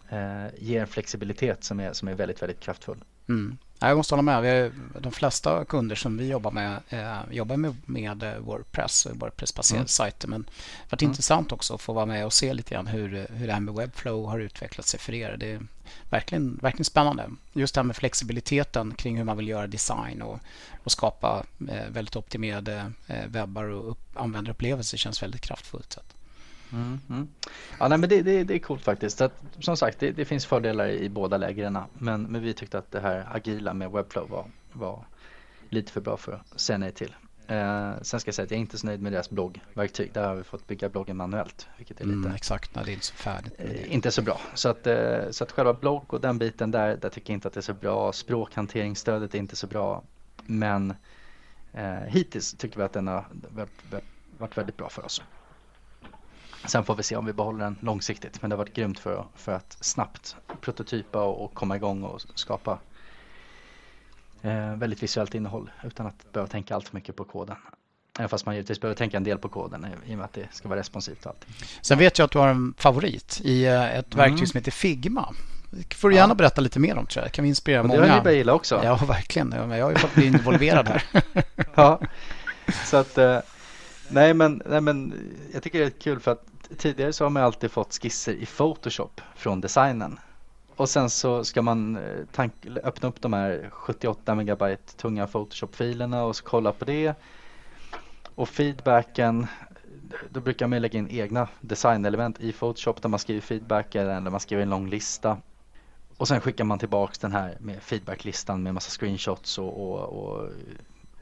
eh, 0.09 0.47
ger 0.59 0.81
en 0.81 0.87
flexibilitet 0.87 1.64
som 1.64 1.81
är, 1.81 1.92
som 1.92 2.09
är 2.09 2.14
väldigt, 2.14 2.42
väldigt 2.42 2.61
kraftfull. 2.61 3.05
Mm. 3.29 3.59
Jag 3.79 3.97
måste 3.97 4.14
hålla 4.14 4.23
med. 4.23 4.42
Vi 4.42 4.70
de 5.01 5.12
flesta 5.12 5.64
kunder 5.64 5.97
som 5.97 6.16
vi 6.16 6.29
jobbar 6.29 6.51
med 6.51 6.79
eh, 6.88 7.18
jobbar 7.31 7.57
med, 7.57 7.77
med 7.87 8.35
Wordpress 8.40 9.07
och 9.07 9.16
Wordpress-baserade 9.16 9.81
mm. 9.81 9.88
sajter. 9.88 10.29
Men 10.29 10.42
det 10.42 10.51
har 10.79 10.90
varit 10.90 11.03
mm. 11.03 11.11
intressant 11.11 11.53
också 11.53 11.75
att 11.75 11.81
få 11.81 11.92
vara 11.92 12.07
med 12.07 12.27
och 12.27 12.33
se 12.33 12.55
lite 12.55 12.75
grann 12.75 12.87
hur, 12.87 13.27
hur 13.31 13.47
det 13.47 13.53
här 13.53 13.61
med 13.61 13.75
Webflow 13.75 14.27
har 14.27 14.38
utvecklat 14.38 14.87
sig 14.87 15.01
för 15.01 15.14
er. 15.14 15.37
Det 15.37 15.61
verkligen, 16.11 16.59
verkligen 16.62 16.85
spännande. 16.85 17.31
Just 17.53 17.75
det 17.75 17.79
här 17.79 17.85
med 17.85 17.97
flexibiliteten 17.97 18.94
kring 18.94 19.16
hur 19.16 19.25
man 19.25 19.37
vill 19.37 19.49
göra 19.49 19.66
design 19.66 20.23
och, 20.23 20.38
och 20.85 20.92
skapa 20.92 21.44
eh, 21.68 21.88
väldigt 21.88 22.16
optimerade 22.16 22.92
eh, 23.07 23.27
webbar 23.27 23.64
och 23.64 23.90
upp, 23.90 24.01
användarupplevelser 24.14 24.99
känns 24.99 25.23
väldigt 25.23 25.40
kraftfullt. 25.40 25.92
Så. 25.92 26.01
Mm, 26.73 27.01
mm. 27.09 27.29
Ja, 27.79 27.88
nej, 27.88 27.99
men 27.99 28.09
det, 28.09 28.23
det, 28.23 28.44
det 28.44 28.55
är 28.55 28.59
coolt 28.59 28.83
faktiskt. 28.83 29.20
Att, 29.20 29.42
som 29.61 29.77
sagt, 29.77 30.01
det, 30.01 30.11
det 30.11 30.25
finns 30.25 30.47
fördelar 30.47 30.88
i 30.88 31.09
båda 31.09 31.37
lägren. 31.37 31.79
Men, 31.92 32.23
men 32.23 32.42
vi 32.42 32.55
tyckte 32.55 32.79
att 32.79 32.90
det 32.90 33.01
här 33.01 33.29
agila 33.33 33.75
med 33.75 33.90
Webflow 33.90 34.31
var, 34.31 34.47
var 34.73 35.05
lite 35.68 35.92
för 35.92 36.01
bra 36.01 36.16
för 36.16 36.33
att 36.33 36.61
säga 36.61 36.79
nej 36.79 36.92
till. 36.92 37.14
Eh, 37.46 37.92
sen 38.02 38.20
ska 38.20 38.28
jag 38.28 38.35
säga 38.35 38.44
att 38.44 38.50
jag 38.50 38.57
är 38.57 38.61
inte 38.61 38.78
så 38.78 38.87
nöjd 38.87 39.02
med 39.02 39.12
deras 39.12 39.30
bloggverktyg. 39.30 40.12
Där 40.12 40.28
har 40.28 40.35
vi 40.35 40.44
fått 40.44 40.66
bygga 40.66 40.88
bloggen 40.88 41.16
manuellt. 41.16 41.68
Vilket 41.76 42.00
är 42.00 42.04
lite, 42.04 42.16
mm, 42.16 42.35
exakt, 42.35 42.74
när 42.74 42.85
det 42.85 42.90
är 42.90 42.92
inte 42.92 43.07
så 43.07 43.14
färdigt. 43.14 43.52
Eh, 43.59 43.94
inte 43.94 44.11
så 44.11 44.22
bra. 44.22 44.40
Så 44.54 44.68
att, 44.68 44.87
eh, 44.87 45.30
så 45.30 45.44
att 45.44 45.52
själva 45.52 45.74
blogg 45.74 46.14
och 46.14 46.20
den 46.20 46.38
biten 46.38 46.70
där, 46.70 46.96
där 46.96 47.09
tycker 47.09 47.33
jag 47.33 47.37
inte 47.37 47.48
att 47.48 47.54
det 47.54 47.61
är 47.61 47.62
så 47.62 47.74
bra. 47.74 48.12
Språkhanteringsstödet 48.12 49.35
är 49.35 49.38
inte 49.38 49.57
så 49.57 49.66
bra. 49.66 50.02
Men 50.46 50.94
eh, 51.72 51.94
hittills 51.94 52.54
tycker 52.54 52.76
vi 52.76 52.83
att 52.83 52.92
den 52.92 53.09
har 53.09 53.26
varit 54.38 54.59
väldigt 54.59 54.76
bra 54.76 54.88
för 54.88 55.04
oss. 55.04 55.22
Sen 56.66 56.85
får 56.85 56.94
vi 56.94 57.02
se 57.02 57.16
om 57.16 57.26
vi 57.26 57.33
behåller 57.33 57.64
den 57.64 57.76
långsiktigt. 57.80 58.42
Men 58.42 58.50
det 58.50 58.57
har 58.57 58.59
varit 58.59 58.74
grymt 58.74 58.98
för, 58.98 59.26
för 59.35 59.52
att 59.52 59.76
snabbt 59.80 60.37
prototypa 60.61 61.22
och, 61.24 61.44
och 61.44 61.54
komma 61.54 61.76
igång 61.76 62.02
och 62.02 62.20
skapa 62.35 62.78
eh, 64.44 64.76
väldigt 64.76 65.02
visuellt 65.02 65.35
innehåll 65.35 65.70
utan 65.85 66.07
att 66.07 66.33
behöva 66.33 66.48
tänka 66.48 66.74
allt 66.74 66.88
för 66.88 66.96
mycket 66.96 67.16
på 67.16 67.24
koden. 67.24 67.57
Även 68.18 68.28
fast 68.28 68.46
man 68.46 68.54
givetvis 68.54 68.80
behöver 68.80 68.96
tänka 68.96 69.16
en 69.16 69.24
del 69.24 69.38
på 69.38 69.48
koden 69.48 69.87
i 70.07 70.14
och 70.14 70.18
med 70.18 70.24
att 70.24 70.33
det 70.33 70.46
ska 70.52 70.68
vara 70.68 70.80
responsivt 70.80 71.26
allting. 71.26 71.54
Sen 71.83 71.98
vet 71.98 72.18
jag 72.18 72.26
att 72.26 72.30
du 72.30 72.38
har 72.38 72.48
en 72.48 72.74
favorit 72.78 73.40
i 73.44 73.64
eh, 73.64 73.98
ett 73.98 74.14
mm. 74.14 74.30
verktyg 74.30 74.48
som 74.48 74.59
heter 74.59 74.70
Figma. 74.70 75.35
Det 75.70 75.94
får 75.94 76.11
du 76.11 76.14
gärna 76.14 76.30
ja. 76.30 76.35
berätta 76.35 76.61
lite 76.61 76.78
mer 76.78 76.96
om 76.96 77.07
tror 77.07 77.22
jag. 77.22 77.26
Det 77.26 77.35
kan 77.35 77.42
vi 77.42 77.48
inspirera 77.48 77.80
och 77.80 77.87
många. 77.87 78.00
Det 78.00 78.12
har 78.12 78.24
ni 78.24 78.33
gilla 78.33 78.52
också. 78.52 78.80
Ja, 78.85 78.96
verkligen. 79.09 79.52
Jag 79.52 79.85
har 79.85 79.90
ju 79.90 79.96
fått 79.96 80.14
bli 80.14 80.26
involverad 80.26 80.88
här. 80.88 81.04
ja, 81.74 82.00
så 82.85 82.96
att 82.96 83.18
eh, 83.18 83.38
nej 84.09 84.35
men, 84.35 84.62
nej 84.66 84.80
men 84.80 85.14
jag 85.52 85.62
tycker 85.62 85.78
det 85.78 85.87
är 85.87 85.90
kul 85.90 86.20
för 86.20 86.33
att 86.33 86.44
tidigare 86.78 87.12
så 87.12 87.24
har 87.24 87.30
man 87.30 87.42
alltid 87.42 87.70
fått 87.70 87.94
skisser 88.02 88.33
i 88.33 88.46
Photoshop 88.46 89.20
från 89.37 89.61
designen. 89.61 90.18
Och 90.76 90.88
sen 90.88 91.10
så 91.10 91.44
ska 91.44 91.62
man 91.62 91.96
eh, 91.96 92.46
öppna 92.84 93.08
upp 93.08 93.20
de 93.20 93.32
här 93.32 93.70
78 93.72 94.34
megabyte 94.34 94.96
tunga 94.96 95.26
Photoshop-filerna 95.26 96.24
och 96.24 96.37
kolla 96.44 96.72
på 96.72 96.84
det. 96.84 97.14
Och 98.34 98.48
feedbacken, 98.48 99.46
då 100.30 100.40
brukar 100.40 100.66
man 100.66 100.82
lägga 100.82 100.98
in 100.98 101.10
egna 101.10 101.48
designelement 101.60 102.40
i 102.40 102.52
Photoshop 102.52 103.02
där 103.02 103.08
man 103.08 103.18
skriver 103.18 103.40
feedback 103.40 103.94
eller 103.94 104.20
man 104.20 104.40
skriver 104.40 104.62
en 104.62 104.70
lång 104.70 104.90
lista. 104.90 105.38
Och 106.16 106.28
sen 106.28 106.40
skickar 106.40 106.64
man 106.64 106.78
tillbaks 106.78 107.18
den 107.18 107.32
här 107.32 107.56
med 107.60 107.82
feedbacklistan 107.82 108.62
med 108.62 108.74
massa 108.74 108.90
screenshots 108.90 109.58
och, 109.58 109.90
och, 109.90 109.98
och 110.00 110.50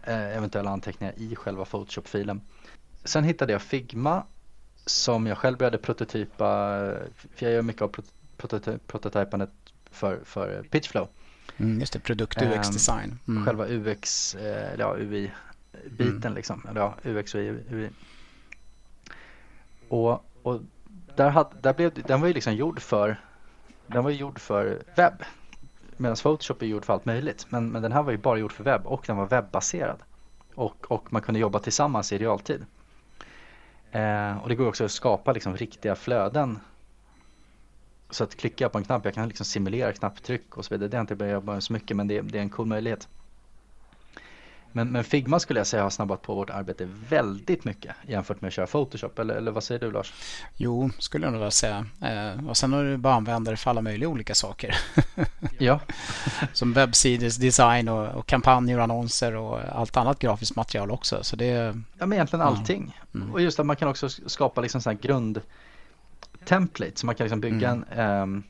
eh, 0.02 0.36
eventuella 0.36 0.70
anteckningar 0.70 1.14
i 1.16 1.36
själva 1.36 1.64
Photoshop-filen. 1.64 2.40
Sen 3.04 3.24
hittade 3.24 3.52
jag 3.52 3.62
Figma 3.62 4.22
som 4.86 5.26
jag 5.26 5.38
själv 5.38 5.58
började 5.58 5.78
prototypa, 5.78 6.46
för 7.34 7.46
jag 7.46 7.52
gör 7.52 7.62
mycket 7.62 7.82
av 7.82 7.88
prototypandet 8.87 9.50
för, 9.90 10.20
för 10.24 10.62
Pitchflow. 10.62 11.09
Mm, 11.57 11.81
just 11.81 11.92
det, 11.92 11.98
produkt 11.98 12.42
UX-design. 12.42 13.18
Ehm, 13.28 13.37
mm. 13.37 13.44
Själva 13.44 13.66
UX, 13.68 14.35
eh, 14.35 14.74
ja 14.78 14.96
UI-biten 14.96 16.22
mm. 16.22 16.35
liksom, 16.35 16.66
eller 16.70 16.81
ja, 16.81 16.94
UX 17.05 17.35
och 17.35 17.40
UI. 17.40 17.90
Och, 19.88 20.24
och 20.42 20.61
där, 21.16 21.31
hade, 21.31 21.50
där 21.61 21.74
blev, 21.74 21.92
den 21.94 22.20
var 22.20 22.28
ju 22.28 22.35
liksom 22.35 22.55
gjord 22.55 22.81
för, 22.81 23.20
den 23.87 24.05
var 24.05 24.11
gjord 24.11 24.38
för 24.38 24.83
webb. 24.96 25.22
Medan 25.96 26.16
Photoshop 26.16 26.62
är 26.62 26.66
gjord 26.66 26.85
för 26.85 26.92
allt 26.92 27.05
möjligt. 27.05 27.46
Men, 27.48 27.70
men 27.70 27.83
den 27.83 27.92
här 27.92 28.02
var 28.02 28.12
ju 28.12 28.18
bara 28.18 28.38
gjord 28.38 28.52
för 28.52 28.64
webb 28.64 28.87
och 28.87 29.05
den 29.07 29.16
var 29.16 29.26
webbaserad. 29.26 29.98
Och, 30.55 30.92
och 30.92 31.12
man 31.12 31.22
kunde 31.22 31.40
jobba 31.40 31.59
tillsammans 31.59 32.12
i 32.12 32.18
realtid. 32.18 32.66
Eh, 33.90 34.38
och 34.38 34.48
det 34.48 34.55
går 34.55 34.68
också 34.68 34.85
att 34.85 34.90
skapa 34.90 35.33
liksom 35.33 35.57
riktiga 35.57 35.94
flöden. 35.94 36.59
Så 38.12 38.25
att 38.25 38.37
klicka 38.37 38.68
på 38.68 38.79
en 38.79 38.85
knapp, 38.85 39.05
jag 39.05 39.14
kan 39.14 39.29
liksom 39.29 39.46
simulera 39.46 39.92
knapptryck 39.92 40.57
och 40.57 40.64
så 40.64 40.75
vidare. 40.75 40.88
Det 40.88 40.96
har 40.96 41.01
inte 41.01 41.16
börjat 41.16 41.33
jobba 41.33 41.61
så 41.61 41.72
mycket 41.72 41.96
men 41.96 42.09
det, 42.09 42.20
det 42.20 42.38
är 42.38 42.42
en 42.42 42.51
cool 42.51 42.66
möjlighet. 42.66 43.09
Men, 44.72 44.88
men, 44.88 45.05
Figma 45.05 45.40
skulle 45.40 45.61
jag 45.61 45.66
säga 45.66 45.83
har 45.83 45.90
snabbat 45.90 46.22
på 46.22 46.35
vårt 46.35 46.51
arbete 46.51 46.88
väldigt 47.09 47.64
mycket 47.64 47.94
jämfört 48.07 48.40
med 48.40 48.48
att 48.48 48.55
köra 48.55 48.66
Photoshop. 48.66 49.18
Eller, 49.18 49.35
eller 49.35 49.53
vad 49.53 49.64
säger 49.64 49.81
du 49.81 49.90
Lars? 49.90 50.12
Jo, 50.57 50.90
skulle 50.98 51.27
jag 51.27 51.33
nog 51.33 51.53
säga. 51.53 51.87
Eh, 52.01 52.48
och 52.48 52.57
sen 52.57 52.72
har 52.72 52.85
du 52.85 52.96
bara 52.96 53.14
användare 53.14 53.57
för 53.57 53.70
alla 53.70 53.81
möjliga 53.83 54.09
olika 54.09 54.35
saker. 54.35 54.77
ja. 55.59 55.81
Som 56.53 56.72
webbsidesdesign 56.72 57.88
och, 57.88 58.09
och 58.09 58.27
kampanjer 58.27 58.79
och 58.79 58.85
annonser 58.85 59.37
och 59.37 59.61
allt 59.72 59.96
annat 59.96 60.18
grafiskt 60.18 60.57
material 60.57 60.90
också. 60.90 61.25
Så 61.25 61.37
det, 61.37 61.46
ja, 61.98 62.07
men 62.07 62.12
egentligen 62.12 62.46
allting. 62.46 62.98
Mm. 63.14 63.33
Och 63.33 63.40
just 63.40 63.61
att 63.61 63.66
man 63.66 63.77
kan 63.77 63.88
också 63.88 64.09
skapa 64.09 64.61
liksom 64.61 64.81
här 64.85 64.92
grund 64.92 65.40
template 66.44 66.92
så 66.94 67.07
man 67.07 67.14
kan 67.14 67.24
liksom 67.24 67.40
bygga 67.40 67.68
mm. 67.70 67.85
en 67.90 68.22
um, 68.22 68.42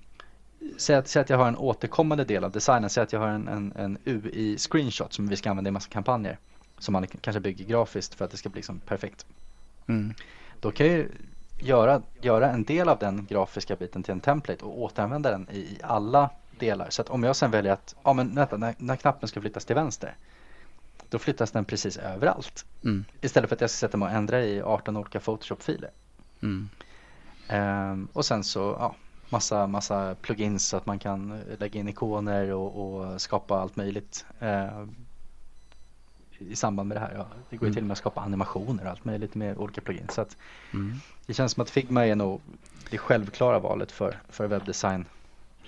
Säg 0.77 0.97
att, 0.97 1.09
säg 1.09 1.23
att 1.23 1.31
jag 1.31 1.39
har 1.39 1.49
en 1.49 1.57
återkommande 1.57 2.25
del 2.25 2.45
av 2.45 2.51
designen, 2.51 2.91
säg 2.91 3.03
att 3.03 3.13
jag 3.13 3.21
har 3.21 3.29
en, 3.29 3.49
en, 3.49 3.73
en 3.77 3.99
UI-screenshot 4.05 5.13
som 5.13 5.29
vi 5.29 5.37
ska 5.37 5.51
använda 5.51 5.69
i 5.69 5.73
massa 5.73 5.91
kampanjer. 5.91 6.39
Som 6.79 6.93
man 6.93 7.07
kanske 7.07 7.41
bygger 7.41 7.65
grafiskt 7.65 8.15
för 8.15 8.25
att 8.25 8.31
det 8.31 8.37
ska 8.37 8.49
bli 8.49 8.59
liksom 8.59 8.81
perfekt. 8.81 9.27
Mm. 9.87 10.15
Då 10.61 10.71
kan 10.71 10.87
jag 10.87 11.07
göra, 11.61 12.03
göra 12.21 12.51
en 12.51 12.65
del 12.65 12.89
av 12.89 12.99
den 12.99 13.27
grafiska 13.27 13.77
biten 13.77 14.03
till 14.03 14.13
en 14.13 14.21
template 14.21 14.65
och 14.65 14.83
återanvända 14.83 15.31
den 15.31 15.49
i, 15.51 15.59
i 15.59 15.79
alla 15.83 16.31
delar. 16.59 16.91
Så 16.91 17.03
att 17.03 17.09
om 17.09 17.23
jag 17.23 17.37
sen 17.37 17.51
väljer 17.51 17.73
att, 17.73 17.95
ja 18.03 18.13
men 18.13 18.35
vänta, 18.35 18.57
när, 18.57 18.75
när 18.79 18.97
knappen 18.97 19.29
ska 19.29 19.41
flyttas 19.41 19.65
till 19.65 19.77
vänster. 19.77 20.17
Då 21.09 21.19
flyttas 21.19 21.51
den 21.51 21.65
precis 21.65 21.97
överallt. 21.97 22.65
Mm. 22.85 23.05
Istället 23.21 23.49
för 23.49 23.57
att 23.57 23.61
jag 23.61 23.71
ska 23.71 23.87
sätta 23.87 23.97
mig 23.97 24.07
och 24.07 24.13
ändra 24.13 24.45
i 24.45 24.63
18 24.63 24.97
olika 24.97 25.21
Photoshop-filer. 25.21 25.91
Mm. 26.43 26.69
Um, 27.53 28.09
och 28.13 28.25
sen 28.25 28.45
så, 28.45 28.77
ja, 28.79 28.95
massa, 29.29 29.67
massa 29.67 30.15
plugins 30.15 30.67
så 30.67 30.77
att 30.77 30.87
man 30.87 30.99
kan 30.99 31.41
lägga 31.59 31.81
in 31.81 31.89
ikoner 31.89 32.53
och, 32.53 33.03
och 33.03 33.21
skapa 33.21 33.59
allt 33.59 33.77
möjligt 33.77 34.27
eh, 34.41 34.85
i 36.39 36.57
samband 36.57 36.89
med 36.89 36.97
det 36.97 37.01
här. 37.01 37.15
Ja, 37.17 37.27
det 37.51 37.57
går 37.57 37.67
ju 37.67 37.69
mm. 37.69 37.75
till 37.75 37.83
och 37.83 37.87
med 37.87 37.93
att 37.93 37.99
skapa 37.99 38.21
animationer 38.21 38.85
och 38.85 38.91
allt 38.91 39.05
möjligt 39.05 39.35
med 39.35 39.59
olika 39.59 39.81
plugins. 39.81 40.15
Så 40.15 40.21
att 40.21 40.37
mm. 40.73 40.95
Det 41.27 41.35
känns 41.35 41.53
som 41.53 41.63
att 41.63 41.71
Figma 41.71 42.07
är 42.07 42.15
nog 42.15 42.41
det 42.91 42.99
självklara 42.99 43.59
valet 43.59 43.93
för, 43.93 44.19
för 44.29 44.47
webbdesign 44.47 45.05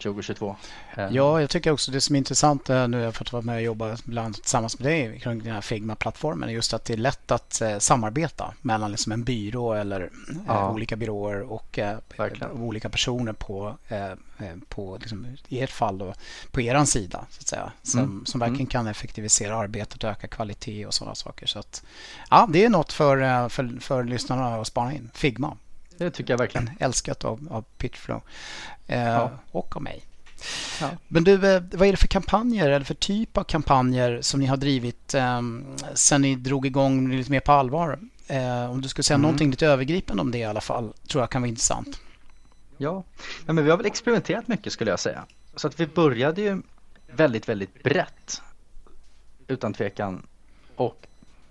2022. 0.03 0.57
Eh. 0.97 1.09
Ja, 1.11 1.41
jag 1.41 1.51
tycker 1.51 1.71
också 1.71 1.91
det 1.91 2.01
som 2.01 2.17
är 2.17 2.19
intressant 2.19 2.71
eh, 2.71 2.89
nu 2.89 2.97
har 2.97 3.05
jag 3.05 3.15
fått 3.15 3.33
vara 3.33 3.43
med 3.43 3.57
och 3.57 3.63
jobba 3.63 3.97
bland 4.05 4.35
tillsammans 4.35 4.79
med 4.79 4.93
dig 4.93 5.21
kring 5.21 5.39
den 5.39 5.55
här 5.55 5.61
Figma-plattformen 5.61 6.49
är 6.49 6.53
just 6.53 6.75
att 6.75 6.85
det 6.85 6.93
är 6.93 6.97
lätt 6.97 7.31
att 7.31 7.61
eh, 7.61 7.79
samarbeta 7.79 8.55
mellan 8.63 8.91
liksom 8.91 9.13
en 9.13 9.25
byrå 9.25 9.73
eller 9.73 10.11
ja. 10.47 10.59
eh, 10.59 10.73
olika 10.73 10.97
byråer 10.97 11.41
och 11.41 11.79
eh, 11.79 11.99
olika 12.53 12.89
personer 12.89 13.33
på, 13.33 13.77
eh, 13.89 14.13
på 14.69 14.99
liksom, 15.01 15.27
i 15.49 15.63
ert 15.63 15.71
fall 15.71 15.99
då, 15.99 16.15
på 16.51 16.61
er 16.61 16.85
sida 16.85 17.27
så 17.31 17.41
att 17.41 17.47
säga 17.47 17.73
som, 17.83 18.01
mm. 18.01 18.27
som 18.27 18.41
verkligen 18.41 18.61
mm. 18.61 18.67
kan 18.67 18.87
effektivisera 18.87 19.57
arbetet 19.57 20.05
och 20.05 20.11
öka 20.11 20.29
kvalitet 20.29 20.87
och 20.87 20.95
sådana 20.95 21.15
saker. 21.15 21.47
Så 21.47 21.59
att, 21.59 21.83
ja, 22.31 22.49
det 22.53 22.65
är 22.65 22.69
något 22.69 22.93
för, 22.93 23.49
för, 23.49 23.81
för 23.81 24.05
lyssnarna 24.05 24.57
att 24.57 24.67
spana 24.67 24.93
in. 24.93 25.11
Figma. 25.15 25.57
Det 25.99 26.11
tycker 26.11 26.33
jag 26.33 26.39
verkligen. 26.39 26.71
Älskat 26.81 27.25
av, 27.25 27.49
av 27.51 27.65
Pitchflow. 27.79 28.23
Eh, 28.87 28.99
ja. 28.99 29.31
Och 29.51 29.77
av 29.77 29.83
mig. 29.83 30.05
Ja. 30.81 30.91
Men 31.09 31.25
du, 31.25 31.35
eh, 31.35 31.63
vad 31.73 31.89
är 31.89 31.93
det 31.93 31.97
för 31.97 32.09
kampanjer 32.09 32.71
eller 32.71 32.85
för 32.85 32.95
typ 32.95 33.39
av 33.39 33.45
kampanjer 33.45 34.23
som 34.23 34.41
ni 34.41 34.47
har 34.47 34.57
drivit 34.57 35.15
eh, 35.15 35.41
sen 35.95 36.23
ni 36.23 36.35
drog 36.35 36.67
igång 36.67 37.11
lite 37.11 37.31
mer 37.31 37.41
på 37.41 37.53
allvar? 37.53 37.99
Eh, 38.27 38.71
om 38.71 38.81
du 38.81 38.89
skulle 38.89 39.03
säga 39.03 39.15
mm. 39.15 39.23
någonting 39.23 39.51
lite 39.51 39.67
övergripande 39.67 40.21
om 40.21 40.31
det 40.31 40.39
i 40.39 40.45
alla 40.45 40.61
fall, 40.61 40.93
tror 41.09 41.23
jag 41.23 41.31
kan 41.31 41.43
vara 41.43 41.49
intressant. 41.49 42.01
Ja, 42.77 43.05
ja 43.47 43.53
men 43.53 43.65
vi 43.65 43.71
har 43.71 43.77
väl 43.77 43.87
experimenterat 43.87 44.49
mycket 44.49 44.73
skulle 44.73 44.91
jag 44.91 45.01
säga. 45.01 45.25
Så 45.57 45.67
att 45.67 45.81
vi 45.81 45.87
började 45.87 46.43
ju 46.43 46.63
väldigt, 47.07 47.49
väldigt 47.49 47.83
brett. 47.83 48.43
Utan 49.49 49.73
tvekan. 49.73 50.27
Och, 50.77 51.07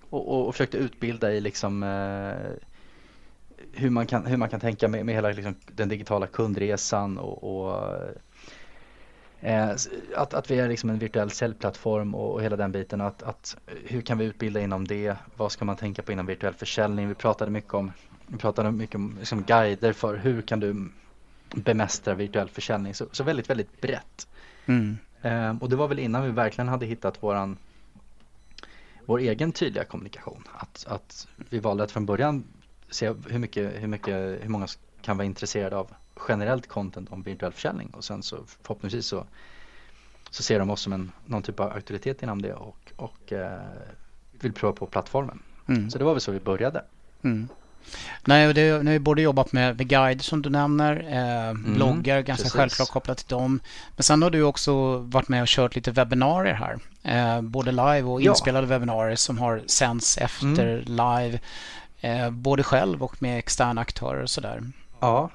och, 0.09 0.47
och 0.47 0.53
försökte 0.55 0.77
utbilda 0.77 1.33
i 1.33 1.41
liksom 1.41 1.83
eh, 1.83 2.51
hur 3.73 3.89
man 3.89 4.05
kan, 4.05 4.25
hur 4.25 4.37
man 4.37 4.49
kan 4.49 4.59
tänka 4.59 4.87
med, 4.87 5.05
med 5.05 5.15
hela 5.15 5.29
liksom, 5.29 5.55
den 5.75 5.89
digitala 5.89 6.27
kundresan 6.27 7.17
och, 7.17 7.67
och 7.67 7.91
Eh, 9.43 9.69
att, 10.15 10.33
att 10.33 10.51
vi 10.51 10.59
är 10.59 10.69
liksom 10.69 10.89
en 10.89 10.99
virtuell 10.99 11.31
säljplattform 11.31 12.15
och, 12.15 12.33
och 12.33 12.43
hela 12.43 12.55
den 12.55 12.71
biten. 12.71 13.01
Att, 13.01 13.23
att, 13.23 13.57
hur 13.85 14.01
kan 14.01 14.17
vi 14.17 14.25
utbilda 14.25 14.61
inom 14.61 14.87
det? 14.87 15.15
Vad 15.37 15.51
ska 15.51 15.65
man 15.65 15.75
tänka 15.75 16.01
på 16.01 16.11
inom 16.11 16.25
virtuell 16.25 16.53
försäljning? 16.53 17.07
Vi 17.07 17.15
pratade 17.15 17.51
mycket 17.51 17.73
om, 17.73 17.91
vi 18.27 18.37
pratade 18.37 18.71
mycket 18.71 18.95
om 18.95 19.15
liksom 19.19 19.43
guider 19.43 19.93
för 19.93 20.15
hur 20.15 20.41
kan 20.41 20.59
du 20.59 20.89
bemästra 21.55 22.13
virtuell 22.13 22.49
försäljning. 22.49 22.93
Så, 22.93 23.05
så 23.11 23.23
väldigt, 23.23 23.49
väldigt 23.49 23.81
brett. 23.81 24.27
Mm. 24.65 24.97
Eh, 25.21 25.57
och 25.61 25.69
det 25.69 25.75
var 25.75 25.87
väl 25.87 25.99
innan 25.99 26.23
vi 26.23 26.31
verkligen 26.31 26.67
hade 26.67 26.85
hittat 26.85 27.23
våran 27.23 27.57
vår 29.05 29.19
egen 29.19 29.51
tydliga 29.51 29.83
kommunikation. 29.83 30.43
Att, 30.53 30.85
att 30.89 31.27
vi 31.49 31.59
valde 31.59 31.83
att 31.83 31.91
från 31.91 32.05
början 32.05 32.43
se 32.93 33.13
hur 33.29 33.39
mycket, 33.39 33.81
hur 33.81 33.87
mycket, 33.87 34.15
hur 34.15 34.49
många 34.49 34.67
kan 35.01 35.17
vara 35.17 35.25
intresserade 35.25 35.75
av 35.77 35.87
generellt 36.27 36.67
content 36.67 37.11
om 37.11 37.23
virtuell 37.23 37.51
försäljning 37.51 37.89
och 37.89 38.03
sen 38.03 38.23
så 38.23 38.37
förhoppningsvis 38.61 39.05
så, 39.05 39.25
så 40.29 40.43
ser 40.43 40.59
de 40.59 40.69
oss 40.69 40.81
som 40.81 40.93
en, 40.93 41.11
någon 41.25 41.43
typ 41.43 41.59
av 41.59 41.71
auktoritet 41.71 42.23
inom 42.23 42.41
det 42.41 42.53
och, 42.53 42.91
och 42.95 43.33
eh, 43.33 43.59
vill 44.31 44.53
prova 44.53 44.73
på 44.73 44.85
plattformen. 44.85 45.39
Mm. 45.67 45.89
Så 45.89 45.97
det 45.97 46.03
var 46.03 46.13
väl 46.13 46.21
så 46.21 46.31
vi 46.31 46.39
började. 46.39 46.83
Mm. 47.23 47.47
Nej, 48.25 48.53
det, 48.53 48.83
nu 48.83 48.91
har 48.91 48.99
både 48.99 49.21
jobbat 49.21 49.51
med, 49.51 49.77
med 49.77 49.87
guide 49.87 50.21
som 50.21 50.41
du 50.41 50.49
nämner, 50.49 51.05
eh, 51.09 51.49
mm, 51.49 51.73
bloggar 51.73 52.21
ganska 52.21 52.43
precis. 52.43 52.53
självklart 52.53 52.89
kopplat 52.89 53.17
till 53.17 53.27
dem. 53.27 53.59
Men 53.95 54.03
sen 54.03 54.21
har 54.21 54.29
du 54.29 54.43
också 54.43 54.97
varit 54.97 55.27
med 55.27 55.41
och 55.41 55.47
kört 55.47 55.75
lite 55.75 55.91
webbinarier 55.91 56.53
här. 56.53 56.77
Eh, 57.03 57.41
både 57.41 57.71
live 57.71 58.03
och 58.03 58.21
inspelade 58.21 58.67
ja. 58.67 58.69
webbinarier 58.69 59.15
som 59.15 59.37
har 59.37 59.61
sänds 59.65 60.17
efter 60.17 60.67
mm. 60.67 60.83
live. 60.85 61.39
Eh, 62.03 62.29
både 62.29 62.63
själv 62.63 63.03
och 63.03 63.21
med 63.21 63.37
externa 63.39 63.81
aktörer 63.81 64.21
och 64.21 64.29
sådär. 64.29 64.63
Ja, 64.99 65.29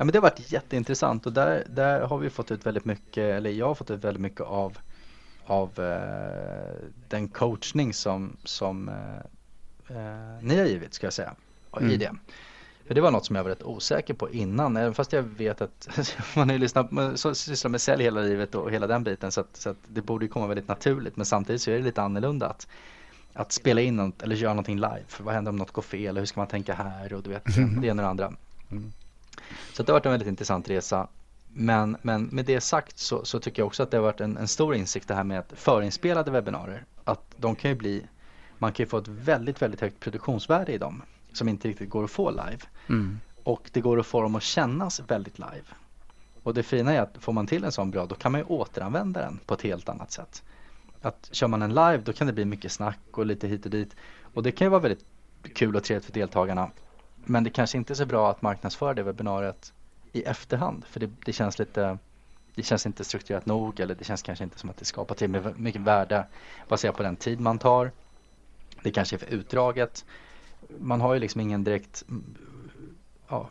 Ja, 0.00 0.04
men 0.04 0.12
det 0.12 0.18
har 0.18 0.22
varit 0.22 0.52
jätteintressant 0.52 1.26
och 1.26 1.32
där, 1.32 1.64
där 1.70 2.00
har 2.00 2.18
vi 2.18 2.30
fått 2.30 2.50
ut 2.50 2.66
väldigt 2.66 2.84
mycket, 2.84 3.36
eller 3.36 3.50
jag 3.50 3.66
har 3.66 3.74
fått 3.74 3.90
ut 3.90 4.04
väldigt 4.04 4.20
mycket 4.20 4.40
av, 4.40 4.78
av 5.46 5.80
eh, 5.80 6.88
den 7.08 7.28
coachning 7.28 7.94
som, 7.94 8.36
som 8.44 8.88
eh, 8.88 9.96
eh 9.96 10.42
ni 10.42 10.58
har 10.58 10.64
givit, 10.64 10.94
ska 10.94 11.06
jag 11.06 11.12
säga, 11.12 11.34
mm. 11.76 11.90
i 11.90 11.96
det. 11.96 12.12
För 12.86 12.94
det 12.94 13.00
var 13.00 13.10
något 13.10 13.26
som 13.26 13.36
jag 13.36 13.42
var 13.42 13.50
rätt 13.50 13.62
osäker 13.62 14.14
på 14.14 14.30
innan, 14.30 14.76
även 14.76 14.94
fast 14.94 15.12
jag 15.12 15.22
vet 15.22 15.60
att 15.60 15.88
man 16.36 16.48
har 16.48 16.54
ju 16.54 16.58
lyssnat, 16.58 16.90
man 16.90 17.18
sysslar 17.18 17.68
med 17.68 17.80
sälj 17.80 18.02
hela 18.02 18.20
livet 18.20 18.54
och 18.54 18.70
hela 18.70 18.86
den 18.86 19.04
biten 19.04 19.32
så 19.32 19.40
att, 19.40 19.56
så 19.56 19.70
att 19.70 19.78
det 19.88 20.02
borde 20.02 20.28
komma 20.28 20.46
väldigt 20.46 20.68
naturligt. 20.68 21.16
Men 21.16 21.26
samtidigt 21.26 21.62
så 21.62 21.70
är 21.70 21.74
det 21.74 21.84
lite 21.84 22.02
annorlunda 22.02 22.46
att, 22.46 22.68
att 23.32 23.52
spela 23.52 23.80
in 23.80 23.96
något 23.96 24.22
eller 24.22 24.36
göra 24.36 24.52
någonting 24.52 24.76
live. 24.76 25.04
För 25.08 25.24
vad 25.24 25.34
händer 25.34 25.50
om 25.50 25.56
något 25.56 25.70
går 25.70 25.82
fel 25.82 26.18
hur 26.18 26.24
ska 26.24 26.40
man 26.40 26.46
tänka 26.46 26.74
här 26.74 27.12
och 27.12 27.22
du 27.22 27.30
vet 27.30 27.56
mm. 27.56 27.80
det 27.80 27.86
ena 27.86 28.02
och 28.02 28.04
det 28.04 28.10
andra. 28.10 28.32
Mm. 28.70 28.92
Så 29.72 29.82
det 29.82 29.92
har 29.92 29.98
varit 29.98 30.06
en 30.06 30.12
väldigt 30.12 30.28
intressant 30.28 30.70
resa. 30.70 31.08
Men, 31.48 31.96
men 32.02 32.24
med 32.24 32.44
det 32.44 32.60
sagt 32.60 32.98
så, 32.98 33.24
så 33.24 33.40
tycker 33.40 33.62
jag 33.62 33.66
också 33.66 33.82
att 33.82 33.90
det 33.90 33.96
har 33.96 34.02
varit 34.02 34.20
en, 34.20 34.36
en 34.36 34.48
stor 34.48 34.74
insikt 34.74 35.08
det 35.08 35.14
här 35.14 35.24
med 35.24 35.38
att 35.38 35.52
förinspelade 35.56 36.30
webbinarier. 36.30 36.84
Att 37.04 37.34
de 37.36 37.56
kan 37.56 37.70
ju 37.70 37.76
bli, 37.76 38.06
man 38.58 38.72
kan 38.72 38.84
ju 38.84 38.88
få 38.88 38.98
ett 38.98 39.08
väldigt, 39.08 39.62
väldigt 39.62 39.80
högt 39.80 40.00
produktionsvärde 40.00 40.72
i 40.72 40.78
dem. 40.78 41.02
Som 41.32 41.48
inte 41.48 41.68
riktigt 41.68 41.90
går 41.90 42.04
att 42.04 42.10
få 42.10 42.30
live. 42.30 42.58
Mm. 42.88 43.20
Och 43.44 43.70
det 43.72 43.80
går 43.80 44.00
att 44.00 44.06
få 44.06 44.22
dem 44.22 44.34
att 44.34 44.42
kännas 44.42 45.00
väldigt 45.00 45.38
live. 45.38 45.64
Och 46.42 46.54
det 46.54 46.62
fina 46.62 46.92
är 46.92 47.00
att 47.00 47.16
får 47.20 47.32
man 47.32 47.46
till 47.46 47.64
en 47.64 47.72
sån 47.72 47.90
bra 47.90 48.06
då 48.06 48.14
kan 48.14 48.32
man 48.32 48.40
ju 48.40 48.44
återanvända 48.44 49.20
den 49.20 49.40
på 49.46 49.54
ett 49.54 49.62
helt 49.62 49.88
annat 49.88 50.12
sätt. 50.12 50.42
Att 51.02 51.28
kör 51.32 51.48
man 51.48 51.62
en 51.62 51.74
live 51.74 51.98
då 51.98 52.12
kan 52.12 52.26
det 52.26 52.32
bli 52.32 52.44
mycket 52.44 52.72
snack 52.72 52.98
och 53.10 53.26
lite 53.26 53.48
hit 53.48 53.64
och 53.64 53.70
dit. 53.70 53.96
Och 54.34 54.42
det 54.42 54.52
kan 54.52 54.64
ju 54.64 54.70
vara 54.70 54.80
väldigt 54.80 55.04
kul 55.54 55.76
och 55.76 55.84
trevligt 55.84 56.04
för 56.04 56.12
deltagarna. 56.12 56.70
Men 57.24 57.44
det 57.44 57.50
kanske 57.50 57.78
inte 57.78 57.92
är 57.92 57.94
så 57.94 58.06
bra 58.06 58.30
att 58.30 58.42
marknadsföra 58.42 58.94
det 58.94 59.02
webbinariet 59.02 59.72
i 60.12 60.22
efterhand 60.22 60.84
för 60.84 61.00
det, 61.00 61.10
det, 61.24 61.32
känns 61.32 61.58
lite 61.58 61.98
det 62.54 62.62
känns 62.62 62.86
inte 62.86 63.04
strukturerat 63.04 63.46
nog 63.46 63.80
eller 63.80 63.94
det 63.94 64.04
känns 64.04 64.22
kanske 64.22 64.44
inte 64.44 64.58
som 64.58 64.70
att 64.70 64.76
det 64.76 64.84
skapar 64.84 65.14
till 65.14 65.52
mycket 65.56 65.80
värde 65.80 66.26
baserat 66.68 66.96
på 66.96 67.02
den 67.02 67.16
tid 67.16 67.40
man 67.40 67.58
tar. 67.58 67.92
Det 68.82 68.90
kanske 68.90 69.16
är 69.16 69.18
för 69.18 69.26
utdraget. 69.26 70.04
Man 70.78 71.00
har 71.00 71.14
ju 71.14 71.20
liksom 71.20 71.40
ingen 71.40 71.64
direkt 71.64 72.04
ja, 73.28 73.48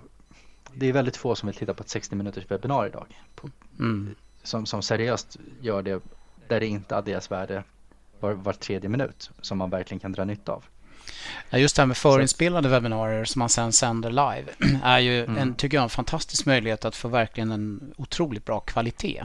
det 0.74 0.86
är 0.86 0.93
väldigt 0.93 1.18
få 1.18 1.36
som 1.36 1.47
vill 1.47 1.56
titta 1.56 1.74
på 1.74 1.84
ett 1.84 1.89
60 1.89 2.16
minuters 2.16 2.52
webbinar 2.52 2.88
idag. 2.88 3.22
På, 3.36 3.50
mm. 3.80 4.16
som, 4.43 4.66
som 4.66 4.82
seriöst 4.82 5.38
gör 5.62 5.82
det 5.82 6.02
där 6.50 6.60
det 6.60 6.68
inte 6.68 6.97
adderas 6.97 7.32
värde 7.32 7.64
var, 8.20 8.32
var 8.32 8.54
tredje 8.54 8.89
minut 8.89 9.32
som 9.41 9.58
man 9.58 9.70
verkligen 9.70 10.00
kan 10.00 10.12
dra 10.12 10.26
nytta 10.26 10.52
av. 10.52 10.64
Just 11.52 11.76
det 11.76 11.82
här 11.82 11.88
med 11.88 11.97
förinspelade 11.97 12.70
webbinarier 12.70 13.26
som 13.26 13.39
man 13.39 13.50
sen 13.50 13.74
sänder 13.74 14.10
live 14.10 14.45
är 14.84 15.00
ju 15.00 15.24
mm. 15.24 15.38
en, 15.38 15.56
tycker 15.56 15.78
jag, 15.78 15.84
en 15.84 15.89
fantastisk 15.89 16.45
möjlighet 16.45 16.86
att 16.86 16.95
få 16.95 17.08
verkligen 17.08 17.52
en 17.52 17.93
otroligt 17.97 18.45
bra 18.45 18.60
kvalitet. 18.60 19.24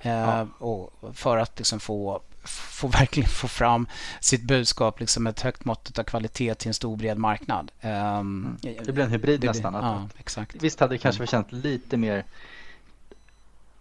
Eh, 0.00 0.12
ja. 0.12 0.46
och 0.58 0.92
för 1.14 1.36
att 1.36 1.58
liksom 1.58 1.80
få, 1.80 2.22
få 2.44 2.88
verkligen 2.88 3.28
få 3.28 3.48
fram 3.48 3.86
sitt 4.20 4.42
budskap 4.42 5.00
liksom 5.00 5.26
ett 5.26 5.40
högt 5.40 5.64
mått 5.64 5.98
av 5.98 6.02
kvalitet 6.04 6.54
till 6.54 6.68
en 6.68 6.74
stor 6.74 6.96
bred 6.96 7.18
marknad. 7.18 7.70
Um, 7.82 8.58
Det 8.62 8.92
blir 8.92 9.04
en 9.04 9.10
hybrid 9.10 9.40
det, 9.40 9.46
nästan. 9.46 9.74
Ja, 9.74 10.08
exakt. 10.18 10.62
Visst 10.62 10.80
hade 10.80 10.94
det 10.94 10.98
kanske 10.98 11.36
mm. 11.36 11.44
lite 11.50 11.96
mer 11.96 12.24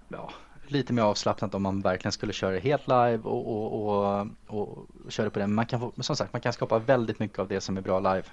ja, 0.07 0.31
lite 0.67 0.93
mer 0.93 1.01
avslappnat 1.01 1.55
om 1.55 1.61
man 1.61 1.81
verkligen 1.81 2.11
skulle 2.11 2.33
köra 2.33 2.59
helt 2.59 2.87
live 2.87 3.19
och, 3.23 3.47
och, 3.47 3.97
och, 3.97 4.27
och 4.47 4.87
köra 5.09 5.29
på 5.29 5.39
det. 5.39 5.47
Men 5.47 5.55
man 5.55 5.65
kan 5.65 5.79
få, 5.79 5.93
som 6.01 6.15
sagt, 6.15 6.33
man 6.33 6.41
kan 6.41 6.53
skapa 6.53 6.79
väldigt 6.79 7.19
mycket 7.19 7.39
av 7.39 7.47
det 7.47 7.61
som 7.61 7.77
är 7.77 7.81
bra 7.81 7.99
live 7.99 8.23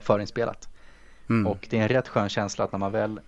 förinspelat. 0.00 0.68
Mm. 1.28 1.46
Och 1.46 1.66
det 1.70 1.78
är 1.78 1.82
en 1.82 1.88
rätt 1.88 2.08
skön 2.08 2.28
känsla 2.28 2.64
att 2.64 2.72
när 2.72 2.78
man 2.78 2.92
väl 2.92 3.20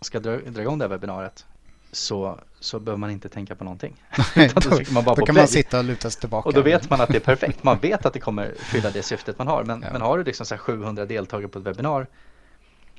ska 0.00 0.20
dra, 0.20 0.36
dra 0.36 0.62
igång 0.62 0.78
det 0.78 0.84
här 0.84 0.90
webbinariet 0.90 1.46
så, 1.92 2.40
så 2.60 2.78
behöver 2.78 2.98
man 2.98 3.10
inte 3.10 3.28
tänka 3.28 3.54
på 3.54 3.64
någonting. 3.64 4.02
då, 4.54 4.80
man 4.90 5.04
bara 5.04 5.14
då 5.14 5.26
kan 5.26 5.34
play. 5.34 5.42
man 5.42 5.48
sitta 5.48 5.78
och 5.78 5.84
luta 5.84 6.10
sig 6.10 6.20
tillbaka. 6.20 6.48
Och 6.48 6.54
då 6.54 6.62
vet 6.62 6.90
man 6.90 7.00
att 7.00 7.08
det 7.08 7.16
är 7.16 7.20
perfekt. 7.20 7.64
Man 7.64 7.78
vet 7.78 8.06
att 8.06 8.12
det 8.12 8.20
kommer 8.20 8.54
fylla 8.58 8.90
det 8.90 9.02
syftet 9.02 9.38
man 9.38 9.46
har. 9.46 9.64
Men, 9.64 9.82
ja. 9.82 9.92
men 9.92 10.02
har 10.02 10.18
du 10.18 10.24
liksom 10.24 10.46
så 10.46 10.58
700 10.58 11.06
deltagare 11.06 11.48
på 11.48 11.58
ett 11.58 11.64
webbinar 11.64 12.06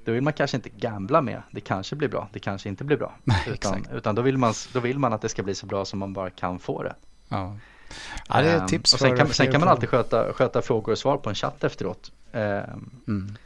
då 0.08 0.14
vill 0.14 0.24
man 0.24 0.34
kanske 0.34 0.58
inte 0.58 0.70
gambla 0.70 1.22
med, 1.22 1.42
det 1.52 1.62
kanske 1.62 1.96
blir 1.96 2.08
bra, 2.08 2.30
det 2.34 2.40
kanske 2.40 2.70
inte 2.70 2.84
blir 2.84 2.98
bra. 2.98 3.16
utan, 3.48 3.88
utan 3.94 4.16
då, 4.16 4.22
vill 4.22 4.38
man, 4.38 4.54
då 4.74 4.80
vill 4.80 5.00
man 5.00 5.14
att 5.14 5.22
det 5.22 5.30
ska 5.30 5.44
bli 5.44 5.56
så 5.56 5.66
bra 5.66 5.86
som 5.86 6.00
man 6.00 6.14
bara 6.14 6.30
kan 6.30 6.60
få 6.60 6.84
det. 6.84 6.96
Ja. 7.30 7.56
Ja, 8.28 8.42
det 8.42 8.50
är 8.50 8.58
ett 8.58 8.68
tips 8.68 8.94
um, 8.94 9.00
sen, 9.00 9.18
kan, 9.18 9.34
sen 9.34 9.52
kan 9.52 9.60
man 9.60 9.70
alltid 9.70 9.90
sköta, 9.90 10.34
sköta 10.34 10.62
frågor 10.62 10.92
och 10.92 10.98
svar 10.98 11.18
på 11.18 11.30
en 11.30 11.36
chatt 11.36 11.64
efteråt. 11.64 12.12
Um, 12.32 12.42
mm. 13.08 13.38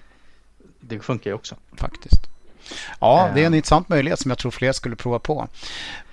Det 0.79 0.99
funkar 0.99 1.29
ju 1.29 1.35
också. 1.35 1.55
Faktiskt. 1.77 2.27
Ja, 2.99 3.29
det 3.33 3.41
är 3.41 3.45
en 3.45 3.47
ehm. 3.47 3.53
intressant 3.53 3.89
möjlighet 3.89 4.19
som 4.19 4.31
jag 4.31 4.37
tror 4.37 4.51
fler 4.51 4.71
skulle 4.71 4.95
prova 4.95 5.19
på. 5.19 5.47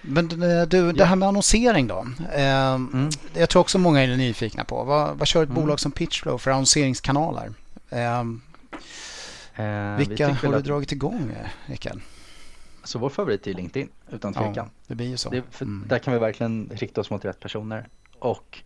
Men 0.01 0.42
eh, 0.42 0.62
du, 0.62 0.92
det 0.92 1.05
här 1.05 1.16
med 1.16 1.28
annonsering 1.28 1.86
då. 1.86 2.07
Mm. 2.32 3.11
Jag 3.34 3.49
tror 3.49 3.61
också 3.61 3.78
många 3.78 4.03
är 4.03 4.16
nyfikna 4.16 4.64
på. 4.64 4.84
Vad, 4.84 5.16
vad 5.16 5.28
kör 5.28 5.42
ett 5.42 5.49
mm. 5.49 5.62
bolag 5.62 5.80
som 5.80 5.92
Pitchflow 5.92 6.38
för 6.38 6.51
annonseringskanaler? 6.51 7.53
Eh, 7.90 8.24
Vilka 9.98 10.28
har 10.28 10.52
du 10.52 10.56
att... 10.56 10.64
dragit 10.64 10.92
igång, 10.92 11.32
Mikael? 11.66 12.00
Så 12.84 12.98
vår 12.98 13.09
favorit 13.09 13.46
är 13.46 13.54
LinkedIn, 13.54 13.88
utan 14.11 14.32
tvekan. 14.32 14.54
Ja, 14.54 14.68
det 14.86 14.94
blir 14.94 15.06
ju 15.06 15.16
så. 15.16 15.30
Det, 15.30 15.61
mm. 15.61 15.84
Där 15.88 15.98
kan 15.98 16.12
vi 16.12 16.18
verkligen 16.18 16.70
rikta 16.74 17.00
oss 17.00 17.11
mot 17.11 17.24
rätt 17.24 17.40
personer. 17.40 17.88
Och 18.18 18.62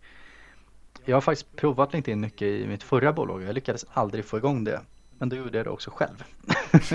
jag 1.05 1.15
har 1.15 1.21
faktiskt 1.21 1.55
provat 1.55 1.93
LinkedIn 1.93 2.19
mycket 2.19 2.47
i 2.47 2.67
mitt 2.67 2.83
förra 2.83 3.13
bolag. 3.13 3.43
Jag 3.43 3.55
lyckades 3.55 3.85
aldrig 3.93 4.25
få 4.25 4.37
igång 4.37 4.63
det. 4.63 4.81
Men 5.17 5.29
då 5.29 5.35
gjorde 5.35 5.57
jag 5.57 5.65
det 5.65 5.69
också 5.69 5.91
själv. 5.91 6.23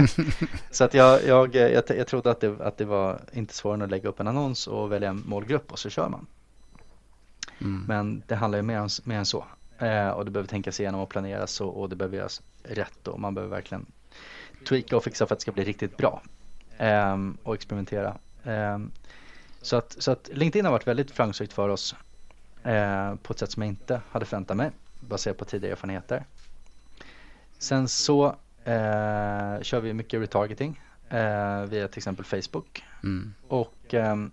så 0.71 0.85
att 0.85 0.95
jag, 0.95 1.25
jag, 1.25 1.55
jag, 1.55 1.83
jag 1.89 2.07
trodde 2.07 2.31
att 2.31 2.41
det, 2.41 2.61
att 2.61 2.77
det 2.77 2.85
var 2.85 3.21
inte 3.33 3.55
svårare 3.55 3.75
än 3.75 3.83
att 3.83 3.91
lägga 3.91 4.09
upp 4.09 4.21
en 4.21 4.29
annons 4.29 4.67
och 4.67 4.93
välja 4.93 5.09
en 5.09 5.23
målgrupp 5.27 5.73
och 5.73 5.79
så 5.79 5.91
kör 5.91 6.09
man. 6.09 6.27
Mm. 7.61 7.85
Men 7.89 8.23
det 8.27 8.35
handlar 8.35 8.59
ju 8.59 8.63
mer, 8.63 8.81
om, 8.81 8.89
mer 9.05 9.19
än 9.19 9.27
så. 9.27 9.45
Eh, 9.79 10.09
och 10.09 10.25
det 10.25 10.31
behöver 10.31 10.49
tänkas 10.49 10.81
igenom 10.81 11.01
och 11.01 11.09
planeras 11.09 11.61
och, 11.61 11.81
och 11.81 11.89
det 11.89 11.97
behöver 11.97 12.17
göras 12.17 12.43
rätt 12.69 13.09
och 13.09 13.21
man 13.21 13.35
behöver 13.35 13.57
verkligen 13.57 13.87
tweaka 14.69 14.97
och 14.97 15.05
fixa 15.05 15.27
för 15.27 15.35
att 15.35 15.39
det 15.39 15.43
ska 15.43 15.53
bli 15.53 15.65
riktigt 15.65 15.97
bra. 15.97 16.23
Eh, 16.79 17.17
och 17.43 17.55
experimentera. 17.55 18.19
Eh, 18.45 18.79
så, 19.63 19.77
att, 19.77 19.97
så 19.99 20.11
att 20.11 20.31
LinkedIn 20.33 20.65
har 20.65 20.73
varit 20.73 20.87
väldigt 20.87 21.11
framgångsrikt 21.11 21.53
för 21.53 21.69
oss 21.69 21.95
eh, 22.63 23.15
på 23.15 23.33
ett 23.33 23.39
sätt 23.39 23.51
som 23.51 23.63
jag 23.63 23.69
inte 23.69 24.01
hade 24.11 24.25
förväntat 24.25 24.57
mig 24.57 24.71
baserat 25.01 25.37
på 25.37 25.45
tidigare 25.45 25.73
erfarenheter. 25.73 26.25
Sen 27.59 27.89
så 27.89 28.27
eh, 28.65 29.63
kör 29.63 29.81
vi 29.81 29.95
mycket 29.95 30.21
retargeting 30.21 30.81
eh, 31.09 31.63
via 31.63 31.89
till 31.89 31.99
exempel 31.99 32.25
Facebook. 32.25 32.85
Mm. 33.03 33.35
Och 33.49 33.95
ehm, 33.95 34.31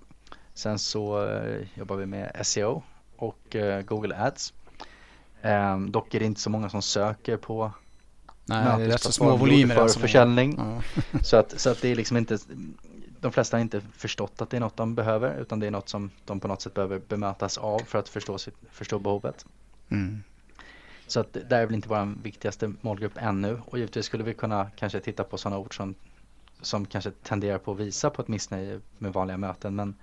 sen 0.53 0.79
så 0.79 1.29
jobbar 1.73 1.95
vi 1.95 2.05
med 2.05 2.41
SEO 2.43 2.83
och 3.17 3.55
Google 3.85 4.15
Ads. 4.15 4.53
Um, 5.41 5.91
dock 5.91 6.13
är 6.13 6.19
det 6.19 6.25
inte 6.25 6.41
så 6.41 6.49
många 6.49 6.69
som 6.69 6.81
söker 6.81 7.37
på 7.37 7.71
Nej, 8.45 8.77
det 8.77 8.83
är 8.83 8.87
rätt 8.89 9.01
så 9.01 9.11
små 9.11 9.35
volymer. 9.35 9.75
För 9.75 9.99
försäljning. 9.99 10.55
Ja. 10.57 10.81
så, 11.23 11.37
att, 11.37 11.59
så 11.59 11.69
att 11.69 11.81
det 11.81 11.89
är 11.89 11.95
liksom 11.95 12.17
inte, 12.17 12.37
de 13.19 13.31
flesta 13.31 13.57
har 13.57 13.61
inte 13.61 13.81
förstått 13.81 14.41
att 14.41 14.49
det 14.49 14.57
är 14.57 14.61
något 14.61 14.77
de 14.77 14.95
behöver 14.95 15.41
utan 15.41 15.59
det 15.59 15.67
är 15.67 15.71
något 15.71 15.89
som 15.89 16.11
de 16.25 16.39
på 16.39 16.47
något 16.47 16.61
sätt 16.61 16.73
behöver 16.73 16.99
bemötas 17.07 17.57
av 17.57 17.79
för 17.79 17.99
att 17.99 18.09
förstå, 18.09 18.37
sitt, 18.37 18.55
förstå 18.71 18.99
behovet. 18.99 19.45
Mm. 19.89 20.23
Så 21.07 21.19
att 21.19 21.33
det 21.33 21.55
är 21.55 21.65
väl 21.65 21.75
inte 21.75 21.89
vår 21.89 22.23
viktigaste 22.23 22.73
målgrupp 22.81 23.13
ännu 23.15 23.61
och 23.65 23.77
givetvis 23.77 24.05
skulle 24.05 24.23
vi 24.23 24.33
kunna 24.33 24.69
kanske 24.75 24.99
titta 24.99 25.23
på 25.23 25.37
sådana 25.37 25.57
ord 25.57 25.77
som, 25.77 25.95
som 26.61 26.85
kanske 26.85 27.11
tenderar 27.11 27.57
på 27.57 27.71
att 27.71 27.79
visa 27.79 28.09
på 28.09 28.21
ett 28.21 28.27
missnöje 28.27 28.79
med 28.97 29.13
vanliga 29.13 29.37
möten 29.37 29.75
men 29.75 29.95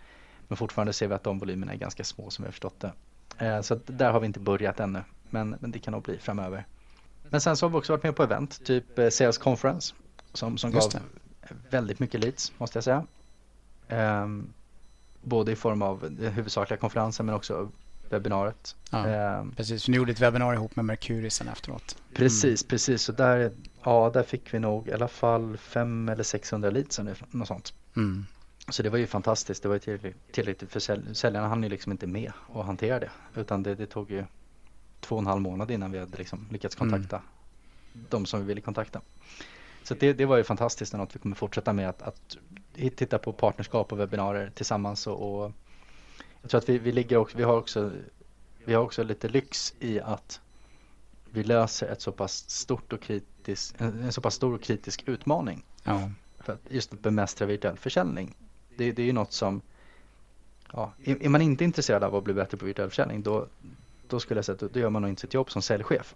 Men 0.53 0.57
fortfarande 0.57 0.93
ser 0.93 1.09
vi 1.09 1.15
att 1.15 1.25
de 1.25 1.39
volymerna 1.39 1.73
är 1.73 1.77
ganska 1.77 2.05
små 2.05 2.31
som 2.31 2.43
vi 2.43 2.47
har 2.47 2.53
förstått 2.53 2.81
det. 2.81 2.93
Eh, 3.47 3.61
så 3.61 3.81
där 3.87 4.13
har 4.13 4.21
vi 4.21 4.27
inte 4.27 4.41
börjat 4.41 4.81
ännu, 4.81 5.03
men, 5.31 5.57
men 5.61 5.71
det 5.71 5.79
kan 5.79 5.93
nog 5.93 6.03
bli 6.03 6.19
framöver. 6.19 6.67
Men 7.33 7.41
sen 7.41 7.57
så 7.57 7.67
har 7.67 7.71
vi 7.71 7.77
också 7.77 7.93
varit 7.93 8.03
med 8.03 8.17
på 8.17 8.23
event, 8.23 8.65
typ 8.65 8.99
eh, 8.99 9.09
Sales 9.09 9.39
Conference, 9.39 9.95
som, 10.33 10.59
som 10.59 10.71
gav 10.71 10.93
väldigt 11.71 11.99
mycket 11.99 12.21
leads 12.21 12.53
måste 12.59 12.77
jag 12.77 12.85
säga. 12.85 13.07
Um, 14.23 14.53
både 15.23 15.53
i 15.53 15.57
form 15.57 15.83
av 15.83 16.01
den 16.01 16.33
huvudsakliga 16.33 16.81
konferensen 16.81 17.27
men 17.27 17.35
också 17.35 17.69
webbinariet. 18.11 18.77
Ja, 18.91 19.39
um, 19.41 19.53
precis, 19.57 19.85
för 19.85 19.91
ni 19.91 19.97
gjorde 19.97 20.13
ett 20.13 20.21
webbinarium 20.21 20.55
ihop 20.55 20.77
med 20.77 20.85
Mercury 20.85 21.31
sen 21.31 21.49
efteråt. 21.49 21.97
Mm. 21.99 22.15
Precis, 22.15 22.65
precis. 22.65 23.03
Så 23.03 23.13
där, 23.13 23.53
ja, 23.83 24.11
där 24.15 24.23
fick 24.23 24.55
vi 24.55 24.59
nog 24.59 24.89
i 24.89 24.93
alla 24.93 25.09
fall 25.09 25.57
500 25.57 26.13
eller 26.13 26.25
600 26.25 26.71
leads 26.71 26.99
eller 26.99 27.17
något 27.31 27.49
sånt. 27.49 27.75
Mm. 27.97 28.27
Så 28.69 28.83
det 28.83 28.91
var 28.91 28.99
ju 28.99 29.07
fantastiskt. 29.07 29.63
Det 29.63 29.69
var 29.69 29.77
ju 29.77 29.81
tillräckligt, 29.81 30.33
tillräckligt 30.33 30.73
för 30.73 30.81
säl 30.81 31.15
säljarna 31.15 31.49
hann 31.49 31.63
ju 31.63 31.69
liksom 31.69 31.93
inte 31.93 32.07
med 32.07 32.33
att 32.55 32.67
hantera 32.67 33.01
det. 33.01 33.11
Utan 33.35 33.63
det, 33.63 33.75
det, 33.75 33.87
tog 33.87 34.11
ju 34.11 34.25
två 35.03 35.15
och 35.17 35.23
en 35.23 35.27
halv 35.27 35.41
månad 35.41 35.71
innan 35.71 35.93
vi 35.93 35.99
hade 35.99 36.19
liksom 36.19 36.47
lyckats 36.51 36.75
kontakta 36.75 37.17
mm. 37.17 38.07
de 38.11 38.27
som 38.27 38.41
vi 38.41 38.47
ville 38.47 38.61
kontakta. 38.61 39.01
Så 39.83 39.95
det, 39.95 40.13
det 40.13 40.25
var 40.25 40.37
ju 40.37 40.45
fantastiskt 40.45 40.93
och 40.93 40.99
något 40.99 41.17
vi 41.17 41.21
kommer 41.21 41.37
fortsätta 41.37 41.73
med 41.73 41.89
att, 41.89 42.03
att 42.03 42.37
titta 42.77 43.19
på 43.19 43.33
partnerskap 43.33 43.93
och 43.93 44.01
webbinarier 44.01 44.51
tillsammans 44.55 45.07
och, 45.07 45.45
och 45.45 45.53
jag 46.43 46.51
tror 46.51 46.59
att 46.59 46.69
vi, 46.69 46.79
vi 46.79 46.93
ligger 46.93 47.17
också, 47.17 47.37
vi 47.37 47.43
har 47.43 47.57
också, 47.57 47.91
vi 48.65 48.75
har 48.75 48.83
också 48.83 49.03
lite 49.03 49.29
lyx 49.29 49.75
i 49.81 50.01
att 50.01 50.41
vi 51.31 51.43
löser 51.43 51.89
ett 51.89 52.01
så 52.01 52.13
pass 52.13 52.51
stort 52.51 52.93
och 52.93 53.01
kritisk, 53.01 53.75
en, 53.79 54.03
en 54.03 54.13
så 54.13 54.21
pass 54.21 54.35
stor 54.35 54.55
och 54.55 54.63
kritisk 54.63 55.09
utmaning. 55.09 55.65
Ja. 55.85 56.11
För 56.39 56.53
att 56.53 56.61
just 56.69 56.93
att 56.93 57.01
bemästra 57.01 57.47
virtuell 57.47 57.77
försäljning. 57.77 58.35
Det, 58.77 58.93
det 58.93 59.03
är 59.03 59.07
ju 59.07 59.13
något 59.13 59.33
som, 59.33 59.61
ja, 60.73 60.93
är, 61.05 61.23
är, 61.23 61.29
man 61.29 61.43
inte 61.43 61.65
intresserad 61.65 62.05
av 62.05 62.15
att 62.15 62.25
bli 62.25 62.35
bättre 62.35 62.57
på 62.57 62.67
virtuell 62.67 62.89
försäljning 62.89 63.23
då, 63.23 63.47
då 64.13 64.21
skulle 64.21 64.39
jag 64.39 64.45
säga 64.45 64.55
att 64.55 64.73
då 64.73 64.81
gör 64.81 64.91
man 64.91 65.03
nog 65.03 65.09
inte 65.09 65.21
sitt 65.21 65.35
jobb 65.35 65.51
som 65.51 65.63
säljchef. 65.63 66.15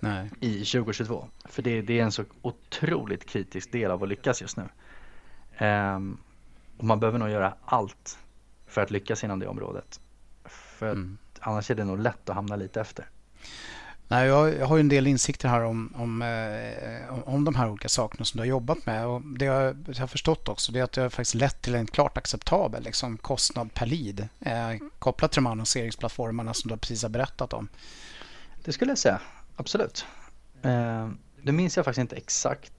Nej. 0.00 0.30
i 0.40 0.64
2022. 0.64 1.28
För 1.44 1.62
det, 1.62 1.82
det, 1.82 1.98
är 1.98 2.02
en 2.02 2.12
så 2.12 2.24
otroligt 2.42 3.26
kritisk 3.26 3.72
del 3.72 3.90
av 3.90 4.02
att 4.02 4.08
lyckas 4.08 4.42
just 4.42 4.56
nu. 4.56 4.64
Um, 5.66 6.18
och 6.76 6.84
man 6.84 7.00
behöver 7.00 7.18
nog 7.18 7.30
göra 7.30 7.54
allt 7.64 8.18
för 8.66 8.80
att 8.80 8.90
lyckas 8.90 9.24
inom 9.24 9.38
det 9.38 9.46
området. 9.46 10.00
För 10.44 10.90
mm. 10.90 11.18
annars 11.40 11.70
är 11.70 11.74
det 11.74 11.84
nog 11.84 11.98
lätt 11.98 12.28
att 12.28 12.34
hamna 12.34 12.56
lite 12.56 12.80
efter. 12.80 13.08
Nej, 14.08 14.26
jag, 14.26 14.66
har 14.66 14.76
ju 14.76 14.80
en 14.80 14.88
del 14.88 15.06
insikter 15.06 15.48
här 15.48 15.64
om, 15.64 15.92
om, 15.96 16.22
eh, 16.22 17.28
om 17.28 17.44
de 17.44 17.54
här 17.54 17.68
olika 17.68 17.88
sakerna 17.88 18.24
som 18.24 18.38
du 18.38 18.42
har 18.42 18.46
jobbat 18.46 18.86
med. 18.86 19.06
Och 19.06 19.22
det 19.22 19.44
jag, 19.44 19.76
jag 19.86 19.96
har 19.96 20.06
förstått 20.06 20.48
också 20.48 20.72
det 20.72 20.78
är 20.78 20.84
att 20.84 20.92
det 20.92 21.02
har 21.02 21.08
faktiskt 21.08 21.34
lett 21.34 21.62
till 21.62 21.74
en 21.74 21.86
klart 21.86 22.18
acceptabel 22.18 22.82
liksom, 22.82 23.16
kostnad 23.16 23.74
per 23.74 23.86
lead 23.86 24.28
eh, 24.40 24.80
kopplat 24.98 25.32
till 25.32 25.42
de 25.42 25.46
annonseringsplattformarna 25.46 26.54
som 26.54 26.70
du 26.70 26.76
precis 26.76 27.02
har 27.02 27.10
berättat 27.10 27.52
om. 27.52 27.68
Det 28.64 28.72
skulle 28.72 28.90
jag 28.90 28.98
säga 28.98 29.20
absolut. 29.56 30.06
Eh, 30.62 31.08
nu 31.42 31.52
minns 31.52 31.76
jag 31.76 31.84
faktiskt 31.84 32.00
inte 32.00 32.16
exakt 32.16 32.72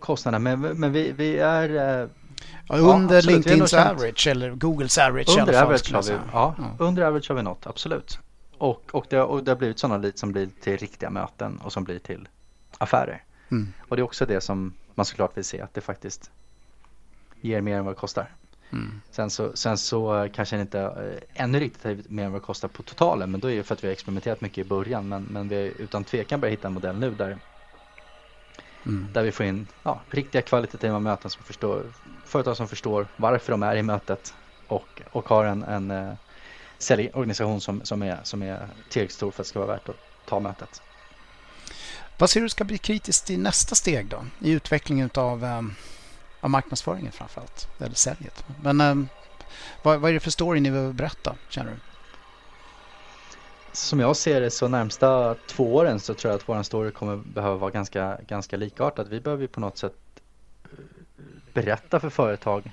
kostnaderna 0.00 0.56
men, 0.56 0.60
men 0.60 0.92
vi, 0.92 1.12
vi 1.12 1.38
är 1.38 2.00
eh, 2.02 2.08
ja, 2.68 2.76
under 2.76 3.14
ja, 3.14 3.30
LinkedIns 3.30 3.74
average 3.74 4.26
eller 4.26 4.50
Googles 4.50 4.98
average 4.98 5.28
under 5.28 5.52
i 5.52 5.56
alla 5.56 5.58
fall, 5.58 5.66
average 5.66 5.92
har 5.92 6.02
vi, 6.02 6.12
ja, 6.32 6.54
ja, 6.58 6.84
under 6.84 7.02
average 7.02 7.28
har 7.28 7.36
vi 7.36 7.42
nått, 7.42 7.66
absolut. 7.66 8.18
Och, 8.58 8.90
och, 8.92 9.06
det, 9.08 9.22
och 9.22 9.44
det 9.44 9.50
har 9.50 9.56
blivit 9.56 9.78
sådana 9.78 9.96
leads 9.96 10.20
som 10.20 10.32
blir 10.32 10.48
till 10.60 10.76
riktiga 10.76 11.10
möten 11.10 11.58
och 11.64 11.72
som 11.72 11.84
blir 11.84 11.98
till 11.98 12.28
affärer. 12.78 13.22
Mm. 13.50 13.72
Och 13.88 13.96
det 13.96 14.02
är 14.02 14.04
också 14.04 14.26
det 14.26 14.40
som 14.40 14.74
man 14.94 15.06
såklart 15.06 15.36
vill 15.36 15.44
se 15.44 15.60
att 15.60 15.74
det 15.74 15.80
faktiskt 15.80 16.30
ger 17.40 17.60
mer 17.60 17.76
än 17.76 17.84
vad 17.84 17.94
det 17.94 17.98
kostar. 17.98 18.30
Mm. 18.70 19.00
Sen, 19.10 19.30
så, 19.30 19.56
sen 19.56 19.78
så 19.78 20.28
kanske 20.34 20.56
det 20.56 20.62
inte 20.62 20.80
äh, 20.80 21.42
ännu 21.44 21.60
riktigt 21.60 21.84
är 21.84 21.98
mer 22.08 22.24
än 22.24 22.32
vad 22.32 22.40
det 22.40 22.44
kostar 22.44 22.68
på 22.68 22.82
totalen 22.82 23.30
men 23.30 23.40
då 23.40 23.50
är 23.50 23.56
det 23.56 23.62
för 23.62 23.74
att 23.74 23.84
vi 23.84 23.88
har 23.88 23.92
experimenterat 23.92 24.40
mycket 24.40 24.66
i 24.66 24.68
början 24.68 25.08
men, 25.08 25.22
men 25.22 25.48
vi 25.48 25.56
har 25.56 25.82
utan 25.82 26.04
tvekan 26.04 26.40
börjat 26.40 26.52
hitta 26.52 26.68
en 26.68 26.74
modell 26.74 26.98
nu 26.98 27.10
där, 27.10 27.38
mm. 28.86 29.06
där 29.12 29.22
vi 29.22 29.32
får 29.32 29.46
in 29.46 29.66
ja, 29.82 30.00
riktiga 30.10 30.42
kvalitativa 30.42 30.98
möten 30.98 31.30
som 31.30 31.42
förstår, 31.42 31.82
företag 32.24 32.56
som 32.56 32.68
förstår 32.68 33.06
varför 33.16 33.52
de 33.52 33.62
är 33.62 33.76
i 33.76 33.82
mötet 33.82 34.34
och, 34.66 35.02
och 35.10 35.28
har 35.28 35.44
en, 35.44 35.62
en 35.62 35.90
äh, 35.90 36.12
säljorganisation 36.78 37.60
som, 37.60 37.84
som, 37.84 38.02
är, 38.02 38.20
som 38.22 38.42
är 38.42 38.68
tillräckligt 38.88 39.16
stor 39.16 39.30
för 39.30 39.42
att 39.42 39.46
det 39.46 39.50
ska 39.50 39.58
vara 39.58 39.72
värt 39.72 39.88
att 39.88 39.96
ta 40.26 40.40
mötet. 40.40 40.82
Vad 42.18 42.30
ser 42.30 42.40
du 42.40 42.48
ska 42.48 42.64
bli 42.64 42.78
kritiskt 42.78 43.30
i 43.30 43.36
nästa 43.36 43.74
steg 43.74 44.06
då 44.06 44.24
i 44.40 44.50
utvecklingen 44.50 45.10
av 45.14 45.44
um 45.44 45.74
av 46.40 46.50
marknadsföringen 46.50 47.12
framförallt, 47.12 47.68
eller 47.78 47.94
säljet. 47.94 48.44
Men 48.62 48.80
eh, 48.80 48.94
vad, 49.82 50.00
vad, 50.00 50.10
är 50.10 50.14
det 50.14 50.20
för 50.20 50.30
story 50.30 50.60
ni 50.60 50.70
vill 50.70 50.92
berätta, 50.92 51.36
känner 51.48 51.70
du? 51.70 51.76
Som 53.72 54.00
jag 54.00 54.16
ser 54.16 54.40
det 54.40 54.50
så 54.50 54.68
närmsta 54.68 55.34
två 55.46 55.74
åren 55.74 56.00
så 56.00 56.14
tror 56.14 56.30
jag 56.30 56.38
att 56.38 56.48
vår 56.48 56.62
story 56.62 56.90
kommer 56.90 57.16
behöva 57.16 57.56
vara 57.56 57.70
ganska, 57.70 58.18
ganska 58.28 58.56
likartad. 58.56 59.08
Vi 59.08 59.20
behöver 59.20 59.46
på 59.46 59.60
något 59.60 59.78
sätt 59.78 59.94
eh, 60.64 60.70
berätta 61.52 62.00
för 62.00 62.10
företag 62.10 62.70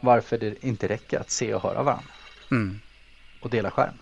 varför 0.00 0.38
det 0.38 0.64
inte 0.64 0.88
räcker 0.88 1.20
att 1.20 1.30
se 1.30 1.54
och 1.54 1.62
höra 1.62 1.82
varandra. 1.82 2.10
Mm. 2.50 2.80
Och 3.40 3.50
dela 3.50 3.70
skärm. 3.70 3.94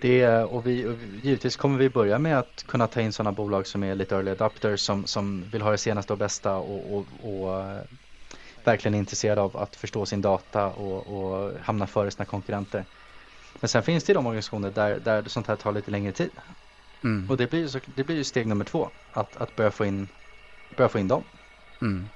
Det, 0.00 0.26
och 0.44 0.66
vi, 0.66 0.86
och 0.86 0.98
givetvis 1.22 1.56
kommer 1.56 1.78
vi 1.78 1.90
börja 1.90 2.18
med 2.18 2.38
att 2.38 2.64
kunna 2.66 2.86
ta 2.86 3.00
in 3.00 3.12
sådana 3.12 3.32
bolag 3.32 3.66
som 3.66 3.82
är 3.82 3.94
lite 3.94 4.14
early 4.14 4.30
adapters 4.30 4.80
som, 4.80 5.06
som 5.06 5.50
vill 5.50 5.62
ha 5.62 5.70
det 5.70 5.78
senaste 5.78 6.12
och 6.12 6.18
bästa 6.18 6.56
och, 6.56 6.94
och, 6.94 7.06
och 7.20 7.58
uh, 7.58 7.80
verkligen 8.64 8.94
är 8.94 8.98
intresserade 8.98 9.40
av 9.40 9.56
att 9.56 9.76
förstå 9.76 10.06
sin 10.06 10.20
data 10.20 10.66
och, 10.66 11.06
och 11.06 11.52
hamna 11.60 11.86
före 11.86 12.10
sina 12.10 12.24
konkurrenter. 12.24 12.84
Men 13.60 13.68
sen 13.68 13.82
finns 13.82 14.04
det 14.04 14.14
de 14.14 14.26
organisationer 14.26 14.70
där, 14.70 15.00
där 15.00 15.24
sånt 15.26 15.46
här 15.46 15.56
tar 15.56 15.72
lite 15.72 15.90
längre 15.90 16.12
tid. 16.12 16.30
Mm. 17.04 17.30
Och 17.30 17.36
det 17.36 17.50
blir, 17.50 17.60
ju 17.60 17.80
det 17.86 18.04
blir 18.04 18.16
ju 18.16 18.24
steg 18.24 18.46
nummer 18.46 18.64
två, 18.64 18.90
att, 19.12 19.36
att 19.36 19.56
börja, 19.56 19.70
få 19.70 19.84
in, 19.84 20.08
börja 20.76 20.88
få 20.88 20.98
in 20.98 21.08
dem. 21.08 21.24
Mm. 21.82 22.08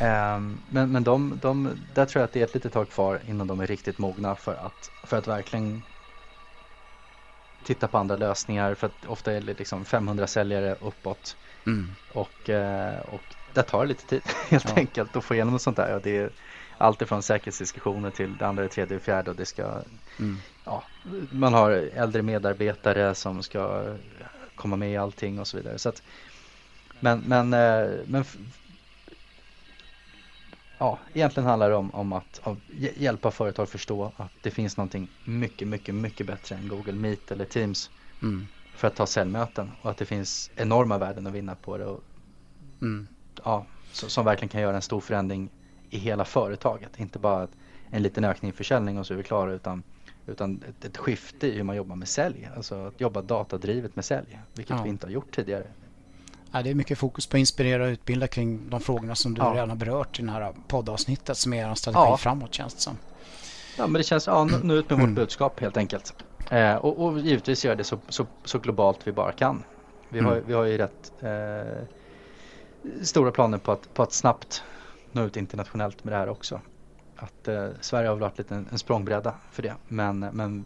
Um, 0.00 0.60
men 0.70 0.92
men 0.92 1.04
de, 1.04 1.38
de, 1.42 1.76
där 1.94 2.06
tror 2.06 2.20
jag 2.20 2.24
att 2.24 2.32
det 2.32 2.40
är 2.40 2.44
ett 2.44 2.54
litet 2.54 2.72
tag 2.72 2.90
kvar 2.90 3.20
innan 3.28 3.46
de 3.46 3.60
är 3.60 3.66
riktigt 3.66 3.98
mogna 3.98 4.36
för 4.36 4.54
att, 4.54 4.90
för 5.02 5.16
att 5.16 5.28
verkligen 5.28 5.82
titta 7.64 7.88
på 7.88 7.98
andra 7.98 8.16
lösningar 8.16 8.74
för 8.74 8.86
att 8.86 9.06
ofta 9.06 9.32
är 9.32 9.40
det 9.40 9.58
liksom 9.58 9.84
500 9.84 10.26
säljare 10.26 10.76
uppåt. 10.80 11.36
Mm. 11.66 11.90
Och, 12.12 12.50
eh, 12.50 13.00
och 13.00 13.22
det 13.52 13.62
tar 13.62 13.86
lite 13.86 14.06
tid 14.06 14.22
helt 14.48 14.68
ja. 14.68 14.74
enkelt 14.76 15.16
att 15.16 15.24
få 15.24 15.34
igenom 15.34 15.58
sånt 15.58 15.76
där. 15.76 15.94
Och 15.94 16.02
det 16.02 16.16
är 16.16 16.30
allt 16.78 17.02
ifrån 17.02 17.22
säkerhetsdiskussioner 17.22 18.10
till 18.10 18.36
det 18.36 18.46
andra, 18.46 18.62
det 18.62 18.68
tredje 18.68 18.96
och 18.96 19.02
fjärde 19.02 19.30
och 19.30 19.36
det 19.36 19.46
ska 19.46 19.82
mm. 20.18 20.36
ja, 20.64 20.84
man 21.30 21.54
har 21.54 21.70
äldre 21.70 22.22
medarbetare 22.22 23.14
som 23.14 23.42
ska 23.42 23.94
komma 24.54 24.76
med 24.76 24.92
i 24.92 24.96
allting 24.96 25.38
och 25.40 25.46
så 25.46 25.56
vidare. 25.56 25.78
Så 25.78 25.88
att, 25.88 26.02
men, 27.00 27.20
men, 27.26 27.52
eh, 27.52 27.90
men 28.06 28.24
ja, 30.84 30.98
egentligen 31.12 31.48
handlar 31.48 31.70
det 31.70 31.76
om, 31.76 31.90
om 31.94 32.12
att 32.12 32.40
hjälpa 32.96 33.30
företag 33.30 33.68
förstå 33.68 34.12
att 34.16 34.30
det 34.42 34.50
finns 34.50 34.76
någonting 34.76 35.08
mycket, 35.24 35.68
mycket, 35.68 35.94
mycket 35.94 36.26
bättre 36.26 36.56
än 36.56 36.68
Google 36.68 36.92
Meet 36.92 37.30
eller 37.30 37.44
Teams 37.44 37.90
mm. 38.22 38.46
för 38.76 38.88
att 38.88 38.94
ta 38.94 39.06
säljmöten 39.06 39.70
och 39.82 39.90
att 39.90 39.96
det 39.96 40.04
finns 40.04 40.50
enorma 40.56 40.98
värden 40.98 41.26
att 41.26 41.32
vinna 41.32 41.54
på 41.54 41.78
det. 41.78 41.84
Och, 41.84 42.00
mm. 42.82 43.08
ja, 43.44 43.66
så, 43.92 44.08
som 44.08 44.24
verkligen 44.24 44.48
kan 44.48 44.60
göra 44.60 44.76
en 44.76 44.82
stor 44.82 45.00
förändring 45.00 45.50
i 45.90 45.98
hela 45.98 46.24
företaget. 46.24 47.00
Inte 47.00 47.18
bara 47.18 47.48
en 47.90 48.02
liten 48.02 48.24
ökning 48.24 48.48
i 48.50 48.52
försäljning 48.52 48.98
och 48.98 49.06
så 49.06 49.12
är 49.12 49.18
vi 49.18 49.22
klara 49.22 49.52
utan, 49.52 49.82
utan 50.26 50.62
ett, 50.68 50.84
ett 50.84 50.96
skifte 50.96 51.46
i 51.46 51.56
hur 51.56 51.62
man 51.62 51.76
jobbar 51.76 51.96
med 51.96 52.08
sälj. 52.08 52.48
Alltså 52.56 52.86
att 52.86 53.00
jobba 53.00 53.22
datadrivet 53.22 53.96
med 53.96 54.04
sälj, 54.04 54.38
vilket 54.54 54.76
ja. 54.76 54.82
vi 54.82 54.88
inte 54.88 55.06
har 55.06 55.12
gjort 55.12 55.36
tidigare. 55.36 55.66
Ja, 56.54 56.62
det 56.62 56.70
är 56.70 56.74
mycket 56.74 56.98
fokus 56.98 57.26
på 57.26 57.36
att 57.36 57.38
inspirera 57.38 57.84
och 57.84 57.88
utbilda 57.88 58.26
kring 58.26 58.70
de 58.70 58.80
frågorna 58.80 59.14
som 59.14 59.34
du 59.34 59.42
ja. 59.42 59.52
redan 59.54 59.68
har 59.68 59.76
berört 59.76 60.20
i 60.20 60.22
det 60.22 60.30
här 60.30 60.52
poddavsnittet 60.68 61.36
som 61.36 61.52
är 61.52 61.68
en 61.68 61.76
strategi 61.76 62.10
ja. 62.10 62.16
framåt 62.16 62.54
känns 62.54 62.74
det 62.74 62.80
som. 62.80 62.98
Ja, 63.78 63.86
men 63.86 63.92
det 63.92 64.02
känns, 64.02 64.26
ja, 64.26 64.44
nu 64.44 64.74
ut 64.74 64.90
med 64.90 64.98
vårt 64.98 65.04
mm. 65.04 65.14
budskap 65.14 65.60
helt 65.60 65.76
enkelt. 65.76 66.14
Eh, 66.50 66.74
och, 66.74 67.04
och, 67.04 67.18
givetvis 67.18 67.64
göra 67.64 67.74
det 67.74 67.84
så, 67.84 67.98
så, 68.08 68.26
så, 68.44 68.58
globalt 68.58 69.06
vi 69.06 69.12
bara 69.12 69.32
kan. 69.32 69.64
Vi, 70.08 70.18
mm. 70.18 70.30
har, 70.30 70.42
vi 70.46 70.54
har 70.54 70.64
ju 70.64 70.78
rätt 70.78 71.12
eh, 71.20 71.82
stora 73.02 73.30
planer 73.30 73.58
på 73.58 73.72
att, 73.72 73.94
på 73.94 74.02
att 74.02 74.12
snabbt 74.12 74.62
nå 75.12 75.24
ut 75.24 75.36
internationellt 75.36 76.04
med 76.04 76.12
det 76.12 76.18
här 76.18 76.28
också. 76.28 76.60
Att 77.16 77.48
eh, 77.48 77.68
Sverige 77.80 78.08
har 78.08 78.16
varit 78.16 78.38
lite 78.38 78.54
en, 78.54 78.68
en 78.72 78.78
språngbräda 78.78 79.34
för 79.50 79.62
det. 79.62 79.74
Men, 79.88 80.18
men 80.18 80.64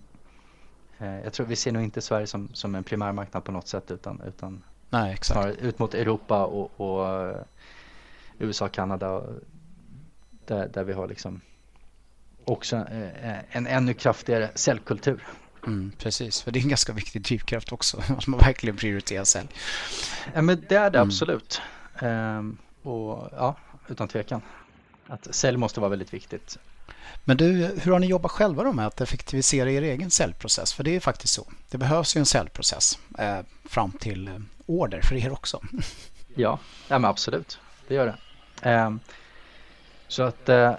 eh, 0.99 1.21
jag 1.21 1.33
tror 1.33 1.47
vi 1.47 1.57
ser 1.57 1.73
nog 1.73 1.83
inte 1.83 2.01
Sverige 2.01 2.27
som, 2.27 2.49
som 2.53 2.75
en 2.75 2.85
primärmarknad 2.85 3.45
på 3.45 3.53
något 3.53 3.69
sätt 3.69 3.91
utan, 3.91 4.21
utan 4.27 4.63
Nej, 4.91 5.13
exakt. 5.13 5.59
ut 5.59 5.79
mot 5.79 5.95
Europa 5.95 6.45
och, 6.45 6.81
och 6.81 7.29
eh, 7.29 7.37
USA, 8.39 8.69
Kanada 8.69 9.23
där, 10.47 10.69
där 10.69 10.85
vi 10.85 10.93
har 10.93 11.09
liksom 11.09 11.41
också 12.45 12.77
eh, 12.77 13.57
en 13.57 13.67
ännu 13.67 13.95
kraftigare 13.95 14.51
säljkultur. 14.55 15.27
Mm, 15.67 15.93
precis, 15.99 16.43
för 16.43 16.51
det 16.51 16.59
är 16.59 16.63
en 16.63 16.69
ganska 16.69 16.93
viktig 16.93 17.23
drivkraft 17.23 17.73
också. 17.73 17.97
Att 18.19 18.27
man 18.27 18.41
verkligen 18.41 18.77
prioriterar 18.77 19.25
sälj. 19.25 19.49
Ja, 20.35 20.43
men 20.43 20.65
det 20.69 20.77
är 20.77 20.91
det 20.91 20.99
mm. 20.99 21.09
absolut. 21.09 21.61
Ehm, 21.99 22.59
och 22.83 23.29
ja, 23.33 23.57
utan 23.89 24.09
tvekan. 24.09 24.43
Att 25.07 25.35
sälj 25.35 25.57
måste 25.57 25.81
vara 25.81 25.91
väldigt 25.91 26.15
viktigt. 26.15 26.59
Men 27.25 27.37
du, 27.37 27.47
hur 27.83 27.93
har 27.93 27.99
ni 27.99 28.07
jobbat 28.07 28.31
själva 28.31 28.65
då 28.65 28.73
med 28.73 28.87
att 28.87 29.01
effektivisera 29.01 29.71
er 29.71 29.83
egen 29.83 30.11
säljprocess? 30.11 30.73
För 30.73 30.85
det 30.85 30.97
är 30.97 31.01
faktiskt 31.01 31.35
så. 31.35 31.47
Det 31.71 31.79
behövs 31.79 32.17
ju 32.17 32.19
en 32.19 32.27
säljprocess 32.27 32.99
eh, 33.19 33.39
fram 33.65 33.93
till 33.93 34.29
eh, 34.29 34.35
order 34.69 35.01
för 35.01 35.15
er 35.15 35.33
också. 35.33 35.61
Ja, 36.35 36.59
ja 36.89 36.99
men 36.99 37.11
absolut. 37.11 37.59
Det 37.89 37.95
gör 37.95 38.07
det. 38.07 38.71
Eh, 38.71 38.91
så 40.09 40.23
att 40.23 40.49
eh, 40.49 40.75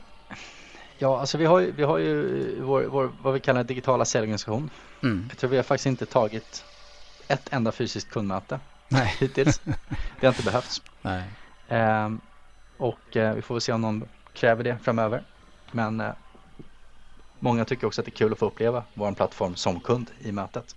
Ja, 1.02 1.20
alltså 1.20 1.38
vi 1.38 1.46
har 1.46 1.62
vi 1.62 1.84
har 1.84 1.98
ju 1.98 2.62
vår, 2.62 2.84
vår, 2.84 3.12
vad 3.22 3.34
vi 3.34 3.40
kallar 3.40 3.64
digitala 3.64 4.06
säljorganisation. 4.06 4.70
Mm. 5.04 5.26
Jag 5.30 5.38
tror 5.38 5.50
vi 5.50 5.56
har 5.56 5.64
faktiskt 5.64 5.86
inte 5.86 6.06
tagit 6.06 6.66
ett 7.28 7.54
enda 7.54 7.72
fysiskt 7.72 8.10
kundmöte 8.10 8.60
Nej. 8.88 9.16
hittills. 9.20 9.62
det 10.20 10.28
har 10.28 10.34
inte 10.34 10.44
behövts. 10.44 10.82
Nej. 11.02 11.24
Eh, 11.68 12.10
och 12.78 13.18
eh, 13.18 13.34
vi 13.34 13.42
får 13.42 13.56
väl 13.56 13.62
se 13.62 13.72
om 13.72 13.82
någon 13.82 14.04
kräver 14.34 14.64
det 14.64 14.78
framöver. 14.84 15.24
Men 15.72 16.02
eh, 16.02 16.12
många 17.40 17.66
tycker 17.66 17.88
också 17.88 18.02
att 18.02 18.06
det 18.06 18.12
är 18.12 18.16
kul 18.18 18.32
att 18.32 18.40
få 18.40 18.46
uppleva 18.46 18.84
vår 18.94 19.12
plattform 19.12 19.56
som 19.56 19.80
kund 19.80 20.12
i 20.20 20.32
mötet. 20.32 20.76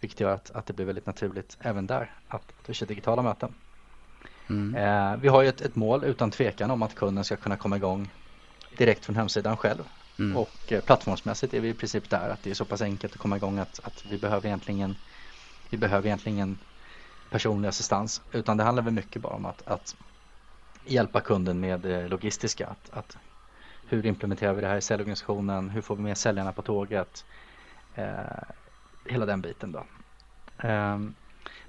Vilket 0.00 0.20
gör 0.20 0.34
att, 0.34 0.50
att 0.50 0.66
det 0.66 0.72
blir 0.72 0.86
väldigt 0.86 1.06
naturligt 1.06 1.56
även 1.60 1.86
där 1.86 2.14
att, 2.28 2.52
att 2.60 2.68
vi 2.68 2.74
kör 2.74 2.86
digitala 2.86 3.22
möten. 3.22 3.54
Mm. 4.48 4.74
Eh, 4.74 5.20
vi 5.20 5.28
har 5.28 5.42
ju 5.42 5.48
ett, 5.48 5.60
ett, 5.60 5.76
mål 5.76 6.04
utan 6.04 6.30
tvekan 6.30 6.70
om 6.70 6.82
att 6.82 6.94
kunden 6.94 7.24
ska 7.24 7.36
kunna 7.36 7.56
komma 7.56 7.76
igång 7.76 8.10
direkt 8.76 9.04
från 9.04 9.16
hemsidan 9.16 9.56
själv. 9.56 9.84
Mm. 10.18 10.36
Och 10.36 10.72
eh, 10.72 10.80
plattformsmässigt 10.80 11.54
är 11.54 11.60
vi 11.60 11.68
i 11.68 11.74
princip 11.74 12.10
där 12.10 12.28
att 12.28 12.42
det 12.42 12.50
är 12.50 12.54
så 12.54 12.64
pass 12.64 12.82
enkelt 12.82 13.12
att 13.12 13.18
komma 13.18 13.36
igång 13.36 13.58
att, 13.58 13.80
att 13.82 14.04
vi 14.10 14.18
behöver 14.18 14.46
egentligen 14.46 14.96
vi 15.70 15.78
behöver 15.78 16.06
egentligen 16.06 16.58
personlig 17.30 17.68
assistans 17.68 18.22
utan 18.32 18.56
det 18.56 18.64
handlar 18.64 18.82
väl 18.82 18.92
mycket 18.92 19.22
bara 19.22 19.34
om 19.34 19.46
att, 19.46 19.62
att 19.66 19.96
hjälpa 20.84 21.20
kunden 21.20 21.60
med 21.60 21.80
det 21.80 22.08
logistiska. 22.08 22.66
Att, 22.66 22.90
att 22.90 23.18
hur 23.88 24.06
implementerar 24.06 24.52
vi 24.52 24.60
det 24.60 24.68
här 24.68 24.76
i 24.76 24.80
säljorganisationen? 24.80 25.70
Hur 25.70 25.80
får 25.80 25.96
vi 25.96 26.02
med 26.02 26.18
säljarna 26.18 26.52
på 26.52 26.62
tåget? 26.62 27.24
Eh, 27.94 28.42
hela 29.08 29.26
den 29.26 29.40
biten 29.40 29.72
då. 29.72 29.78
Eh, 30.68 30.98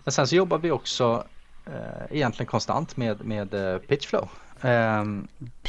men 0.04 0.12
sen 0.12 0.28
så 0.28 0.36
jobbar 0.36 0.58
vi 0.58 0.72
också 0.72 1.24
eh, 1.66 2.18
egentligen 2.18 2.48
konstant 2.48 2.98
med, 2.98 3.26
med 3.26 3.54
eh, 3.54 3.78
pitchflow. 3.78 4.30
Eh, 4.62 5.04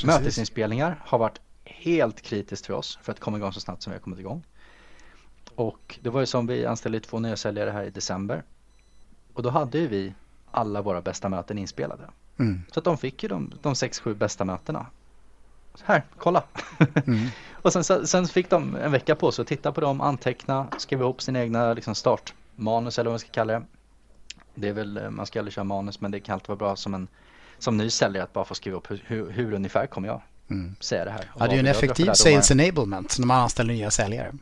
mötesinspelningar 0.07 1.01
har 1.05 1.19
varit 1.19 1.41
helt 1.65 2.23
kritiskt 2.23 2.67
för 2.67 2.75
oss 2.75 2.99
för 3.03 3.13
att 3.13 3.21
komma 3.21 3.37
igång 3.37 3.53
så 3.53 3.61
snabbt 3.61 3.83
som 3.83 3.91
vi 3.91 3.95
har 3.95 4.03
kommit 4.03 4.19
igång. 4.19 4.43
Och 5.55 5.99
det 6.03 6.11
var 6.11 6.21
ju 6.21 6.27
som 6.27 6.47
vi 6.47 6.67
anställde 6.67 7.01
två 7.01 7.19
nya 7.19 7.37
säljare 7.37 7.71
här 7.71 7.85
i 7.85 7.91
december. 7.91 8.43
Och 9.35 9.43
då 9.43 9.51
hade 9.51 9.79
ju 9.79 9.87
vi 9.87 10.15
alla 10.51 10.83
våra 10.83 11.03
bästa 11.03 11.29
möten 11.29 11.59
inspelade. 11.59 12.03
Mm. 12.39 12.63
Så 12.73 12.81
att 12.81 12.85
de 12.85 12.99
fick 12.99 13.23
ju 13.23 13.29
de, 13.29 13.53
de 13.63 13.75
sex, 13.75 14.01
sju 14.01 14.15
bästa 14.15 14.45
mötena. 14.45 14.87
Här, 15.83 16.03
kolla! 16.19 16.43
Mm. 17.07 17.29
och 17.63 17.73
sen, 17.73 18.07
sen 18.07 18.27
fick 18.27 18.51
de 18.51 18.77
en 18.77 18.93
vecka 18.93 19.15
på 19.15 19.33
sig 19.33 19.43
att 19.43 19.49
titta 19.49 19.73
på 19.73 19.81
dem, 19.81 20.01
anteckna, 20.01 20.67
skriva 20.79 21.03
ihop 21.03 21.23
sina 21.23 21.41
egna 21.41 21.75
liksom 21.75 21.95
startmanus 21.95 22.99
eller 22.99 23.11
vad 23.11 23.13
man 23.13 23.19
ska 23.19 23.31
kalla 23.31 23.53
det. 23.53 23.63
Det 24.55 24.69
är 24.69 24.73
väl, 24.73 25.11
man 25.11 25.27
ska 25.27 25.39
aldrig 25.39 25.55
köra 25.55 25.65
manus 25.65 26.01
men 26.01 26.11
det 26.11 26.21
kan 26.21 26.33
alltid 26.33 26.49
vara 26.49 26.57
bra 26.57 26.77
som 26.77 26.95
en 26.95 27.09
som 27.59 27.77
ny 27.77 27.91
säljare 27.91 28.25
att 28.25 28.33
bara 28.33 28.45
få 28.45 28.55
skriva 28.55 28.77
upp 28.77 28.91
hur, 28.91 29.03
hur, 29.07 29.31
hur 29.31 29.53
ungefär 29.53 29.87
kommer 29.87 30.09
jag 30.09 30.21
mm. 30.51 30.77
säga 30.81 31.05
det 31.05 31.11
här. 31.11 31.31
Ja, 31.39 31.47
det 31.47 31.53
är 31.53 31.55
ju 31.55 31.61
en 31.61 31.67
effektiv 31.67 32.13
sales 32.13 32.51
enablement 32.51 33.19
när 33.19 33.27
man 33.27 33.41
anställer 33.41 33.75
nya 33.75 33.91
säljare. 33.91 34.33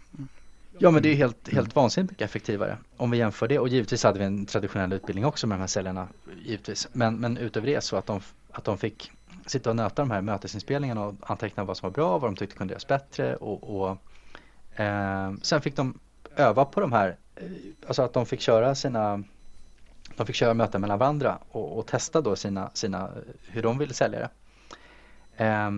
Ja 0.78 0.90
men 0.90 1.02
det 1.02 1.08
är 1.08 1.14
helt, 1.14 1.52
helt 1.52 1.74
vansinnigt 1.74 2.10
mycket 2.10 2.24
effektivare 2.24 2.76
om 2.96 3.10
vi 3.10 3.18
jämför 3.18 3.48
det 3.48 3.58
och 3.58 3.68
givetvis 3.68 4.04
hade 4.04 4.18
vi 4.18 4.24
en 4.24 4.46
traditionell 4.46 4.92
utbildning 4.92 5.24
också 5.24 5.46
med 5.46 5.58
de 5.58 5.60
här 5.60 5.66
säljarna 5.66 6.08
givetvis. 6.44 6.88
Men, 6.92 7.16
men 7.16 7.36
utöver 7.36 7.66
det 7.66 7.80
så 7.80 7.96
att 7.96 8.06
de, 8.06 8.20
att 8.52 8.64
de 8.64 8.78
fick 8.78 9.12
sitta 9.50 9.70
och 9.70 9.76
nöta 9.76 10.02
de 10.02 10.10
här 10.10 10.20
mötesinspelningarna 10.20 11.06
och 11.06 11.14
anteckna 11.20 11.64
vad 11.64 11.76
som 11.76 11.86
var 11.86 11.94
bra, 11.94 12.18
vad 12.18 12.30
de 12.30 12.36
tyckte 12.36 12.56
kunde 12.56 12.72
göras 12.72 12.86
bättre 12.86 13.36
och, 13.36 13.80
och 13.80 13.98
eh, 14.80 15.32
sen 15.42 15.60
fick 15.60 15.76
de 15.76 15.98
öva 16.36 16.64
på 16.64 16.80
de 16.80 16.92
här, 16.92 17.16
eh, 17.36 17.44
alltså 17.86 18.02
att 18.02 18.12
de 18.12 18.26
fick 18.26 18.40
köra 18.40 18.74
sina 18.74 19.24
de 20.16 20.26
fick 20.26 20.36
köra 20.36 20.54
möten 20.54 20.80
mellan 20.80 20.98
varandra 20.98 21.38
och, 21.48 21.78
och 21.78 21.86
testa 21.86 22.20
då 22.20 22.36
sina, 22.36 22.70
sina, 22.74 23.10
hur 23.46 23.62
de 23.62 23.78
ville 23.78 23.94
sälja 23.94 24.18
det. 24.18 24.30
Eh, 25.44 25.70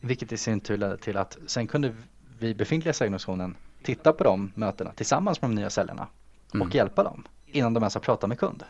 vilket 0.00 0.32
i 0.32 0.36
sin 0.36 0.60
tur 0.60 0.76
ledde 0.76 0.96
till 0.96 1.16
att 1.16 1.38
sen 1.46 1.66
kunde 1.66 1.94
vi 2.38 2.54
befintliga 2.54 2.92
säljorganisationen 2.92 3.56
titta 3.82 4.12
på 4.12 4.24
de 4.24 4.52
mötena 4.54 4.92
tillsammans 4.92 5.42
med 5.42 5.50
de 5.50 5.54
nya 5.54 5.70
säljarna 5.70 6.06
mm. 6.54 6.66
och 6.66 6.74
hjälpa 6.74 7.02
dem 7.02 7.24
innan 7.46 7.74
de 7.74 7.82
ens 7.82 7.94
har 7.94 8.00
pratat 8.00 8.28
med 8.28 8.38
kund. 8.38 8.64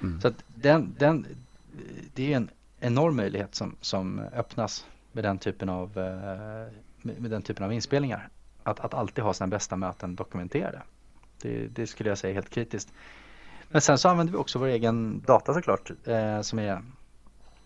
Mm. 0.00 0.20
Så 0.20 0.32
den, 0.46 0.94
den, 0.98 1.26
det 2.14 2.32
är 2.32 2.36
en 2.36 2.50
enorm 2.80 3.16
möjlighet 3.16 3.54
som, 3.54 3.76
som 3.80 4.18
öppnas 4.18 4.86
med 5.12 5.24
den 5.24 5.38
typen 5.38 5.68
av, 5.68 5.98
eh, 5.98 6.72
med 7.02 7.30
den 7.30 7.42
typen 7.42 7.64
av 7.64 7.72
inspelningar. 7.72 8.28
Att, 8.62 8.80
att 8.80 8.94
alltid 8.94 9.24
ha 9.24 9.34
sina 9.34 9.48
bästa 9.48 9.76
möten 9.76 10.16
dokumenterade. 10.16 10.82
Det, 11.42 11.66
det 11.66 11.86
skulle 11.86 12.08
jag 12.08 12.18
säga 12.18 12.30
är 12.30 12.34
helt 12.34 12.50
kritiskt. 12.50 12.92
Men 13.68 13.80
sen 13.80 13.98
så 13.98 14.08
använder 14.08 14.32
vi 14.32 14.38
också 14.38 14.58
vår 14.58 14.66
egen 14.66 15.22
data 15.26 15.54
såklart 15.54 15.90
eh, 16.04 16.40
som 16.40 16.58
är 16.58 16.82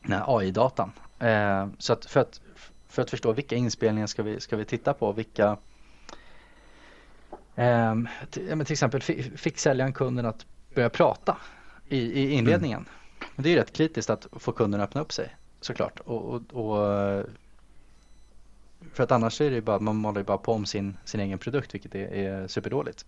AI-datan. 0.09 0.93
Eh, 1.19 1.69
så 1.79 1.93
att 1.93 2.05
för, 2.05 2.21
att 2.21 2.41
för 2.89 3.03
att 3.03 3.11
förstå 3.11 3.33
vilka 3.33 3.57
inspelningar 3.57 4.07
ska 4.07 4.23
vi, 4.23 4.41
ska 4.41 4.57
vi 4.57 4.65
titta 4.65 4.95
på, 4.95 5.13
vilka 5.13 5.57
eh, 7.55 7.95
till, 8.31 8.65
till, 8.65 8.73
exempel 8.73 9.01
fick 9.37 9.59
säljaren 9.59 9.93
kunden 9.93 10.27
att 10.27 10.47
börja 10.75 10.91
prata 10.91 11.37
i, 11.89 11.99
i 11.99 12.31
inledningen. 12.31 12.79
Mm. 12.79 13.04
Det 13.37 13.53
är 13.53 13.57
rätt 13.57 13.73
kritiskt 13.73 14.11
att 14.11 14.27
få 14.33 14.53
kunden 14.53 14.81
att 14.81 14.89
öppna 14.89 15.01
upp 15.01 15.13
sig 15.13 15.37
såklart. 15.61 16.01
Och, 16.01 16.25
och, 16.25 16.43
och, 16.53 16.93
eh, 16.93 17.25
för 18.93 19.03
att 19.03 19.13
annars 19.13 19.41
är 19.41 19.51
det 19.51 19.61
bara, 19.61 19.79
man 19.79 19.97
målar 19.97 20.21
ju 20.21 20.25
bara 20.25 20.39
på 20.39 20.53
om 20.53 20.67
sin, 20.67 20.97
sin 21.05 21.21
egen 21.21 21.39
produkt 21.39 21.75
vilket 21.75 21.95
är, 21.95 22.13
är 22.13 22.49
superdåligt. 22.49 23.07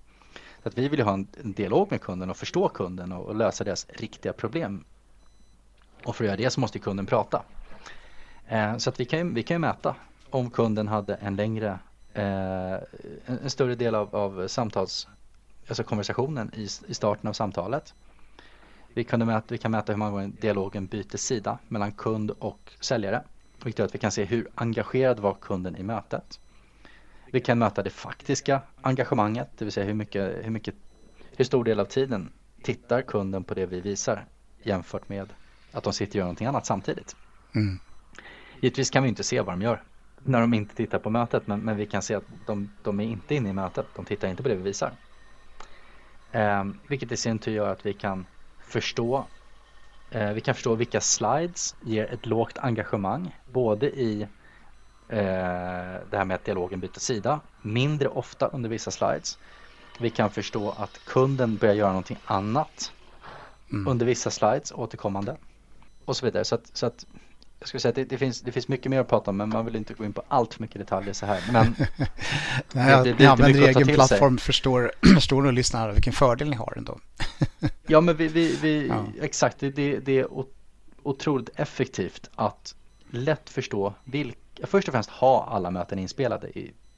Så 0.63 0.69
att 0.69 0.79
vi 0.79 0.89
vill 0.89 0.99
ju 0.99 1.05
ha 1.05 1.13
en, 1.13 1.27
en 1.45 1.53
dialog 1.53 1.91
med 1.91 2.01
kunden 2.01 2.31
och 2.31 2.37
förstå 2.37 2.69
kunden 2.69 3.13
och, 3.13 3.27
och, 3.27 3.35
lösa 3.35 3.65
deras 3.65 3.87
riktiga 3.89 4.33
problem. 4.33 4.85
Och 6.05 6.17
för 6.17 6.25
att 6.25 6.29
göra 6.29 6.37
det 6.37 6.51
så 6.51 6.61
måste 6.61 6.79
kunden 6.79 7.07
prata. 7.07 7.43
Eh, 8.49 8.77
så 8.77 8.91
att 8.91 9.01
vi 9.01 9.05
kan, 9.05 9.35
vi 9.35 9.43
kan 9.43 9.55
ju 9.55 9.59
mäta 9.59 9.97
om 10.31 10.51
kunden 10.51 10.89
hade 10.89 11.15
en 11.15 11.37
längre, 11.37 11.79
eh, 12.13 12.73
en, 13.27 13.39
en, 13.43 13.51
större 13.51 13.75
del 13.75 13.95
av, 13.95 14.17
av 14.17 14.49
samtals, 14.49 15.09
alltså 15.69 15.85
konversationen 15.85 16.51
i, 16.55 16.69
i 16.87 16.95
starten 16.95 17.29
av 17.29 17.33
samtalet. 17.33 17.95
Vi, 18.97 19.05
kunde 19.05 19.27
mäta, 19.27 19.47
vi 19.49 19.59
kan 19.59 19.71
mäta 19.71 19.93
hur 19.93 19.99
många 19.99 20.11
gånger 20.11 20.33
dialogen 20.41 20.87
byter 20.87 21.17
sida 21.17 21.59
mellan 21.69 21.93
kund 21.93 22.31
och 22.31 22.73
säljare. 22.81 23.23
Vilket 23.65 23.79
gör 23.79 23.87
att 23.87 23.95
vi 23.95 23.99
kan 23.99 24.13
se 24.13 24.25
hur 24.25 24.49
engagerad 24.55 25.19
var 25.19 25.35
kunden 25.35 25.77
i 25.77 25.83
mötet. 25.83 26.41
Vi 27.31 27.41
kan 27.41 27.59
mäta 27.59 27.83
det 27.83 27.91
faktiska 27.91 28.63
engagemanget, 28.81 29.49
det 29.59 29.65
vill 29.65 29.73
säga 29.73 29.87
hur, 29.87 29.95
mycket, 29.95 30.45
hur, 30.45 30.51
mycket, 30.51 30.75
hur 31.37 31.45
stor 31.45 31.65
del 31.65 31.81
av 31.81 31.85
tiden 31.85 32.33
tittar 32.63 33.03
kunden 33.03 33.45
på 33.45 33.55
det 33.55 33.67
vi 33.67 33.81
visar 33.81 34.25
jämfört 34.63 35.09
med 35.09 35.33
att 35.73 35.85
de 35.85 35.93
sitter 35.93 36.13
och 36.13 36.17
gör 36.17 36.25
någonting 36.25 36.47
annat 36.47 36.67
samtidigt. 36.67 37.17
Mm. 37.55 37.79
Givetvis 38.61 38.91
kan 38.91 39.03
vi 39.03 39.09
inte 39.09 39.25
se 39.25 39.41
vad 39.41 39.55
de 39.55 39.63
gör 39.63 39.83
när 40.19 40.41
de 40.41 40.55
inte 40.55 40.75
tittar 40.75 40.99
på 40.99 41.11
mötet 41.11 41.47
men, 41.47 41.61
men 41.61 41.77
vi 41.77 41.87
kan 41.87 42.03
se 42.03 42.15
att 42.15 42.25
de, 42.47 42.71
de, 42.83 43.01
är 43.01 43.05
inte 43.05 43.35
inne 43.35 43.49
i 43.49 43.53
mötet, 43.53 43.87
de 43.97 44.05
tittar 44.05 44.29
inte 44.29 44.43
på 44.43 44.49
det 44.49 44.55
vi 44.55 44.63
visar. 44.63 44.93
Eh, 46.33 46.65
vilket 46.89 47.13
i 47.13 47.17
sin 47.17 47.39
tur 47.39 47.53
gör 47.53 47.73
att 47.73 47.87
vi 47.87 47.93
kan 47.93 48.27
förstå 48.67 49.25
eh, 50.11 50.33
vi 50.33 50.41
kan 50.41 50.55
förstå 50.55 50.75
vilka 50.75 51.01
slides 51.01 51.77
ger 51.83 52.13
ett 52.13 52.27
lågt 52.27 52.59
engagemang 52.59 53.37
både 53.53 53.87
i 53.87 54.23
eh, 55.09 55.19
det 56.11 56.17
här 56.17 56.25
med 56.25 56.35
att 56.35 56.45
dialogen 56.45 56.81
byter 56.81 56.99
sida 56.99 57.41
mindre 57.63 58.09
ofta 58.09 58.47
under 58.47 58.71
vissa 58.71 58.91
slides. 58.91 59.39
Vi 60.01 60.11
kan 60.11 60.31
förstå 60.31 60.75
att 60.79 61.01
kunden 61.05 61.57
börjar 61.57 61.75
göra 61.75 61.89
någonting 61.89 62.19
annat 62.25 62.93
mm. 63.73 63.89
under 63.89 64.07
vissa 64.07 64.31
slides 64.31 64.73
återkommande 64.73 65.37
och 66.05 66.17
så 66.17 66.27
vidare. 66.27 66.45
Så 66.45 66.55
att, 66.55 66.71
så 66.73 66.87
att 66.87 67.07
jag 67.59 67.69
skulle 67.69 67.81
säga 67.81 67.91
att 67.91 67.97
det, 67.97 68.05
det, 68.05 68.19
finns, 68.19 68.41
det 68.41 68.53
finns 68.53 68.69
mycket 68.69 68.91
mer 68.91 69.01
att 69.01 69.09
prata 69.09 69.31
om 69.31 69.37
men 69.37 69.49
man 69.49 69.65
vill 69.65 69.77
inte 69.77 69.95
gå 69.95 70.05
in 70.05 70.13
på 70.13 70.23
allt 70.29 70.55
för 70.55 70.63
mycket 70.63 70.79
detaljer 70.79 71.13
så 71.13 71.27
här. 71.27 71.43
Men 71.53 71.75
Nej, 72.73 73.05
det, 73.05 73.13
det, 73.13 73.19
ni 73.19 73.27
använder 73.27 73.69
egen 73.69 73.87
plattform 73.87 74.39
förstår, 74.39 74.93
förstår 75.15 75.43
nog 75.43 75.53
lyssnarna 75.53 75.93
vilken 75.93 76.13
fördel 76.13 76.51
ni 76.51 76.57
har 76.57 76.75
ändå. 76.77 76.99
ja 77.87 78.01
men 78.01 78.17
vi, 78.17 78.29
vi, 78.29 78.57
vi 78.63 78.87
ja. 78.89 79.05
exakt 79.21 79.59
det, 79.59 79.71
det 79.99 80.19
är 80.19 80.27
otroligt 81.03 81.51
effektivt 81.55 82.31
att 82.35 82.75
lätt 83.11 83.51
förstå 83.51 83.95
vilka, 84.05 84.67
först 84.67 84.89
och 84.89 84.93
främst 84.93 85.11
ha 85.11 85.49
alla 85.51 85.71
möten 85.71 85.99
inspelade, 85.99 86.49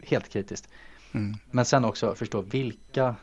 helt 0.02 0.28
kritiskt. 0.28 0.68
Mm. 1.12 1.36
Men 1.50 1.64
sen 1.64 1.84
också 1.84 2.14
förstå 2.14 2.40
vilka 2.40 3.14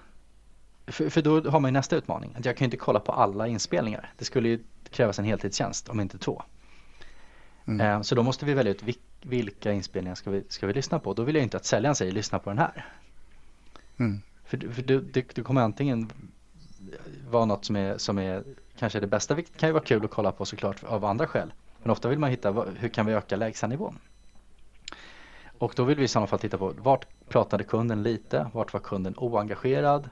för, 0.88 1.10
för, 1.10 1.22
då 1.22 1.50
har 1.50 1.60
man 1.60 1.70
ju 1.70 1.74
nästa 1.74 1.96
utmaning. 1.96 2.36
Att 2.38 2.46
jag 2.46 2.58
kan 2.58 2.66
inte 2.66 2.78
kolla 2.78 3.00
på 3.00 3.12
alla 3.12 3.48
inspelningar. 3.48 4.14
Det 4.18 4.26
skulle 4.26 4.50
ju 4.50 4.64
krävas 4.90 5.20
en 5.20 5.26
heltidstjänst 5.26 5.90
om 5.90 6.00
inte 6.00 6.18
två. 6.18 6.44
Mm. 7.68 7.82
Eh, 7.82 8.02
så 8.02 8.16
då 8.16 8.24
måste 8.24 8.46
vi 8.46 8.54
välja 8.54 8.72
ut 8.72 8.84
vilka 9.22 9.74
inspelningar 9.74 10.16
ska 10.16 10.32
vi, 10.32 10.44
ska 10.50 10.68
vi 10.68 10.74
lyssna 10.74 11.00
på. 11.00 11.14
Då 11.14 11.24
vill 11.24 11.36
jag 11.36 11.44
inte 11.44 11.58
att 11.58 11.66
säljaren 11.66 11.96
säger 11.96 12.12
lyssna 12.12 12.40
på 12.40 12.50
den 12.50 12.60
här. 12.60 12.86
Mm. 13.98 14.22
För, 14.46 14.58
för 14.58 14.82
det, 14.82 15.00
det, 15.00 15.36
det 15.36 15.42
kommer 15.42 15.62
antingen 15.62 16.10
vara 17.30 17.46
något 17.46 17.66
som 17.66 17.76
är, 17.76 17.98
som 17.98 18.18
är 18.18 18.44
kanske 18.78 19.00
det 19.00 19.08
bästa, 19.08 19.36
vilket 19.36 19.58
kan 19.58 19.70
ju 19.70 19.74
vara 19.74 19.84
kul 19.84 20.06
att 20.06 20.12
kolla 20.12 20.32
på 20.32 20.46
såklart 20.46 20.84
av 20.84 21.06
andra 21.06 21.28
skäl. 21.28 21.54
Men 21.82 21.92
ofta 21.92 22.10
vill 22.10 22.20
man 22.20 22.30
hitta 22.30 22.52
hur 22.52 22.90
kan 22.90 23.06
vi 23.06 23.14
öka 23.14 23.36
lägstanivån. 23.36 24.00
Och 25.58 25.74
då 25.76 25.84
vill 25.84 25.98
vi 25.98 26.04
i 26.04 26.08
sådana 26.08 26.28
fall 26.28 26.40
titta 26.40 26.58
på 26.58 26.74
vart 26.78 27.08
pratade 27.30 27.64
kunden 27.64 28.04
lite, 28.04 28.50
vart 28.54 28.74
var 28.74 28.80
kunden 28.80 29.14
oengagerad 29.18 30.10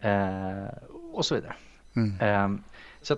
eh, 0.00 0.66
och 1.12 1.24
så 1.24 1.34
vidare. 1.34 1.54
Mm. 1.96 2.20
Eh, 2.20 2.60
så 3.02 3.16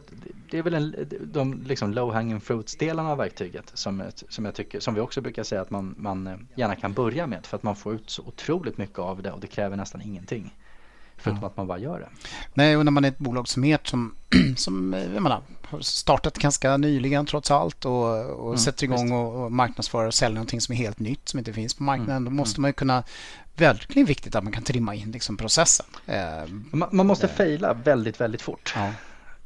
det 0.50 0.58
är 0.58 0.62
väl 0.62 0.74
en, 0.74 0.94
de 1.20 1.62
liksom 1.62 1.92
low 1.92 2.12
hanging 2.12 2.40
fruits-delarna 2.40 3.10
av 3.10 3.18
verktyget 3.18 3.70
som, 3.74 4.02
som 4.28 4.44
jag 4.44 4.54
tycker, 4.54 4.80
som 4.80 4.94
vi 4.94 5.00
också 5.00 5.20
brukar 5.20 5.42
säga 5.42 5.60
att 5.60 5.70
man, 5.70 5.94
man 5.98 6.26
eh, 6.26 6.36
gärna 6.54 6.76
kan 6.76 6.92
börja 6.92 7.26
med 7.26 7.46
för 7.46 7.56
att 7.56 7.62
man 7.62 7.76
får 7.76 7.94
ut 7.94 8.10
så 8.10 8.22
otroligt 8.22 8.78
mycket 8.78 8.98
av 8.98 9.22
det 9.22 9.32
och 9.32 9.40
det 9.40 9.46
kräver 9.46 9.76
nästan 9.76 10.02
ingenting. 10.02 10.54
Förutom 11.16 11.42
ja. 11.42 11.46
att 11.46 11.56
man 11.56 11.66
bara 11.66 11.78
gör 11.78 12.00
det. 12.00 12.08
Nej, 12.54 12.76
och 12.76 12.84
när 12.84 12.92
man 12.92 13.04
är 13.04 13.08
ett 13.08 13.18
bolag 13.18 13.48
som 13.48 13.64
ert 13.64 13.86
som, 13.86 14.14
som 14.56 14.94
eh, 14.94 15.08
menar, 15.08 15.42
har 15.62 15.80
startat 15.80 16.38
ganska 16.38 16.76
nyligen 16.76 17.26
trots 17.26 17.50
allt 17.50 17.84
och, 17.84 18.30
och 18.30 18.46
mm, 18.46 18.58
sätter 18.58 18.84
igång 18.84 19.12
och, 19.12 19.44
och 19.44 19.52
marknadsför 19.52 20.06
och 20.06 20.14
säljer 20.14 20.34
någonting 20.34 20.60
som 20.60 20.72
är 20.72 20.76
helt 20.76 20.98
nytt 20.98 21.28
som 21.28 21.38
inte 21.38 21.52
finns 21.52 21.74
på 21.74 21.82
marknaden. 21.82 22.16
Mm, 22.16 22.24
då 22.24 22.30
måste 22.30 22.58
mm. 22.58 22.62
man 22.62 22.68
ju 22.68 22.72
kunna 22.72 23.04
verkligen 23.56 24.06
viktigt 24.06 24.34
att 24.34 24.44
man 24.44 24.52
kan 24.52 24.62
trimma 24.62 24.94
in 24.94 25.10
liksom 25.10 25.36
processen. 25.36 25.86
Eh, 26.06 26.46
man, 26.70 26.88
man, 26.92 27.06
måste 27.06 27.28
fejla 27.28 27.74
väldigt, 27.74 28.20
väldigt 28.20 28.42
fort. 28.42 28.72
Ja. 28.76 28.90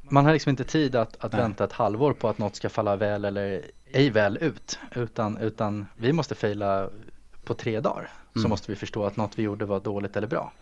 Man 0.08 0.24
har 0.24 0.32
liksom 0.32 0.50
inte 0.50 0.64
tid 0.64 0.96
att, 0.96 1.24
att 1.24 1.34
vänta 1.34 1.64
ett 1.64 1.72
halvår 1.72 2.12
på 2.12 2.28
att 2.28 2.38
något 2.38 2.56
ska 2.56 2.68
falla 2.68 2.96
väl 2.96 3.24
eller 3.24 3.64
ej 3.92 4.10
väl 4.10 4.38
ut. 4.40 4.78
Utan, 4.94 5.36
utan 5.36 5.86
vi 5.96 6.12
måste 6.12 6.34
fejla 6.34 6.90
på 7.44 7.54
tre 7.54 7.80
dagar. 7.80 8.10
Mm. 8.34 8.42
Så 8.42 8.48
måste 8.48 8.72
vi 8.72 8.76
förstå 8.76 9.04
att 9.04 9.16
något 9.16 9.38
vi 9.38 9.42
gjorde 9.42 9.64
var 9.64 9.80
dåligt 9.80 10.16
eller 10.16 10.26
bra. 10.26 10.52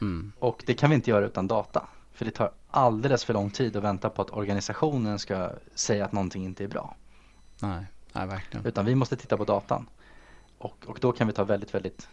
Mm. 0.00 0.32
Och 0.38 0.62
det 0.66 0.74
kan 0.74 0.90
vi 0.90 0.96
inte 0.96 1.10
göra 1.10 1.26
utan 1.26 1.46
data. 1.46 1.88
För 2.12 2.24
det 2.24 2.30
tar 2.30 2.50
alldeles 2.70 3.24
för 3.24 3.34
lång 3.34 3.50
tid 3.50 3.76
att 3.76 3.82
vänta 3.82 4.10
på 4.10 4.22
att 4.22 4.30
organisationen 4.30 5.18
ska 5.18 5.50
säga 5.74 6.04
att 6.04 6.12
någonting 6.12 6.44
inte 6.44 6.64
är 6.64 6.68
bra. 6.68 6.96
Nej, 7.60 7.86
nej 8.12 8.26
verkligen. 8.26 8.66
Utan 8.66 8.84
vi 8.84 8.94
måste 8.94 9.16
titta 9.16 9.36
på 9.36 9.44
datan. 9.44 9.86
Och, 10.58 10.76
och 10.86 10.98
då 11.00 11.12
kan 11.12 11.26
vi 11.26 11.32
ta 11.32 11.44
väldigt, 11.44 11.74
väldigt 11.74 12.08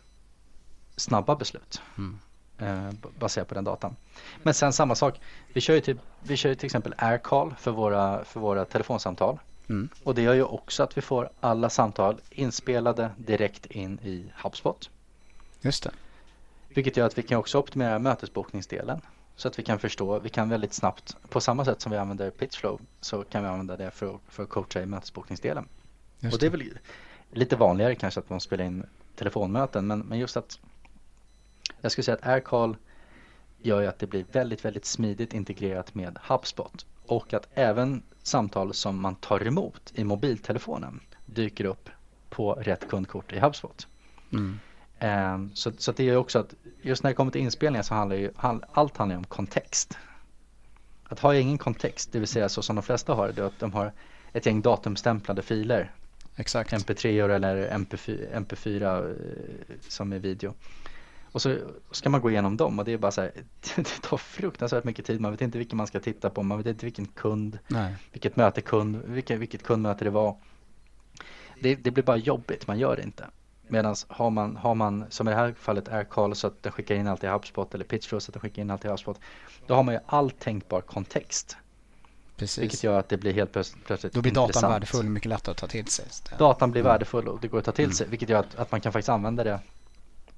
snabba 0.95 1.35
beslut. 1.35 1.81
Mm. 1.97 2.19
Eh, 2.57 2.89
baserat 3.19 3.47
på 3.47 3.55
den 3.55 3.63
datan. 3.63 3.95
Men 4.43 4.53
sen 4.53 4.73
samma 4.73 4.95
sak. 4.95 5.19
Vi 5.53 5.61
kör 5.61 5.73
ju 5.73 5.81
till, 5.81 5.99
vi 6.23 6.37
kör 6.37 6.55
till 6.55 6.65
exempel 6.65 6.93
AirCall 6.97 7.55
för 7.59 7.71
våra, 7.71 8.23
för 8.23 8.39
våra 8.39 8.65
telefonsamtal. 8.65 9.39
Mm. 9.69 9.89
Och 10.03 10.15
det 10.15 10.21
gör 10.21 10.33
ju 10.33 10.43
också 10.43 10.83
att 10.83 10.97
vi 10.97 11.01
får 11.01 11.29
alla 11.39 11.69
samtal 11.69 12.21
inspelade 12.29 13.09
direkt 13.17 13.65
in 13.65 13.99
i 13.99 14.25
HubSpot. 14.43 14.89
Just 15.61 15.83
det. 15.83 15.91
Vilket 16.69 16.97
gör 16.97 17.05
att 17.05 17.17
vi 17.17 17.23
kan 17.23 17.37
också 17.39 17.59
optimera 17.59 17.99
mötesbokningsdelen. 17.99 19.01
Så 19.35 19.47
att 19.47 19.59
vi 19.59 19.63
kan 19.63 19.79
förstå, 19.79 20.19
vi 20.19 20.29
kan 20.29 20.49
väldigt 20.49 20.73
snabbt, 20.73 21.17
på 21.29 21.41
samma 21.41 21.65
sätt 21.65 21.81
som 21.81 21.91
vi 21.91 21.97
använder 21.97 22.29
Pitchflow 22.29 22.81
så 23.01 23.23
kan 23.23 23.43
vi 23.43 23.49
använda 23.49 23.77
det 23.77 23.91
för, 23.91 24.19
för 24.27 24.43
att 24.43 24.49
coacha 24.49 24.81
i 24.81 24.85
mötesbokningsdelen. 24.85 25.67
Just 26.19 26.33
och 26.33 26.39
det 26.39 26.45
är 26.45 26.49
väl 26.49 26.77
lite 27.31 27.55
vanligare 27.55 27.95
kanske 27.95 28.19
att 28.19 28.29
man 28.29 28.39
spelar 28.39 28.65
in 28.65 28.85
telefonmöten 29.15 29.87
men, 29.87 29.99
men 29.99 30.19
just 30.19 30.37
att 30.37 30.59
jag 31.83 31.91
skulle 31.91 32.03
säga 32.03 32.17
att 32.21 32.27
AirCall 32.27 32.77
gör 33.61 33.81
ju 33.81 33.87
att 33.87 33.99
det 33.99 34.07
blir 34.07 34.25
väldigt, 34.31 34.65
väldigt 34.65 34.85
smidigt 34.85 35.33
integrerat 35.33 35.95
med 35.95 36.17
HubSpot 36.27 36.85
och 37.05 37.33
att 37.33 37.47
även 37.53 38.03
samtal 38.23 38.73
som 38.73 39.01
man 39.01 39.15
tar 39.15 39.47
emot 39.47 39.91
i 39.95 40.03
mobiltelefonen 40.03 40.99
dyker 41.25 41.65
upp 41.65 41.89
på 42.29 42.53
rätt 42.53 42.87
kundkort 42.89 43.33
i 43.33 43.39
HubSpot. 43.39 43.87
Mm. 44.31 44.59
Um, 45.01 45.51
så, 45.55 45.71
så 45.77 45.91
det 45.91 46.09
är 46.09 46.15
också 46.15 46.39
att 46.39 46.53
just 46.81 47.03
när 47.03 47.11
det 47.11 47.15
kommer 47.15 47.31
till 47.31 47.41
inspelningar 47.41 47.83
så 47.83 47.93
handlar 47.93 48.15
ju 48.15 48.31
allt 48.71 48.97
handlar 48.97 49.17
om 49.17 49.23
kontext. 49.23 49.97
Att 51.03 51.19
ha 51.19 51.35
ingen 51.35 51.57
kontext, 51.57 52.11
det 52.11 52.19
vill 52.19 52.27
säga 52.27 52.49
så 52.49 52.61
som 52.61 52.75
de 52.75 52.81
flesta 52.81 53.13
har, 53.13 53.31
det 53.31 53.41
är 53.41 53.45
att 53.45 53.59
de 53.59 53.73
har 53.73 53.91
ett 54.33 54.45
gäng 54.45 54.61
datumstämplade 54.61 55.41
filer. 55.41 55.91
Exakt. 56.35 56.73
MP3 56.73 57.33
eller 57.35 57.69
MP4, 57.69 58.33
MP4 58.33 59.09
eh, 59.09 59.75
som 59.87 60.13
är 60.13 60.19
video. 60.19 60.53
Och 61.33 61.41
så 61.41 61.57
ska 61.91 62.09
man 62.09 62.21
gå 62.21 62.31
igenom 62.31 62.57
dem 62.57 62.79
och 62.79 62.85
det 62.85 62.93
är 62.93 62.97
bara 62.97 63.11
så 63.11 63.21
här, 63.21 63.31
det 63.75 64.01
tar 64.01 64.17
fruktansvärt 64.17 64.83
mycket 64.83 65.05
tid. 65.05 65.21
Man 65.21 65.31
vet 65.31 65.41
inte 65.41 65.57
vilken 65.57 65.77
man 65.77 65.87
ska 65.87 65.99
titta 65.99 66.29
på, 66.29 66.43
man 66.43 66.57
vet 66.57 66.67
inte 66.67 66.85
vilken 66.85 67.05
kund, 67.05 67.59
Nej. 67.67 67.95
vilket 68.11 68.35
möte 68.35 68.61
kund, 68.61 69.01
vilket, 69.05 69.39
vilket 69.39 69.63
kundmöte 69.63 70.03
det 70.03 70.09
var. 70.09 70.35
Det, 71.59 71.75
det 71.75 71.91
blir 71.91 72.03
bara 72.03 72.17
jobbigt, 72.17 72.67
man 72.67 72.79
gör 72.79 72.95
det 72.95 73.03
inte. 73.03 73.25
Medan 73.67 73.95
har 74.07 74.29
man, 74.29 74.55
har 74.55 74.75
man, 74.75 75.05
som 75.09 75.27
i 75.27 75.31
det 75.31 75.37
här 75.37 75.53
fallet 75.59 75.87
AirCall 75.87 76.35
så 76.35 76.47
att 76.47 76.63
den 76.63 76.71
skickar 76.71 76.95
in 76.95 77.07
allt 77.07 77.23
i 77.23 77.27
HubSpot 77.27 77.75
eller 77.75 77.85
Pitchflow 77.85 78.19
så 78.19 78.29
att 78.29 78.33
den 78.33 78.41
skickar 78.41 78.61
in 78.61 78.71
allt 78.71 78.85
i 78.85 78.87
HubSpot. 78.87 79.19
Då 79.67 79.73
har 79.73 79.83
man 79.83 79.93
ju 79.93 79.99
all 80.05 80.31
tänkbar 80.31 80.81
kontext. 80.81 81.57
Precis. 82.37 82.63
Vilket 82.63 82.83
gör 82.83 82.99
att 82.99 83.09
det 83.09 83.17
blir 83.17 83.33
helt 83.33 83.51
plötsligt, 83.51 84.13
Då 84.13 84.21
blir 84.21 84.31
datan 84.31 84.43
intressant. 84.43 84.73
värdefull 84.73 85.05
mycket 85.05 85.29
lättare 85.29 85.51
att 85.51 85.57
ta 85.57 85.67
till 85.67 85.87
sig. 85.87 86.05
Datan 86.37 86.71
blir 86.71 86.81
mm. 86.81 86.91
värdefull 86.91 87.27
och 87.27 87.39
det 87.41 87.47
går 87.47 87.59
att 87.59 87.65
ta 87.65 87.71
till 87.71 87.85
mm. 87.85 87.95
sig. 87.95 88.07
Vilket 88.07 88.29
gör 88.29 88.39
att, 88.39 88.55
att 88.55 88.71
man 88.71 88.81
kan 88.81 88.91
faktiskt 88.91 89.09
använda 89.09 89.43
det 89.43 89.59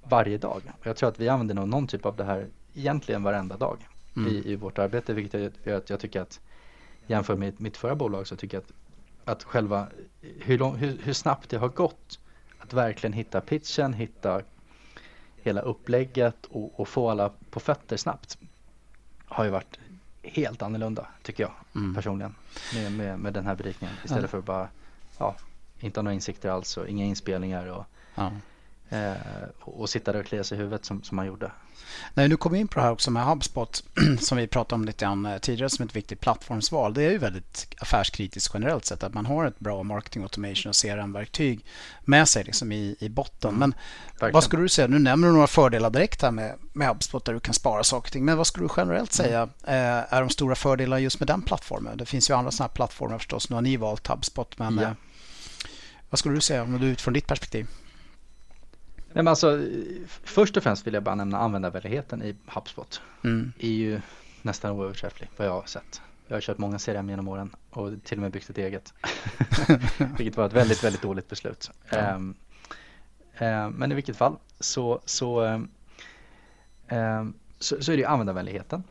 varje 0.09 0.37
dag. 0.37 0.61
Och 0.79 0.87
jag 0.87 0.95
tror 0.95 1.09
att 1.09 1.19
vi 1.19 1.29
använder 1.29 1.55
nog 1.55 1.67
någon 1.67 1.87
typ 1.87 2.05
av 2.05 2.15
det 2.15 2.23
här 2.23 2.47
egentligen 2.73 3.23
varenda 3.23 3.57
dag 3.57 3.87
mm. 4.15 4.31
i, 4.31 4.51
i 4.51 4.55
vårt 4.55 4.79
arbete. 4.79 5.13
Vilket 5.13 5.53
gör 5.63 5.77
att 5.77 5.89
jag 5.89 5.99
tycker 5.99 6.21
att 6.21 6.39
jämfört 7.07 7.37
med 7.37 7.61
mitt 7.61 7.77
förra 7.77 7.95
bolag 7.95 8.27
så 8.27 8.35
tycker 8.35 8.57
jag 8.57 8.63
att, 8.63 8.73
att 9.29 9.43
själva 9.43 9.87
hur, 10.21 10.57
lång, 10.57 10.75
hur, 10.75 10.97
hur 11.03 11.13
snabbt 11.13 11.49
det 11.49 11.57
har 11.57 11.69
gått 11.69 12.19
att 12.59 12.73
verkligen 12.73 13.13
hitta 13.13 13.41
pitchen, 13.41 13.93
hitta 13.93 14.41
hela 15.35 15.61
upplägget 15.61 16.45
och, 16.45 16.79
och, 16.79 16.87
få 16.87 17.09
alla 17.09 17.31
på 17.49 17.59
fötter 17.59 17.97
snabbt 17.97 18.37
har 19.25 19.43
ju 19.43 19.49
varit 19.49 19.79
helt 20.23 20.61
annorlunda 20.61 21.07
tycker 21.21 21.43
jag 21.43 21.51
mm. 21.75 21.95
personligen 21.95 22.35
med, 22.73 22.91
med, 22.91 23.19
med, 23.19 23.33
den 23.33 23.45
här 23.45 23.55
berikningen 23.55 23.95
istället 24.03 24.23
ja. 24.23 24.27
för 24.27 24.41
bara 24.41 24.67
ja, 25.17 25.35
inte 25.79 25.99
ha 25.99 26.03
några 26.03 26.13
insikter 26.13 26.49
alls 26.49 26.77
och 26.77 26.87
inga 26.87 27.05
inspelningar 27.05 27.65
och 27.65 27.85
ja. 28.15 28.31
Eh, 28.89 29.13
och 29.61 29.89
sitta 29.89 30.11
där 30.11 30.19
och 30.19 30.25
klia 30.25 30.43
sig 30.43 30.57
i 30.57 30.59
huvudet 30.59 30.85
som, 30.85 31.03
som 31.03 31.15
man 31.15 31.25
gjorde. 31.25 31.51
Nej, 32.13 32.29
nu 32.29 32.37
vi 32.49 32.59
in 32.59 32.67
på 32.67 32.79
det 32.79 32.85
här 32.85 32.91
också 32.91 33.11
med 33.11 33.25
HubSpot 33.25 33.83
som 34.19 34.37
vi 34.37 34.47
pratade 34.47 34.75
om 34.75 34.85
lite 34.85 35.05
grann 35.05 35.25
eh, 35.25 35.37
tidigare 35.37 35.69
som 35.69 35.85
ett 35.85 35.95
viktigt 35.95 36.19
plattformsval. 36.19 36.93
Det 36.93 37.03
är 37.03 37.11
ju 37.11 37.17
väldigt 37.17 37.75
affärskritiskt 37.79 38.53
generellt 38.53 38.85
sett 38.85 39.03
att 39.03 39.13
man 39.13 39.25
har 39.25 39.45
ett 39.45 39.59
bra 39.59 39.83
marketing 39.83 40.23
automation 40.23 40.69
och 40.69 40.75
CRM-verktyg 40.75 41.65
med 42.01 42.27
sig 42.27 42.43
liksom 42.43 42.71
i, 42.71 42.95
i 42.99 43.09
botten. 43.09 43.49
Mm. 43.49 43.59
Men 43.59 43.75
Verkligen. 44.11 44.33
vad 44.33 44.43
skulle 44.43 44.61
du 44.61 44.69
säga? 44.69 44.87
Nu 44.87 44.99
nämner 44.99 45.27
du 45.27 45.33
några 45.33 45.47
fördelar 45.47 45.89
direkt 45.89 46.21
här 46.21 46.31
med, 46.31 46.55
med 46.73 46.87
HubSpot 46.87 47.25
där 47.25 47.33
du 47.33 47.39
kan 47.39 47.53
spara 47.53 47.83
saker 47.83 48.07
och 48.07 48.13
ting. 48.13 48.25
Men 48.25 48.37
vad 48.37 48.47
skulle 48.47 48.65
du 48.65 48.73
generellt 48.77 49.19
mm. 49.19 49.27
säga 49.27 49.49
mm. 49.63 50.05
är 50.09 50.21
de 50.21 50.29
stora 50.29 50.55
fördelarna 50.55 50.99
just 50.99 51.19
med 51.19 51.27
den 51.27 51.41
plattformen? 51.41 51.97
Det 51.97 52.05
finns 52.05 52.29
ju 52.29 52.33
andra 52.33 52.51
sådana 52.51 52.67
här 52.67 52.75
plattformar 52.75 53.17
förstås. 53.17 53.49
Nu 53.49 53.55
har 53.55 53.61
ni 53.61 53.77
valt 53.77 54.07
HubSpot 54.07 54.57
men 54.57 54.77
ja. 54.77 54.95
vad 56.09 56.19
skulle 56.19 56.35
du 56.35 56.41
säga 56.41 56.63
om 56.63 56.79
du 56.79 56.87
utifrån 56.87 57.13
ditt 57.13 57.27
perspektiv? 57.27 57.67
Nej, 59.15 59.23
men 59.23 59.27
alltså, 59.27 59.59
först 60.23 60.57
och 60.57 60.63
främst 60.63 60.87
vill 60.87 60.93
jag 60.93 61.03
bara 61.03 61.15
nämna 61.15 61.37
användarvänligheten 61.37 62.23
i 62.23 62.35
HubSpot. 62.45 63.01
Mm. 63.23 63.53
är 63.59 63.69
ju 63.69 64.01
nästan 64.41 64.71
oöverträfflig 64.71 65.29
vad 65.37 65.47
jag 65.47 65.51
har 65.51 65.65
sett. 65.65 66.01
Jag 66.27 66.35
har 66.35 66.41
kört 66.41 66.57
många 66.57 66.79
CRM 66.79 67.09
genom 67.09 67.27
åren 67.27 67.55
och 67.69 67.91
till 68.03 68.17
och 68.17 68.21
med 68.21 68.31
byggt 68.31 68.49
ett 68.49 68.57
eget. 68.57 68.93
vilket 70.17 70.37
var 70.37 70.45
ett 70.45 70.53
väldigt, 70.53 70.83
väldigt 70.83 71.01
dåligt 71.01 71.29
beslut. 71.29 71.71
Ja. 71.89 72.15
Um, 72.15 72.35
um, 73.39 73.71
men 73.71 73.91
i 73.91 73.95
vilket 73.95 74.17
fall 74.17 74.35
så, 74.59 75.01
så, 75.05 75.41
um, 76.89 77.33
så, 77.59 77.83
så, 77.83 77.91
är 77.91 77.95
det 77.95 78.01
ju 78.01 78.07
användarvänligheten. 78.07 78.83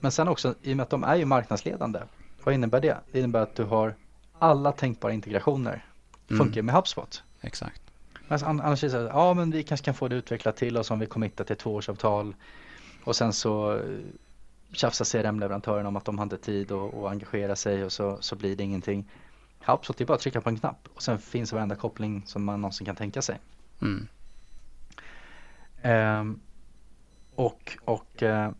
Men 0.00 0.12
sen 0.12 0.28
också 0.28 0.54
i 0.62 0.72
och 0.72 0.76
med 0.76 0.84
att 0.84 0.90
de 0.90 1.04
är 1.04 1.16
ju 1.16 1.24
marknadsledande. 1.24 2.00
Vad 2.44 2.54
innebär 2.54 2.80
det? 2.80 2.96
Det 3.12 3.18
innebär 3.18 3.42
att 3.42 3.56
du 3.56 3.64
har 3.64 3.94
alla 4.38 4.72
tänkbara 4.72 5.12
integrationer. 5.12 5.84
Funkar 6.28 6.60
mm. 6.60 6.66
med 6.66 6.74
HubSpot. 6.74 7.22
Exakt. 7.40 7.81
Alltså, 8.32 8.46
annars 8.46 8.84
är 8.84 8.86
det 8.86 8.90
så 8.90 8.98
här, 8.98 9.08
ja 9.08 9.34
men 9.34 9.50
vi 9.50 9.62
kanske 9.62 9.84
kan 9.84 9.94
få 9.94 10.08
det 10.08 10.16
utvecklat 10.16 10.56
till 10.56 10.76
oss 10.76 10.90
om 10.90 10.98
vi 10.98 11.06
committar 11.06 11.44
till 11.44 11.56
tvåårsavtal. 11.56 12.34
Och 13.04 13.16
sen 13.16 13.32
så 13.32 13.76
eh, 13.76 13.98
tjafsar 14.72 15.04
CRM-leverantören 15.04 15.86
om 15.86 15.96
att 15.96 16.04
de 16.04 16.18
har 16.18 16.22
inte 16.22 16.38
tid 16.38 16.72
att 16.72 16.94
engagera 16.94 17.56
sig 17.56 17.84
och 17.84 17.92
så, 17.92 18.18
så 18.20 18.36
blir 18.36 18.56
det 18.56 18.62
ingenting. 18.64 19.10
HubSpot 19.66 20.00
är 20.00 20.04
bara 20.04 20.14
att 20.14 20.20
trycka 20.20 20.40
på 20.40 20.48
en 20.48 20.58
knapp 20.58 20.88
och 20.94 21.02
sen 21.02 21.18
finns 21.18 21.52
varenda 21.52 21.76
koppling 21.76 22.22
som 22.26 22.44
man 22.44 22.60
någonsin 22.60 22.84
kan 22.84 22.96
tänka 22.96 23.22
sig. 23.22 23.38
Mm. 23.82 24.08
Um, 26.20 26.40
och 27.34 27.78
och 27.84 28.22
uh, 28.22 28.50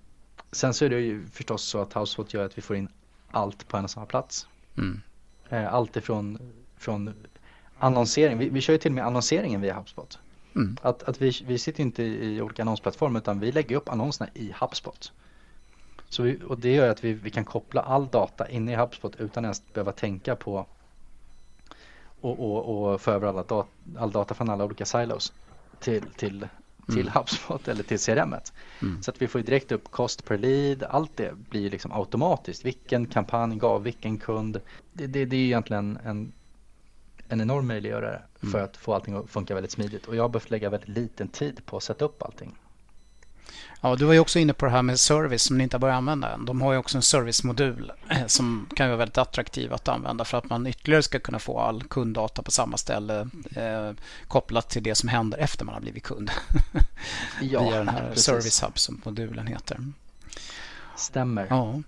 sen 0.53 0.75
så 0.75 0.85
är 0.85 0.91
det 0.91 1.01
ju 1.01 1.27
förstås 1.27 1.63
så 1.63 1.81
att 1.81 1.93
HubSpot 1.93 2.35
gör 2.35 2.45
att 2.45 2.59
vi 2.59 2.63
får 2.63 2.77
in 2.77 2.89
allt 3.31 3.69
på 3.69 3.77
en 3.77 3.85
och 3.85 3.91
samma 3.91 4.07
plats. 4.07 4.49
Mm. 4.79 5.01
Uh, 5.53 5.75
allt 5.75 5.97
ifrån 5.97 6.39
från 6.77 7.15
annonsering, 7.83 8.39
vi, 8.39 8.49
vi 8.49 8.61
kör 8.61 8.73
ju 8.73 8.79
till 8.79 8.91
och 8.91 8.95
med 8.95 9.07
annonseringen 9.07 9.61
via 9.61 9.75
HubSpot. 9.75 10.19
Mm. 10.57 10.77
Att, 10.83 11.03
att 11.03 11.23
vi, 11.23 11.33
vi 11.47 11.59
sitter 11.59 11.83
inte 11.83 12.03
i 12.03 12.41
olika 12.41 12.63
annonsplattformar 12.63 13.21
utan 13.21 13.41
vi 13.41 13.53
lägger 13.53 13.77
upp 13.77 13.89
annonserna 13.89 14.31
i 14.35 14.55
HubSpot. 14.61 15.13
Så 16.09 16.23
vi, 16.23 16.39
och 16.49 16.59
det 16.59 16.73
gör 16.73 16.89
att 16.89 17.05
vi, 17.05 17.13
vi 17.13 17.31
kan 17.31 17.45
koppla 17.45 17.81
all 17.81 18.09
data 18.09 18.49
inne 18.49 18.73
i 18.73 18.77
HubSpot 18.77 19.17
utan 19.17 19.45
ens 19.45 19.73
behöva 19.73 19.93
tänka 19.93 20.37
på 20.37 20.67
och, 22.21 22.41
och, 22.41 22.93
och 22.93 23.01
få 23.01 23.11
över 23.11 23.29
alla 23.29 23.43
dat, 23.43 23.67
all 23.99 24.11
data 24.11 24.35
från 24.35 24.51
alla 24.51 24.65
olika 24.65 24.85
silos 24.85 25.33
till, 25.81 26.03
till, 26.17 26.47
till 26.87 27.09
mm. 27.09 27.13
HubSpot 27.15 27.69
eller 27.69 27.83
till 27.83 27.99
CRM. 27.99 28.35
Mm. 28.83 29.03
Så 29.03 29.11
att 29.11 29.23
vi 29.23 29.29
får 29.29 29.41
direkt 29.41 29.73
upp 29.73 29.91
cost 29.91 30.25
per 30.25 30.39
lead, 30.39 30.83
allt 30.83 31.17
det 31.17 31.35
blir 31.51 31.71
liksom 31.71 31.93
automatiskt. 31.93 32.65
Vilken 32.65 33.07
kampanj 33.07 33.57
gav 33.57 33.83
vilken 33.83 34.19
kund? 34.19 34.61
Det, 34.93 35.07
det, 35.07 35.25
det 35.25 35.37
är 35.37 35.41
egentligen 35.41 35.99
en 36.05 36.33
en 37.33 37.41
enorm 37.41 37.67
möjliggörare 37.67 38.23
för 38.41 38.47
Mm. 38.49 38.65
att 38.65 38.77
få 38.77 38.95
allting 38.95 39.15
att 39.15 39.31
funka 39.31 39.55
väldigt 39.55 39.73
smidigt. 39.73 40.07
Och 40.07 40.17
jag 40.17 40.23
har 40.23 40.29
behövt 40.29 40.51
lägga 40.51 40.71
väldigt 40.71 40.89
liten 40.89 41.29
tid 41.29 41.67
på 41.67 41.77
att 41.77 41.83
sätta 41.83 42.05
upp 42.05 42.23
allting. 42.23 42.55
Ja, 43.81 43.97
du 43.97 44.05
var 44.05 44.13
ju 44.13 44.19
också 44.19 44.39
inne 44.39 44.53
på 44.53 44.65
det 44.67 44.71
här 44.73 44.83
med 44.83 45.01
service 45.01 45.43
som 45.43 45.59
ni 45.59 45.65
inte 45.65 45.77
har 45.77 45.81
börjat 45.81 45.97
använda 45.97 46.31
än. 46.33 46.45
De 46.45 46.61
har 46.61 46.73
ju 46.73 46.79
också 46.79 46.99
en 46.99 47.03
servicemodul 47.03 47.93
eh, 48.09 48.27
som 48.27 48.67
kan 48.77 48.87
vara 48.89 48.97
väldigt 48.97 49.19
attraktiv 49.19 49.73
att 49.73 49.89
använda 49.89 50.25
för 50.25 50.39
att 50.39 50.51
man 50.51 50.67
ytterligare 50.67 51.03
ska 51.03 51.19
kunna 51.19 51.39
få 51.39 51.59
all 51.59 51.83
kunddata 51.83 52.43
på 52.43 52.51
samma 52.51 52.77
ställe 52.77 53.29
eh, 53.57 53.91
kopplat 54.29 54.71
till 54.71 54.83
det 54.83 54.95
som 54.95 55.09
händer 55.09 55.39
efter 55.39 55.65
man 55.65 55.75
har 55.75 55.81
blivit 55.81 56.03
kund. 56.03 56.31
Ja, 57.43 57.63
Via 57.63 57.79
den 57.79 57.89
här 57.89 58.09
precis. 58.09 58.25
Service 58.25 58.63
Hub 58.63 58.79
som 58.79 59.01
modulen 59.05 59.47
heter. 59.47 59.79
Stämmer. 60.97 61.47
Ja. 61.51 61.83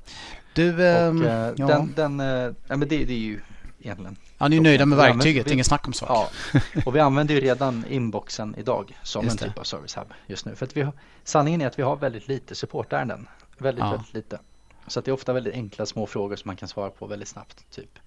Du, 0.52 0.74
Och 0.74 0.80
ehm, 0.80 1.24
eh, 1.24 1.30
ja. 1.56 1.66
den, 1.66 1.92
den 1.96 2.20
eh, 2.20 2.26
ja, 2.66 2.76
men 2.76 2.80
det, 2.80 3.04
det 3.04 3.12
är 3.12 3.18
ju 3.18 3.40
egentligen 3.80 4.16
ja, 4.38 4.48
ni 4.48 4.56
är 4.56 4.60
nöjda 4.60 4.86
med 4.86 4.98
verktyget, 4.98 5.46
vi- 5.46 5.52
inget 5.52 5.66
snack 5.66 5.86
om 5.86 5.92
sak. 5.92 6.08
Ja, 6.10 6.28
och 6.86 6.96
vi 6.96 7.00
använder 7.00 7.34
ju 7.34 7.40
redan 7.40 7.84
inboxen 7.88 8.54
idag 8.58 8.98
som 9.02 9.28
en 9.28 9.36
typ 9.36 9.58
av 9.58 9.62
service 9.64 9.96
hub 9.96 10.12
just 10.26 10.46
nu. 10.46 10.54
För 10.54 10.66
att 10.66 10.76
vi 10.76 10.82
har, 10.82 10.92
sanningen 11.24 11.60
är 11.60 11.66
att 11.66 11.78
vi 11.78 11.82
har 11.82 11.96
väldigt 11.96 12.28
lite 12.28 12.54
supportärenden. 12.54 13.28
Väldigt, 13.58 13.84
Ja. 13.84 13.90
väldigt 13.90 14.14
lite. 14.14 14.38
Så 14.86 14.98
att 14.98 15.04
det 15.04 15.10
är 15.10 15.12
ofta 15.12 15.32
väldigt 15.32 15.54
enkla 15.54 15.86
små 15.86 16.06
frågor 16.06 16.36
som 16.36 16.48
man 16.48 16.56
kan 16.56 16.68
svara 16.68 16.90
på 16.90 17.06
väldigt 17.06 17.28
snabbt. 17.28 17.70
Typ 17.70 17.98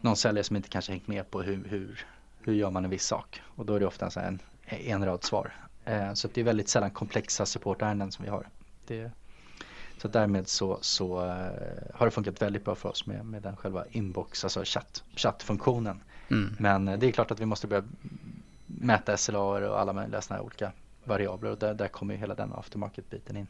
någon 0.00 0.16
säljare 0.16 0.44
som 0.44 0.56
inte 0.56 0.68
kanske 0.68 0.92
hängt 0.92 1.06
med 1.08 1.30
på 1.30 1.42
hur, 1.42 1.64
hur, 1.68 2.06
hur 2.40 2.54
gör 2.54 2.70
man 2.70 2.84
en 2.84 2.90
viss 2.90 3.06
sak. 3.06 3.40
Och 3.56 3.66
då 3.66 3.74
är 3.74 3.80
det 3.80 3.86
ofta 3.86 4.10
så 4.10 4.20
en, 4.20 4.38
en 4.66 5.04
rad 5.04 5.24
svar. 5.24 5.52
Eh, 5.84 6.12
så 6.12 6.28
det 6.34 6.40
är 6.40 6.44
väldigt 6.44 6.68
sällan 6.68 6.90
komplexa 6.90 7.46
supportärenden 7.46 8.12
som 8.12 8.24
vi 8.24 8.30
har. 8.30 8.48
Det, 8.86 9.10
så 9.98 10.08
därmed 10.08 10.48
så, 10.48 10.78
så 10.80 11.24
eh, 11.24 11.94
har 11.94 12.06
det 12.06 12.10
funkat 12.10 12.42
väldigt 12.42 12.64
bra 12.64 12.74
för 12.74 12.88
oss 12.88 13.06
med, 13.06 13.24
med 13.24 13.42
den 13.42 13.56
själva 13.56 13.84
inbox, 13.90 14.44
alltså 14.44 14.62
chatt, 14.64 15.02
chattfunktionen. 15.16 16.00
Mm. 16.30 16.56
Men 16.58 16.88
eh, 16.88 16.98
det 16.98 17.06
är 17.06 17.12
klart 17.12 17.30
att 17.30 17.40
vi 17.40 17.46
måste 17.46 17.66
börja 17.66 17.84
mäta 18.66 19.16
SLA 19.16 19.38
och 19.38 19.80
alla 19.80 19.92
möjliga 19.92 20.22
sådana 20.22 20.38
här 20.38 20.46
olika 20.46 20.72
variabler 21.04 21.50
och 21.50 21.58
där, 21.58 21.74
där 21.74 21.88
kommer 21.88 22.14
ju 22.14 22.20
hela 22.20 22.34
den 22.34 22.52
aftermarket-biten 22.52 23.36
in. 23.36 23.46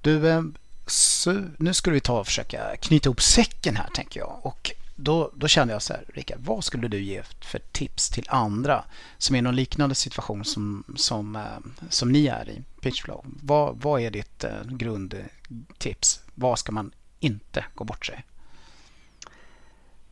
Du, 0.00 0.28
eh, 0.28 0.42
så 0.86 1.44
nu 1.56 1.74
skulle 1.74 1.94
vi 1.94 2.00
ta 2.00 2.20
och 2.20 2.26
försöka 2.26 2.76
knyta 2.76 3.08
ihop 3.08 3.22
säcken 3.22 3.76
här 3.76 3.88
tänker 3.94 4.20
jag. 4.20 4.40
Och 4.42 4.72
då, 4.96 5.30
då 5.34 5.48
kände 5.48 5.72
jag 5.72 5.82
så 5.82 5.92
här, 5.92 6.04
Rickard, 6.14 6.38
vad 6.40 6.64
skulle 6.64 6.88
du 6.88 7.00
ge 7.02 7.22
för 7.40 7.58
tips 7.58 8.10
till 8.10 8.26
andra 8.28 8.84
som 9.18 9.36
är 9.36 9.38
i 9.38 9.42
någon 9.42 9.56
liknande 9.56 9.94
situation 9.94 10.44
som, 10.44 10.84
som, 10.96 11.36
eh, 11.36 11.88
som 11.88 12.12
ni 12.12 12.26
är 12.26 12.48
i 12.48 12.62
Pitchflow? 12.80 13.24
Vad, 13.42 13.76
vad 13.82 14.00
är 14.00 14.10
ditt 14.10 14.44
eh, 14.44 14.64
grundtips? 14.64 16.20
Vad 16.34 16.58
ska 16.58 16.72
man 16.72 16.92
inte 17.20 17.64
gå 17.74 17.84
bort 17.84 18.06
sig? 18.06 18.24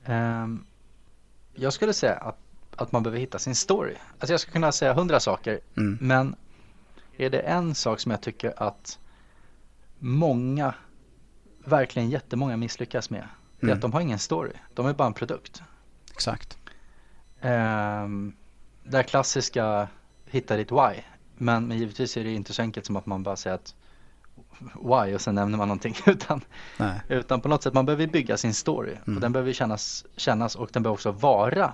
Ehm, 0.05 0.65
jag 1.55 1.73
skulle 1.73 1.93
säga 1.93 2.15
att, 2.15 2.39
att 2.77 2.93
man 2.93 3.03
behöver 3.03 3.21
hitta 3.21 3.39
sin 3.39 3.55
story. 3.55 3.95
Alltså 4.19 4.33
jag 4.33 4.41
skulle 4.41 4.53
kunna 4.53 4.73
säga 4.73 4.93
hundra 4.95 5.21
saker 5.21 5.61
Mm. 5.77 5.99
men 6.01 6.37
är 7.17 7.31
det 7.31 7.41
en 7.41 7.75
sak 7.75 8.01
som 8.01 8.11
jag 8.11 8.21
tycker 8.21 8.63
att 8.63 8.99
många, 9.99 10.75
verkligen 11.65 12.11
jättemånga 12.11 12.57
misslyckas 12.57 13.11
med. 13.11 13.29
Det 13.61 13.67
är 13.67 13.69
Mm. 13.69 13.77
att 13.77 13.83
de 13.83 13.93
har 13.93 14.01
ingen 14.01 14.19
story. 14.19 14.53
De 14.75 14.87
är 14.87 14.93
bara 14.93 15.07
en 15.07 15.15
produkt. 15.15 15.63
Exakt. 16.13 16.59
Um, 17.43 18.37
det 18.85 18.97
här 18.97 19.03
klassiska 19.03 19.89
hitta 20.27 20.57
ditt 20.57 20.73
why. 20.73 21.03
Men, 21.37 21.69
men 21.69 21.79
givetvis 21.79 22.17
är 22.17 22.25
det 22.25 22.33
inte 22.33 22.53
så 22.53 22.63
enkelt 22.63 22.87
som 22.87 22.97
att 22.97 23.07
man 23.07 23.23
bara 23.23 23.37
säger 23.37 23.55
att 23.55 23.75
why 24.75 25.15
och 25.15 25.21
sen 25.21 25.35
nämner 25.35 25.59
man 25.59 25.69
någonting. 25.69 25.95
Utan, 26.07 26.41
Nej. 26.77 27.01
utan 27.09 27.41
på 27.41 27.49
något 27.49 27.63
sätt 27.63 27.75
man 27.75 27.87
behöver 27.87 28.07
bygga 28.07 28.37
sin 28.37 28.55
story. 28.55 28.97
Mm. 29.07 29.15
Och 29.17 29.21
den 29.21 29.33
behöver 29.33 29.53
kännas, 29.53 30.05
kännas 30.17 30.57
och 30.57 30.71
den 30.73 30.83
behöver 30.83 30.95
också 30.95 31.13
vara 31.13 31.73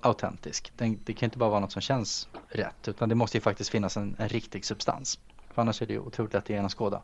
autentisk. 0.00 0.72
Den, 0.76 0.98
det 1.04 1.12
kan 1.12 1.26
inte 1.26 1.38
bara 1.38 1.50
vara 1.50 1.60
något 1.60 1.72
som 1.72 1.82
känns 1.82 2.28
rätt. 2.48 2.88
Utan 2.88 3.08
det 3.08 3.14
måste 3.14 3.36
ju 3.36 3.40
faktiskt 3.40 3.70
finnas 3.70 3.96
en, 3.96 4.16
en 4.18 4.28
riktig 4.28 4.64
substans. 4.64 5.18
För 5.54 5.62
annars 5.62 5.82
är 5.82 5.86
det 5.86 5.92
ju 5.92 5.98
otroligt 5.98 6.32
lätt 6.32 6.42
att 6.44 6.50
genomskåda. 6.50 7.02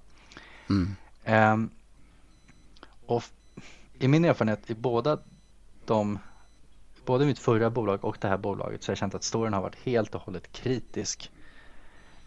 Mm. 0.71 0.97
Ehm, 1.25 1.71
och 3.07 3.25
i 4.01 4.09
min 4.09 4.25
erfarenhet 4.25 4.71
i 4.71 4.75
båda 4.75 5.19
de, 5.85 6.19
både 7.05 7.27
mitt 7.27 7.39
förra 7.39 7.71
bolag 7.71 8.05
och 8.05 8.17
det 8.21 8.29
här 8.29 8.37
bolaget 8.37 8.83
så 8.83 8.91
har 8.91 8.93
jag 8.93 8.99
känt 8.99 9.15
att 9.15 9.25
storyn 9.25 9.53
har 9.53 9.63
varit 9.63 9.79
helt 9.85 10.15
och 10.15 10.21
hållet 10.21 10.53
kritisk. 10.53 11.31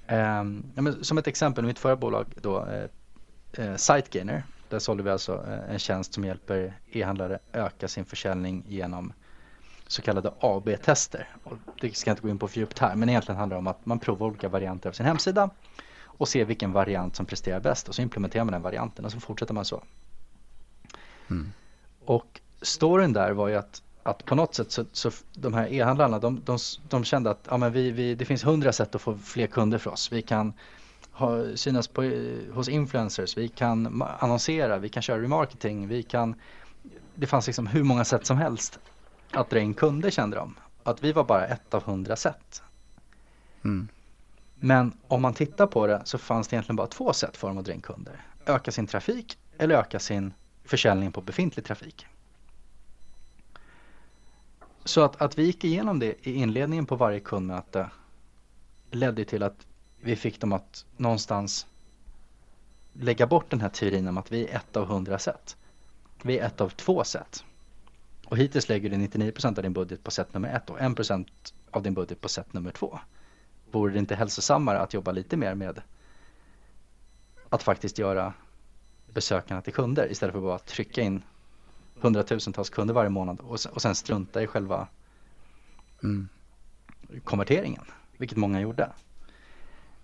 Eh, 0.08 0.18
ja, 0.76 0.82
men 0.82 1.04
som 1.04 1.18
ett 1.18 1.28
exempel, 1.28 1.66
mitt 1.66 1.80
förra 1.80 1.96
bolag 1.96 2.26
då, 2.42 2.66
eh, 2.66 2.90
eh, 3.54 3.76
SiteGainer, 3.76 4.44
där 4.70 4.80
sålde 4.80 5.04
vi 5.04 5.10
alltså 5.10 5.46
eh, 5.48 5.74
en 5.74 5.80
tjänst 5.80 6.14
som 6.14 6.26
hjälper 6.26 6.74
e-handlare 6.92 7.40
öka 7.54 7.88
sin 7.88 8.06
försäljning 8.06 8.64
genom 8.68 9.14
så 9.88 10.02
kallade 10.02 10.34
AB-tester. 10.40 11.28
Det 11.82 11.96
ska 11.96 12.10
jag 12.10 12.14
inte 12.14 12.24
gå 12.24 12.30
in 12.30 12.40
på 12.40 12.48
för 12.48 12.60
djupt 12.60 12.80
här, 12.80 12.96
men 12.96 13.10
egentligen 13.10 13.40
handlar 13.40 13.56
det 13.56 13.60
om 13.60 13.68
att 13.68 13.86
man 13.86 14.00
provar 14.00 14.28
olika 14.28 14.50
varianter 14.50 14.90
av 14.90 14.94
sin 14.94 15.06
hemsida 15.06 15.50
och 16.04 16.28
ser 16.28 16.46
vilken 16.46 16.72
variant 16.72 17.16
som 17.16 17.26
presterar 17.26 17.60
bäst 17.60 17.90
och 17.90 17.96
så 17.96 18.02
implementerar 18.02 18.44
man 18.44 18.52
den 18.52 18.62
varianten 18.62 19.06
och 19.06 19.12
så 19.12 19.20
fortsätter 19.20 19.54
man 19.54 19.66
så. 19.66 19.84
Mm. 21.30 21.52
Och 22.06 22.42
storyn 22.62 23.14
där 23.14 23.32
var 23.32 23.48
ju 23.48 23.56
att, 23.56 23.82
att 24.04 24.26
på 24.26 24.36
något 24.36 24.56
sätt 24.56 24.72
så, 24.72 24.86
så 24.92 25.12
de 25.34 25.54
här 25.54 25.74
e-handlarna 25.74 26.20
de, 26.20 26.42
de, 26.46 26.58
de 26.90 27.04
kände 27.04 27.30
att 27.32 27.48
ja, 27.50 27.58
men 27.58 27.72
vi, 27.72 27.92
vi, 27.92 28.16
det 28.16 28.26
finns 28.26 28.46
hundra 28.46 28.72
sätt 28.72 28.96
att 28.96 29.02
få 29.02 29.18
fler 29.18 29.48
kunder 29.48 29.78
för 29.78 29.92
oss. 29.92 30.12
Vi 30.12 30.22
kan 30.22 30.54
ha, 31.12 31.56
synas 31.56 31.88
på, 31.88 32.04
eh, 32.04 32.54
hos 32.54 32.70
influencers, 32.70 33.38
vi 33.38 33.48
kan 33.48 34.04
annonsera, 34.20 34.78
vi 34.78 34.90
kan 34.90 35.04
köra 35.04 35.22
remarketing, 35.22 35.88
vi 35.88 36.04
kan 36.04 36.36
Det 37.16 37.28
fanns 37.28 37.48
liksom 37.48 37.68
hur 37.68 37.84
många 37.84 38.06
sätt 38.06 38.26
som 38.26 38.38
helst 38.38 38.80
att 39.32 39.50
dra 39.50 39.60
in 39.60 39.74
kunder 39.74 40.10
kände 40.10 40.38
de. 40.38 40.56
Att 40.84 41.04
vi 41.04 41.12
var 41.12 41.24
bara 41.24 41.48
ett 41.48 41.74
av 41.74 41.84
hundra 41.84 42.16
sätt. 42.16 42.62
Mm. 43.64 43.88
Men 44.56 44.94
om 45.08 45.22
man 45.22 45.34
tittar 45.34 45.68
på 45.68 45.88
det 45.88 46.02
så 46.06 46.18
fanns 46.18 46.48
det 46.48 46.56
egentligen 46.56 46.76
bara 46.76 46.88
två 46.88 47.14
sätt 47.14 47.38
för 47.38 47.48
dem 47.48 47.58
att 47.58 47.66
dra 47.66 47.74
in 47.74 47.82
kunder. 47.82 48.22
Öka 48.46 48.72
sin 48.72 48.88
trafik 48.88 49.38
eller 49.58 49.76
öka 49.76 50.00
sin 50.00 50.34
försäljning 50.64 51.12
på 51.12 51.22
befintlig 51.22 51.66
trafik. 51.66 52.08
Så 54.86 55.02
att, 55.02 55.22
att 55.22 55.38
vi 55.38 55.44
gick 55.44 55.64
igenom 55.64 56.00
det 56.00 56.28
i 56.28 56.34
inledningen 56.34 56.86
på 56.86 56.96
varje 56.96 57.20
kundmöte 57.20 57.90
ledde 58.92 59.26
till 59.26 59.44
att 59.44 59.68
vi 60.02 60.16
fick 60.16 60.42
dem 60.42 60.54
att 60.54 60.86
någonstans 60.98 61.68
lägga 62.94 63.28
bort 63.28 63.50
den 63.50 63.62
här 63.62 63.70
teorin 63.70 64.08
om 64.08 64.18
att 64.18 64.32
vi 64.32 64.48
är 64.48 64.56
ett 64.56 64.78
av 64.78 64.86
hundra 64.86 65.20
sätt. 65.20 65.58
Vi 66.24 66.40
är 66.40 66.46
ett 66.46 66.62
av 66.62 66.70
två 66.70 67.04
sätt. 67.04 67.46
Och 68.26 68.38
hittills 68.38 68.70
lägger 68.70 68.90
du 68.90 68.96
99% 68.96 69.58
av 69.58 69.64
din 69.64 69.74
budget 69.74 70.04
på 70.04 70.12
sätt 70.12 70.34
nummer 70.34 70.56
ett 70.56 70.70
och 70.70 70.80
1% 70.80 71.28
av 71.72 71.84
din 71.84 71.94
budget 71.94 72.22
på 72.22 72.30
sätt 72.30 72.54
nummer 72.54 72.72
två. 72.72 73.00
Vore 73.72 73.94
det 73.94 74.00
inte 74.00 74.16
hälsosammare 74.16 74.80
att 74.80 74.94
jobba 74.94 75.12
lite 75.12 75.38
mer 75.38 75.56
med 75.56 75.82
att 77.50 77.64
faktiskt 77.64 77.98
göra 77.98 78.34
besökarna 79.14 79.62
till 79.62 79.74
kunder 79.74 80.12
istället 80.12 80.34
för 80.34 80.42
bara 80.42 80.56
att 80.56 80.66
trycka 80.66 81.02
in 81.02 81.24
hundratusentals 82.02 82.70
kunder 82.70 82.94
varje 82.94 83.10
månad 83.10 83.40
och 83.40 83.60
och 83.72 83.82
sen 83.82 83.96
strunta 83.96 84.42
i 84.44 84.48
själva 84.48 84.88
Mm. 86.04 86.28
konverteringen, 87.24 87.84
vilket 88.18 88.38
många 88.38 88.62
gjorde. 88.62 88.90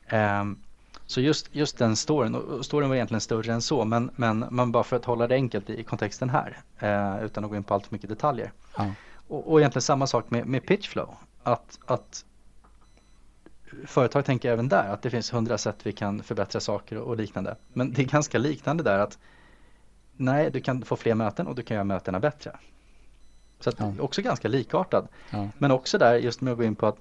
Ehm, 0.07 0.59
så 1.05 1.21
just, 1.21 1.55
just 1.55 1.77
den 1.77 1.95
storyn, 1.95 2.35
och 2.35 2.43
och 2.43 2.65
storyn 2.65 2.89
var 2.89 2.95
egentligen 2.95 3.21
större 3.21 3.53
än 3.53 3.61
så, 3.61 3.85
men, 3.85 4.11
men, 4.15 4.39
men 4.39 4.71
bara 4.71 4.83
för 4.83 4.95
att 4.95 5.05
hålla 5.05 5.27
det 5.27 5.35
enkelt 5.35 5.69
i, 5.69 5.79
i 5.79 5.83
kontexten 5.83 6.29
här, 6.29 6.57
eh, 6.79 7.25
utan 7.25 7.43
att 7.43 7.49
gå 7.49 7.55
in 7.55 7.63
på 7.63 7.73
allt 7.73 7.85
för 7.87 7.95
mycket 7.95 8.09
detaljer. 8.09 8.51
Ja. 8.77 8.91
Och, 9.27 9.51
och 9.51 9.59
egentligen 9.59 9.81
samma 9.81 10.07
sak 10.07 10.29
med, 10.29 10.45
med 10.45 10.65
pitchflow, 10.65 11.15
att, 11.43 11.79
att 11.85 12.25
företag 13.87 14.25
tänker 14.25 14.51
även 14.51 14.69
där 14.69 14.87
att 14.89 15.01
det 15.01 15.09
finns 15.09 15.33
hundra 15.33 15.57
sätt 15.57 15.75
vi 15.83 15.91
kan 15.91 16.23
förbättra 16.23 16.59
saker 16.61 16.97
och, 16.97 17.17
liknande. 17.17 17.55
Men 17.73 17.93
det 17.93 18.01
är 18.01 18.05
ganska 18.05 18.37
liknande 18.37 18.83
där 18.83 18.99
att 18.99 19.17
nej, 20.17 20.51
du 20.51 20.61
kan 20.61 20.81
få 20.81 20.95
fler 20.95 21.15
möten 21.15 21.47
och 21.47 21.55
du 21.55 21.63
kan 21.63 21.75
göra 21.75 21.83
mötena 21.83 22.19
bättre. 22.19 22.55
Så 23.59 23.69
att 23.69 23.79
Ja. 23.79 23.93
också 23.99 24.21
ganska 24.21 24.47
likartad. 24.47 25.07
Ja. 25.29 25.47
Men 25.57 25.71
också 25.71 25.97
där 25.97 26.15
just 26.15 26.41
med 26.41 26.51
att 26.51 26.57
gå 26.57 26.63
in 26.63 26.75
på 26.75 26.85
att, 26.87 26.97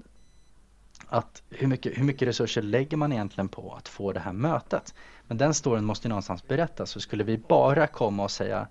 att 1.07 1.43
hur, 1.51 1.67
mycket, 1.67 1.99
hur 1.99 2.05
mycket 2.05 2.29
resurser 2.29 2.63
lägger 2.63 2.97
man 2.97 3.13
egentligen 3.13 3.49
på 3.49 3.75
att 3.75 3.89
få 3.89 4.13
det 4.13 4.21
här 4.21 4.33
mötet? 4.33 4.95
Men 5.27 5.37
den 5.39 5.55
storyn 5.55 5.85
måste 5.85 6.07
ju 6.07 6.09
någonstans 6.09 6.49
berättas. 6.49 6.91
Så 6.91 7.01
skulle 7.01 7.25
vi 7.25 7.39
bara 7.39 7.87
komma 7.87 8.23
och 8.25 8.31
säga 8.31 8.69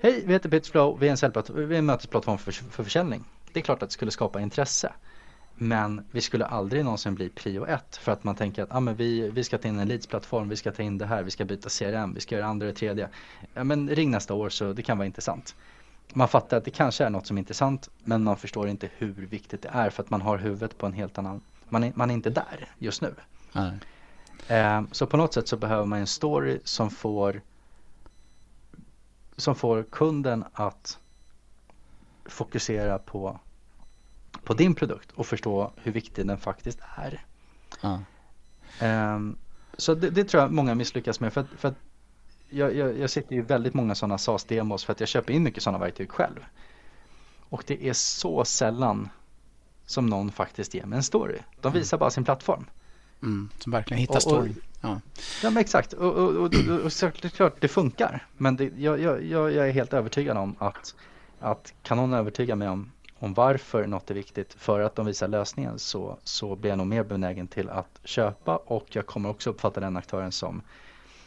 Hej, 0.00 0.22
vi 0.26 0.32
heter 0.32 0.48
Pitchflow, 0.48 0.98
vi 1.00 1.06
är 1.06 1.10
en, 1.10 1.16
säljplatt- 1.16 1.50
vi 1.50 1.74
är 1.74 1.78
en 1.78 1.86
mötesplattform 1.86 2.38
för, 2.38 2.52
för 2.52 2.84
försäljning. 2.84 3.24
Det 3.52 3.60
är 3.60 3.64
klart 3.64 3.82
att 3.82 3.88
det 3.88 3.92
skulle 3.92 4.10
skapa 4.10 4.40
intresse. 4.40 4.92
Men 5.62 6.04
vi 6.10 6.20
skulle 6.20 6.46
aldrig 6.46 6.84
någonsin 6.84 7.14
bli 7.14 7.28
prio 7.28 7.66
ett 7.66 7.96
för 7.96 8.12
att 8.12 8.24
man 8.24 8.34
tänker 8.34 8.62
att 8.62 8.74
ah, 8.74 8.80
men 8.80 8.94
vi, 8.96 9.30
vi 9.30 9.44
ska 9.44 9.58
ta 9.58 9.68
in 9.68 9.78
en 9.78 9.88
leadsplattform, 9.88 10.48
vi 10.48 10.56
ska 10.56 10.72
ta 10.72 10.82
in 10.82 10.98
det 10.98 11.06
här, 11.06 11.22
vi 11.22 11.30
ska 11.30 11.44
byta 11.44 11.68
CRM, 11.68 12.14
vi 12.14 12.20
ska 12.20 12.34
göra 12.34 12.46
andra 12.46 12.68
och 12.68 12.76
tredje. 12.76 13.08
Ja, 13.54 13.64
men 13.64 13.90
ring 13.90 14.10
nästa 14.10 14.34
år 14.34 14.48
så 14.48 14.72
det 14.72 14.82
kan 14.82 14.98
vara 14.98 15.06
intressant. 15.06 15.54
Man 16.12 16.28
fattar 16.28 16.56
att 16.56 16.64
det 16.64 16.70
kanske 16.70 17.04
är 17.04 17.10
något 17.10 17.26
som 17.26 17.36
är 17.36 17.38
intressant 17.38 17.90
men 18.04 18.24
man 18.24 18.36
förstår 18.36 18.68
inte 18.68 18.90
hur 18.96 19.12
viktigt 19.12 19.62
det 19.62 19.68
är 19.68 19.90
för 19.90 20.02
att 20.02 20.10
man 20.10 20.20
har 20.20 20.38
huvudet 20.38 20.78
på 20.78 20.86
en 20.86 20.92
helt 20.92 21.18
annan, 21.18 21.40
man 21.68 21.84
är, 21.84 21.92
man 21.94 22.10
är 22.10 22.14
inte 22.14 22.30
där 22.30 22.68
just 22.78 23.02
nu. 23.02 23.14
Eh, 24.48 24.82
så 24.92 25.06
på 25.06 25.16
något 25.16 25.34
sätt 25.34 25.48
så 25.48 25.56
behöver 25.56 25.84
man 25.84 25.98
en 25.98 26.06
story 26.06 26.60
som 26.64 26.90
får 26.90 27.40
som 29.36 29.54
får 29.54 29.82
kunden 29.82 30.44
att 30.52 30.98
fokusera 32.24 32.98
på 32.98 33.40
på 34.44 34.54
din 34.54 34.74
produkt 34.74 35.12
och 35.12 35.26
förstå 35.26 35.72
hur 35.76 35.92
viktig 35.92 36.26
den 36.26 36.38
faktiskt 36.38 36.78
är. 36.96 37.24
Ja. 37.80 38.00
Um, 38.82 39.36
så 39.76 39.94
det, 39.94 40.10
det, 40.10 40.24
tror 40.24 40.42
jag 40.42 40.52
många 40.52 40.74
misslyckas 40.74 41.20
med 41.20 41.32
för 41.32 41.40
att, 41.40 41.46
för 41.56 41.68
att 41.68 41.74
jag, 42.50 42.76
jag, 42.76 42.98
jag 42.98 43.10
sitter 43.10 43.34
ju 43.34 43.42
väldigt 43.42 43.74
många 43.74 43.94
sådana 43.94 44.18
SAS-demos 44.18 44.84
för 44.84 44.92
att 44.92 45.00
jag 45.00 45.08
köper 45.08 45.32
in 45.32 45.42
mycket 45.42 45.62
sådana 45.62 45.78
verktyg 45.78 46.10
själv. 46.10 46.44
Och 47.48 47.64
det 47.66 47.88
är 47.88 47.92
så 47.92 48.44
sällan 48.44 49.08
som 49.86 50.06
någon 50.06 50.32
faktiskt 50.32 50.74
ger 50.74 50.86
mig 50.86 50.96
en 50.96 51.02
story. 51.02 51.38
De 51.60 51.68
mm. 51.68 51.78
visar 51.78 51.98
bara 51.98 52.10
sin 52.10 52.24
plattform. 52.24 52.64
Mm, 53.22 53.48
som 53.58 53.72
verkligen 53.72 54.00
hittar 54.00 54.20
storyn. 54.20 54.56
Ja. 54.80 55.00
ja 55.42 55.50
men 55.50 55.56
exakt 55.56 55.92
och, 55.92 56.12
och, 56.12 56.28
och, 56.28 56.54
och, 56.70 56.80
och 56.80 56.92
såklart 56.92 57.60
det 57.60 57.68
funkar. 57.68 58.26
Men 58.36 58.56
det, 58.56 58.72
jag, 58.76 59.00
jag, 59.00 59.24
jag 59.24 59.68
är 59.68 59.72
helt 59.72 59.92
övertygad 59.92 60.36
om 60.36 60.56
att, 60.58 60.94
att 61.40 61.74
kan 61.82 61.96
någon 61.96 62.14
övertyga 62.14 62.56
mig 62.56 62.68
om, 62.68 62.90
om 63.22 63.34
varför 63.34 63.86
något 63.86 64.10
är 64.10 64.14
viktigt 64.14 64.54
för 64.58 64.80
att 64.80 64.96
de 64.96 65.06
visar 65.06 65.28
lösningen 65.28 65.78
så, 65.78 66.18
så 66.24 66.56
blir 66.56 66.70
jag 66.70 66.78
nog 66.78 66.86
mer 66.86 67.02
benägen 67.02 67.48
till 67.48 67.68
att 67.68 68.00
köpa 68.04 68.56
och 68.56 68.86
jag 68.88 69.06
kommer 69.06 69.28
också 69.28 69.50
uppfatta 69.50 69.80
den 69.80 69.96
aktören 69.96 70.32
som 70.32 70.62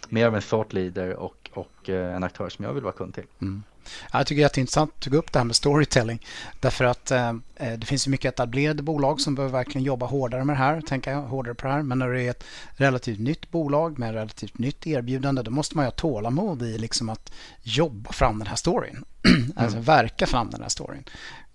mer 0.09 0.27
av 0.27 0.35
en 0.35 0.41
thought 0.41 0.73
leader 0.73 1.13
och, 1.13 1.49
och 1.53 1.89
eh, 1.89 2.15
en 2.15 2.23
aktör 2.23 2.49
som 2.49 2.65
jag 2.65 2.73
vill 2.73 2.83
vara 2.83 2.93
kund 2.93 3.13
till. 3.13 3.23
Mm. 3.41 3.63
Jag 4.11 4.27
tycker 4.27 4.35
det 4.35 4.41
är 4.41 4.45
jätteintressant 4.45 4.91
att 4.95 5.01
du 5.01 5.09
tog 5.09 5.19
upp 5.19 5.31
det 5.31 5.39
här 5.39 5.43
med 5.43 5.55
storytelling. 5.55 6.25
Därför 6.59 6.85
att 6.85 7.11
eh, 7.11 7.29
eh, 7.55 7.73
det 7.77 7.85
finns 7.85 8.07
ju 8.07 8.11
mycket 8.11 8.33
etablerade 8.33 8.83
bolag 8.83 9.21
som 9.21 9.35
behöver 9.35 9.53
verkligen 9.53 9.85
jobba 9.85 10.05
hårdare 10.05 10.45
med 10.45 10.55
det 10.55 10.59
här, 10.59 10.81
tänka 10.81 11.15
hårdare 11.15 11.55
på 11.55 11.67
det 11.67 11.73
här. 11.73 11.81
Men 11.81 11.99
när 11.99 12.09
det 12.09 12.21
är 12.21 12.29
ett 12.29 12.43
relativt 12.71 13.19
nytt 13.19 13.51
bolag 13.51 13.99
med 13.99 14.13
relativt 14.13 14.57
nytt 14.57 14.87
erbjudande, 14.87 15.41
då 15.41 15.51
måste 15.51 15.75
man 15.75 15.85
ju 15.85 15.87
ha 15.87 15.91
tålamod 15.91 16.61
i 16.61 16.77
liksom 16.77 17.09
att 17.09 17.33
jobba 17.61 18.11
fram 18.11 18.39
den 18.39 18.47
här 18.47 18.55
storyn. 18.55 19.05
alltså 19.55 19.79
verka 19.79 20.27
fram 20.27 20.49
den 20.49 20.61
här 20.61 20.69
storyn. 20.69 21.03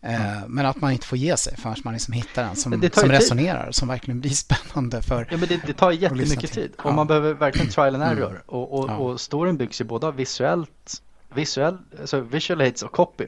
Mm. 0.03 0.55
Men 0.55 0.67
att 0.67 0.81
man 0.81 0.93
inte 0.93 1.07
får 1.07 1.19
ge 1.19 1.37
sig 1.37 1.57
förrän 1.57 1.77
man 1.85 1.93
liksom 1.95 2.13
hittar 2.13 2.45
en 2.45 2.57
som, 2.57 2.91
som 2.93 3.09
resonerar, 3.09 3.71
som 3.71 3.89
verkligen 3.89 4.21
blir 4.21 4.31
spännande 4.47 5.03
för 5.03 5.29
Ja 5.31 5.37
men 5.37 5.49
det, 5.49 5.61
det 5.67 5.73
tar 5.73 5.93
jättemycket 5.93 6.53
tid 6.53 6.73
och 6.79 6.95
man 6.95 7.07
behöver 7.07 7.35
verkligen 7.35 7.69
trial 7.71 7.95
and 7.95 8.05
error 8.05 8.31
mm. 8.31 8.43
och, 8.47 8.79
och, 8.79 8.91
ja. 8.91 8.97
och 8.97 9.21
storyn 9.21 9.57
byggs 9.57 9.81
ju 9.81 9.85
både 9.85 10.07
av 10.07 10.17
visuellt 10.17 11.03
visuell, 11.35 11.79
alltså 12.01 12.21
visual 12.21 12.61
aids 12.61 12.83
och 12.83 12.93
copy. 12.93 13.27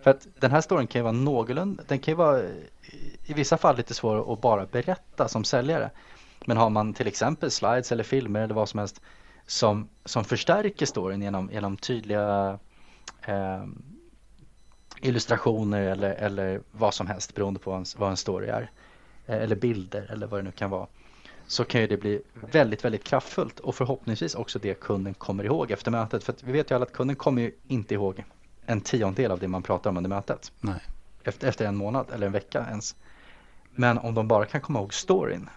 För 0.00 0.10
att 0.10 0.26
den 0.40 0.50
här 0.50 0.60
storyn 0.60 0.86
kan 0.86 0.98
ju 0.98 1.02
vara 1.02 1.12
någorlunda, 1.12 1.82
den 1.88 1.98
kan 1.98 2.12
ju 2.12 2.16
vara 2.16 2.42
i 3.24 3.34
vissa 3.34 3.58
fall 3.58 3.76
lite 3.76 3.94
svår 3.94 4.32
att 4.32 4.40
bara 4.40 4.66
berätta 4.66 5.28
som 5.28 5.44
säljare. 5.44 5.90
Men 6.46 6.56
har 6.56 6.70
man 6.70 6.94
till 6.94 7.06
exempel 7.06 7.50
slides 7.50 7.92
eller 7.92 8.04
filmer 8.04 8.40
eller 8.40 8.54
vad 8.54 8.68
som 8.68 8.78
helst 8.78 9.00
som, 9.46 9.88
som 10.04 10.24
förstärker 10.24 10.86
storyn 10.86 11.22
genom, 11.22 11.50
genom 11.52 11.76
tydliga 11.76 12.58
eh, 13.22 13.64
illustrationer 15.00 15.80
eller, 15.80 16.10
eller 16.10 16.60
vad 16.72 16.94
som 16.94 17.06
helst 17.06 17.34
beroende 17.34 17.60
på 17.60 17.84
vad 17.96 18.10
en, 18.10 18.16
story 18.16 18.46
är. 18.46 18.70
Eh, 19.26 19.36
eller 19.36 19.56
bilder 19.56 20.10
eller 20.12 20.26
vad 20.26 20.40
det 20.40 20.44
nu 20.44 20.50
kan 20.50 20.70
vara 20.70 20.86
så 21.46 21.64
kan 21.64 21.80
ju 21.80 21.86
det 21.86 21.96
bli 21.96 22.22
väldigt, 22.34 22.84
väldigt 22.84 23.04
kraftfullt 23.04 23.60
och 23.60 23.74
förhoppningsvis 23.74 24.34
också 24.34 24.58
det 24.58 24.80
kunden 24.80 25.14
kommer 25.14 25.44
ihåg 25.44 25.70
efter 25.70 25.90
mötet. 25.90 26.24
För 26.24 26.34
vi 26.40 26.52
vet 26.52 26.70
ju 26.70 26.74
alla 26.74 26.84
att 26.84 26.92
kunden 26.92 27.16
kommer 27.16 27.42
ju 27.42 27.52
inte 27.68 27.94
ihåg 27.94 28.24
en 28.66 28.80
tiondel 28.80 29.30
av 29.30 29.38
det 29.38 29.48
man 29.48 29.62
pratar 29.62 29.90
om 29.90 29.96
under 29.96 30.10
mötet. 30.10 30.52
Nej. 30.60 30.80
Efter, 31.24 31.48
efter 31.48 31.66
en 31.66 31.76
månad 31.76 32.06
eller 32.14 32.26
en 32.26 32.32
vecka 32.32 32.66
ens. 32.68 32.96
Men 33.70 33.98
om 33.98 34.14
de 34.14 34.28
bara 34.28 34.44
kan 34.44 34.60
komma 34.60 34.78
ihåg 34.78 34.94
storyn, 34.94 35.48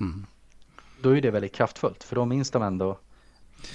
mm. 0.00 0.26
då 1.02 1.16
är 1.16 1.20
det 1.20 1.30
väldigt 1.30 1.54
kraftfullt. 1.54 2.04
För 2.04 2.16
då 2.16 2.24
minns 2.24 2.50
de 2.50 2.62
ändå 2.62 2.98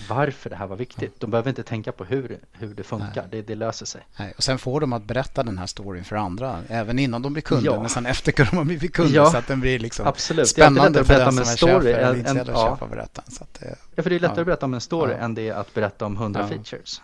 varför 0.10 0.50
det 0.50 0.56
här 0.56 0.68
var 0.68 0.76
viktigt. 0.76 1.20
De 1.20 1.32
behöver 1.32 1.50
inte 1.50 1.64
tänka 1.64 1.92
på 1.92 2.04
hur, 2.04 2.40
hur 2.52 2.74
det 2.76 2.84
funkar, 2.84 3.28
det, 3.32 3.42
det, 3.42 3.56
löser 3.56 3.86
sig. 3.86 4.02
Nej. 4.20 4.34
Och 4.38 4.44
sen 4.44 4.60
får 4.60 4.82
de 4.82 4.94
att 4.94 5.04
berätta 5.04 5.44
den 5.44 5.58
här 5.58 5.66
storyn 5.66 6.04
för 6.04 6.16
andra, 6.16 6.60
även 6.68 7.00
innan 7.00 7.22
de 7.22 7.34
blir 7.34 7.44
kunder, 7.44 7.72
ja. 7.72 7.80
men 7.80 7.90
sen 7.90 8.06
efter 8.06 8.34
de 8.52 8.58
har 8.58 8.64
blivit 8.64 8.94
kunder 8.94 9.16
ja. 9.16 9.32
så 9.32 9.38
att 9.38 9.48
den 9.48 9.60
blir 9.60 9.80
liksom 9.80 10.08
Absolut. 10.08 10.48
spännande 10.48 11.06
för 11.06 11.14
den 11.14 11.32
som 11.32 11.40
är 11.40 11.46
story, 11.46 11.92
eller 11.92 12.16
intresserad 12.16 12.50
av 12.50 12.56
att 12.56 12.72
köpa 12.72 12.86
och 12.86 12.92
berätta. 12.92 13.22
Så 13.28 13.44
att 13.44 13.54
det, 13.54 13.76
ja, 13.96 14.04
för 14.04 14.10
det 14.10 14.16
är 14.16 14.20
lättare 14.20 14.38
ja. 14.38 14.42
att 14.42 14.46
berätta 14.46 14.66
om 14.66 14.74
en 14.74 14.82
story 14.82 15.14
än 15.14 15.36
det 15.36 15.50
är 15.50 15.54
att 15.54 15.74
berätta 15.74 16.06
om 16.06 16.18
hundra 16.18 16.48
features. 16.48 17.02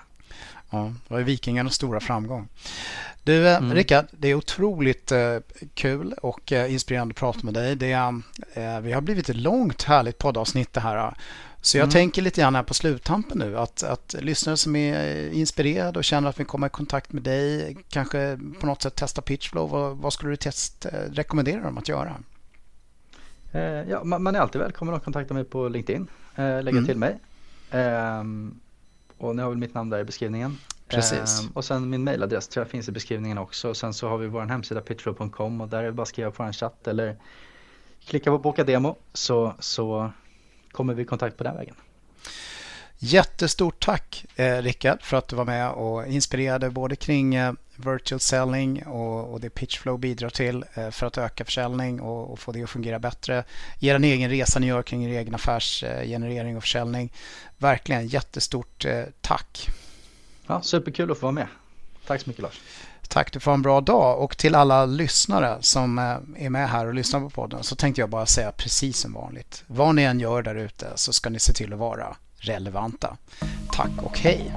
Ja, 0.69 0.93
det 1.07 1.13
var 1.13 1.21
Vikingarnas 1.21 1.73
stora 1.73 1.99
framgång. 1.99 2.47
Du, 3.23 3.47
eh, 3.47 3.57
mm. 3.57 3.73
Rickard, 3.73 4.05
det 4.11 4.27
är 4.27 4.33
otroligt 4.33 5.11
eh, 5.11 5.37
kul 5.73 6.13
och 6.13 6.51
eh, 6.51 6.73
inspirerande 6.73 7.11
att 7.11 7.17
prata 7.17 7.39
med 7.43 7.53
dig. 7.53 7.75
Det 7.75 7.91
är, 7.91 8.21
eh, 8.53 8.79
vi 8.79 8.91
har 8.93 9.01
blivit 9.01 9.29
ett 9.29 9.35
långt 9.35 9.83
härligt 9.83 10.17
poddavsnitt 10.17 10.73
det 10.73 10.79
här. 10.79 11.13
Så 11.61 11.77
jag 11.77 11.83
mm. 11.83 11.91
tänker 11.91 12.21
lite 12.21 12.41
grann 12.41 12.55
här 12.55 12.63
på 12.63 12.73
sluttampen 12.73 13.37
nu 13.37 13.57
att, 13.57 13.83
att 13.83 14.15
lyssnare 14.19 14.57
som 14.57 14.75
är 14.75 15.29
inspirerade 15.31 15.99
och 15.99 16.03
känner 16.03 16.29
att 16.29 16.39
vi 16.39 16.45
kommer 16.45 16.67
i 16.67 16.69
kontakt 16.69 17.13
med 17.13 17.23
dig 17.23 17.77
kanske 17.89 18.39
på 18.59 18.65
något 18.65 18.81
sätt 18.81 18.95
testa 18.95 19.21
Pitchflow. 19.21 19.69
Vad, 19.69 19.97
vad 19.97 20.13
skulle 20.13 20.31
du 20.31 20.35
test, 20.35 20.85
rekommendera 21.11 21.61
dem 21.61 21.77
att 21.77 21.89
göra? 21.89 22.15
Eh, 23.51 23.61
ja, 23.61 24.03
man, 24.03 24.35
är 24.35 24.39
alltid 24.39 24.61
välkommen 24.61 24.95
att 24.95 25.03
kontakta 25.03 25.33
mig 25.33 25.43
på 25.43 25.67
LinkedIn. 25.67 26.07
Eh, 26.35 26.63
lägga 26.63 26.77
mm. 26.77 26.85
till 26.85 26.97
mig. 26.97 27.19
Eh, 27.71 28.23
och 29.17 29.35
ni 29.35 29.41
har 29.41 29.49
väl 29.49 29.57
mitt 29.57 29.73
namn 29.73 29.89
där 29.89 29.99
i 29.99 30.03
beskrivningen. 30.03 30.57
Precis. 30.87 31.49
och 31.53 31.65
sen 31.65 31.89
min 31.89 32.03
mailadress 32.03 32.47
tror 32.47 32.65
jag 32.65 32.71
finns 32.71 32.89
i 32.89 32.91
beskrivningen 32.91 33.37
också. 33.37 33.69
Och 33.69 33.77
sen 33.77 33.93
så 33.93 34.09
har 34.09 34.17
vi 34.17 34.27
vår 34.27 34.41
hemsida 34.41 34.81
pitchflow.com 34.81 35.61
och 35.61 35.67
där 35.67 35.77
är 35.77 35.83
det 35.83 35.91
bara 35.91 36.01
att 36.01 36.07
skriva 36.07 36.31
på 36.31 36.43
en 36.43 36.53
chatt 36.53 36.87
eller 36.87 37.15
klicka 38.05 38.31
på 38.31 38.37
boka 38.37 38.63
demo 38.63 38.95
så, 39.13 39.53
så 39.59 40.11
kommer 40.77 40.93
vi 40.93 41.01
i 41.01 41.05
kontakt 41.05 41.37
på 41.37 41.43
den 41.43 41.55
vägen. 41.55 41.75
Jättestort 42.99 43.85
tack 43.85 44.25
eh, 44.35 44.61
Rickard 44.61 45.01
för 45.01 45.17
att 45.17 45.27
du 45.27 45.35
var 45.35 45.45
med 45.45 45.71
och 45.71 46.07
inspirerade 46.07 46.69
både 46.69 46.95
kring 46.95 47.35
eh, 47.35 47.53
virtual 47.75 48.19
selling 48.19 48.85
och, 48.85 49.33
och 49.33 49.41
det 49.41 49.49
Pitchflow 49.49 49.99
bidrar 49.99 50.29
till 50.29 50.65
eh, 50.73 50.89
för 50.89 51.07
att 51.07 51.17
öka 51.17 51.45
försäljning 51.45 52.01
och, 52.01 52.31
och, 52.31 52.39
få 52.39 52.51
det 52.51 52.63
att 52.63 52.69
fungera 52.69 52.99
bättre. 52.99 53.43
Er 53.79 54.03
egen 54.03 54.29
resa 54.29 54.59
ni 54.59 54.67
gör 54.67 54.83
kring 54.83 55.05
er 55.05 55.19
egen 55.19 55.35
affärsgenerering 55.35 56.57
och 56.57 56.63
försäljning. 56.63 57.13
Verkligen 57.57 58.07
jättestort 58.07 58.85
eh, 58.85 59.03
tack. 59.21 59.69
Ja, 60.47 60.61
superkul 60.61 61.11
att 61.11 61.17
få 61.17 61.25
vara 61.25 61.31
med. 61.31 61.47
Tack 62.07 62.21
så 62.21 62.29
mycket 62.29 62.43
Lars. 62.43 62.61
Tack, 63.07 63.33
du 63.33 63.39
får 63.39 63.51
ha 63.51 63.55
en 63.55 63.61
bra 63.61 63.81
dag. 63.81 64.19
Och 64.19 64.37
till 64.37 64.55
alla 64.55 64.85
lyssnare 64.85 65.57
som 65.61 65.99
eh, 65.99 66.45
är 66.45 66.49
med 66.49 66.69
här 66.69 66.85
och 66.85 66.93
lyssnar 66.93 67.19
på 67.19 67.29
podden 67.29 67.63
så 67.63 67.75
tänkte 67.75 68.01
jag 68.01 68.09
bara 68.09 68.25
säga 68.25 68.51
precis 68.51 68.97
som 68.97 69.13
vanligt. 69.13 69.63
Vad 69.67 69.95
ni 69.95 70.03
än 70.03 70.19
gör 70.19 70.41
där 70.41 70.55
ute 70.55 70.87
så 70.95 71.13
ska 71.13 71.29
ni 71.29 71.39
se 71.39 71.53
till 71.53 71.73
att 71.73 71.79
vara 71.79 72.17
relevanta. 72.37 73.17
Tack 73.71 73.91
och 74.03 74.19
hej! 74.19 74.51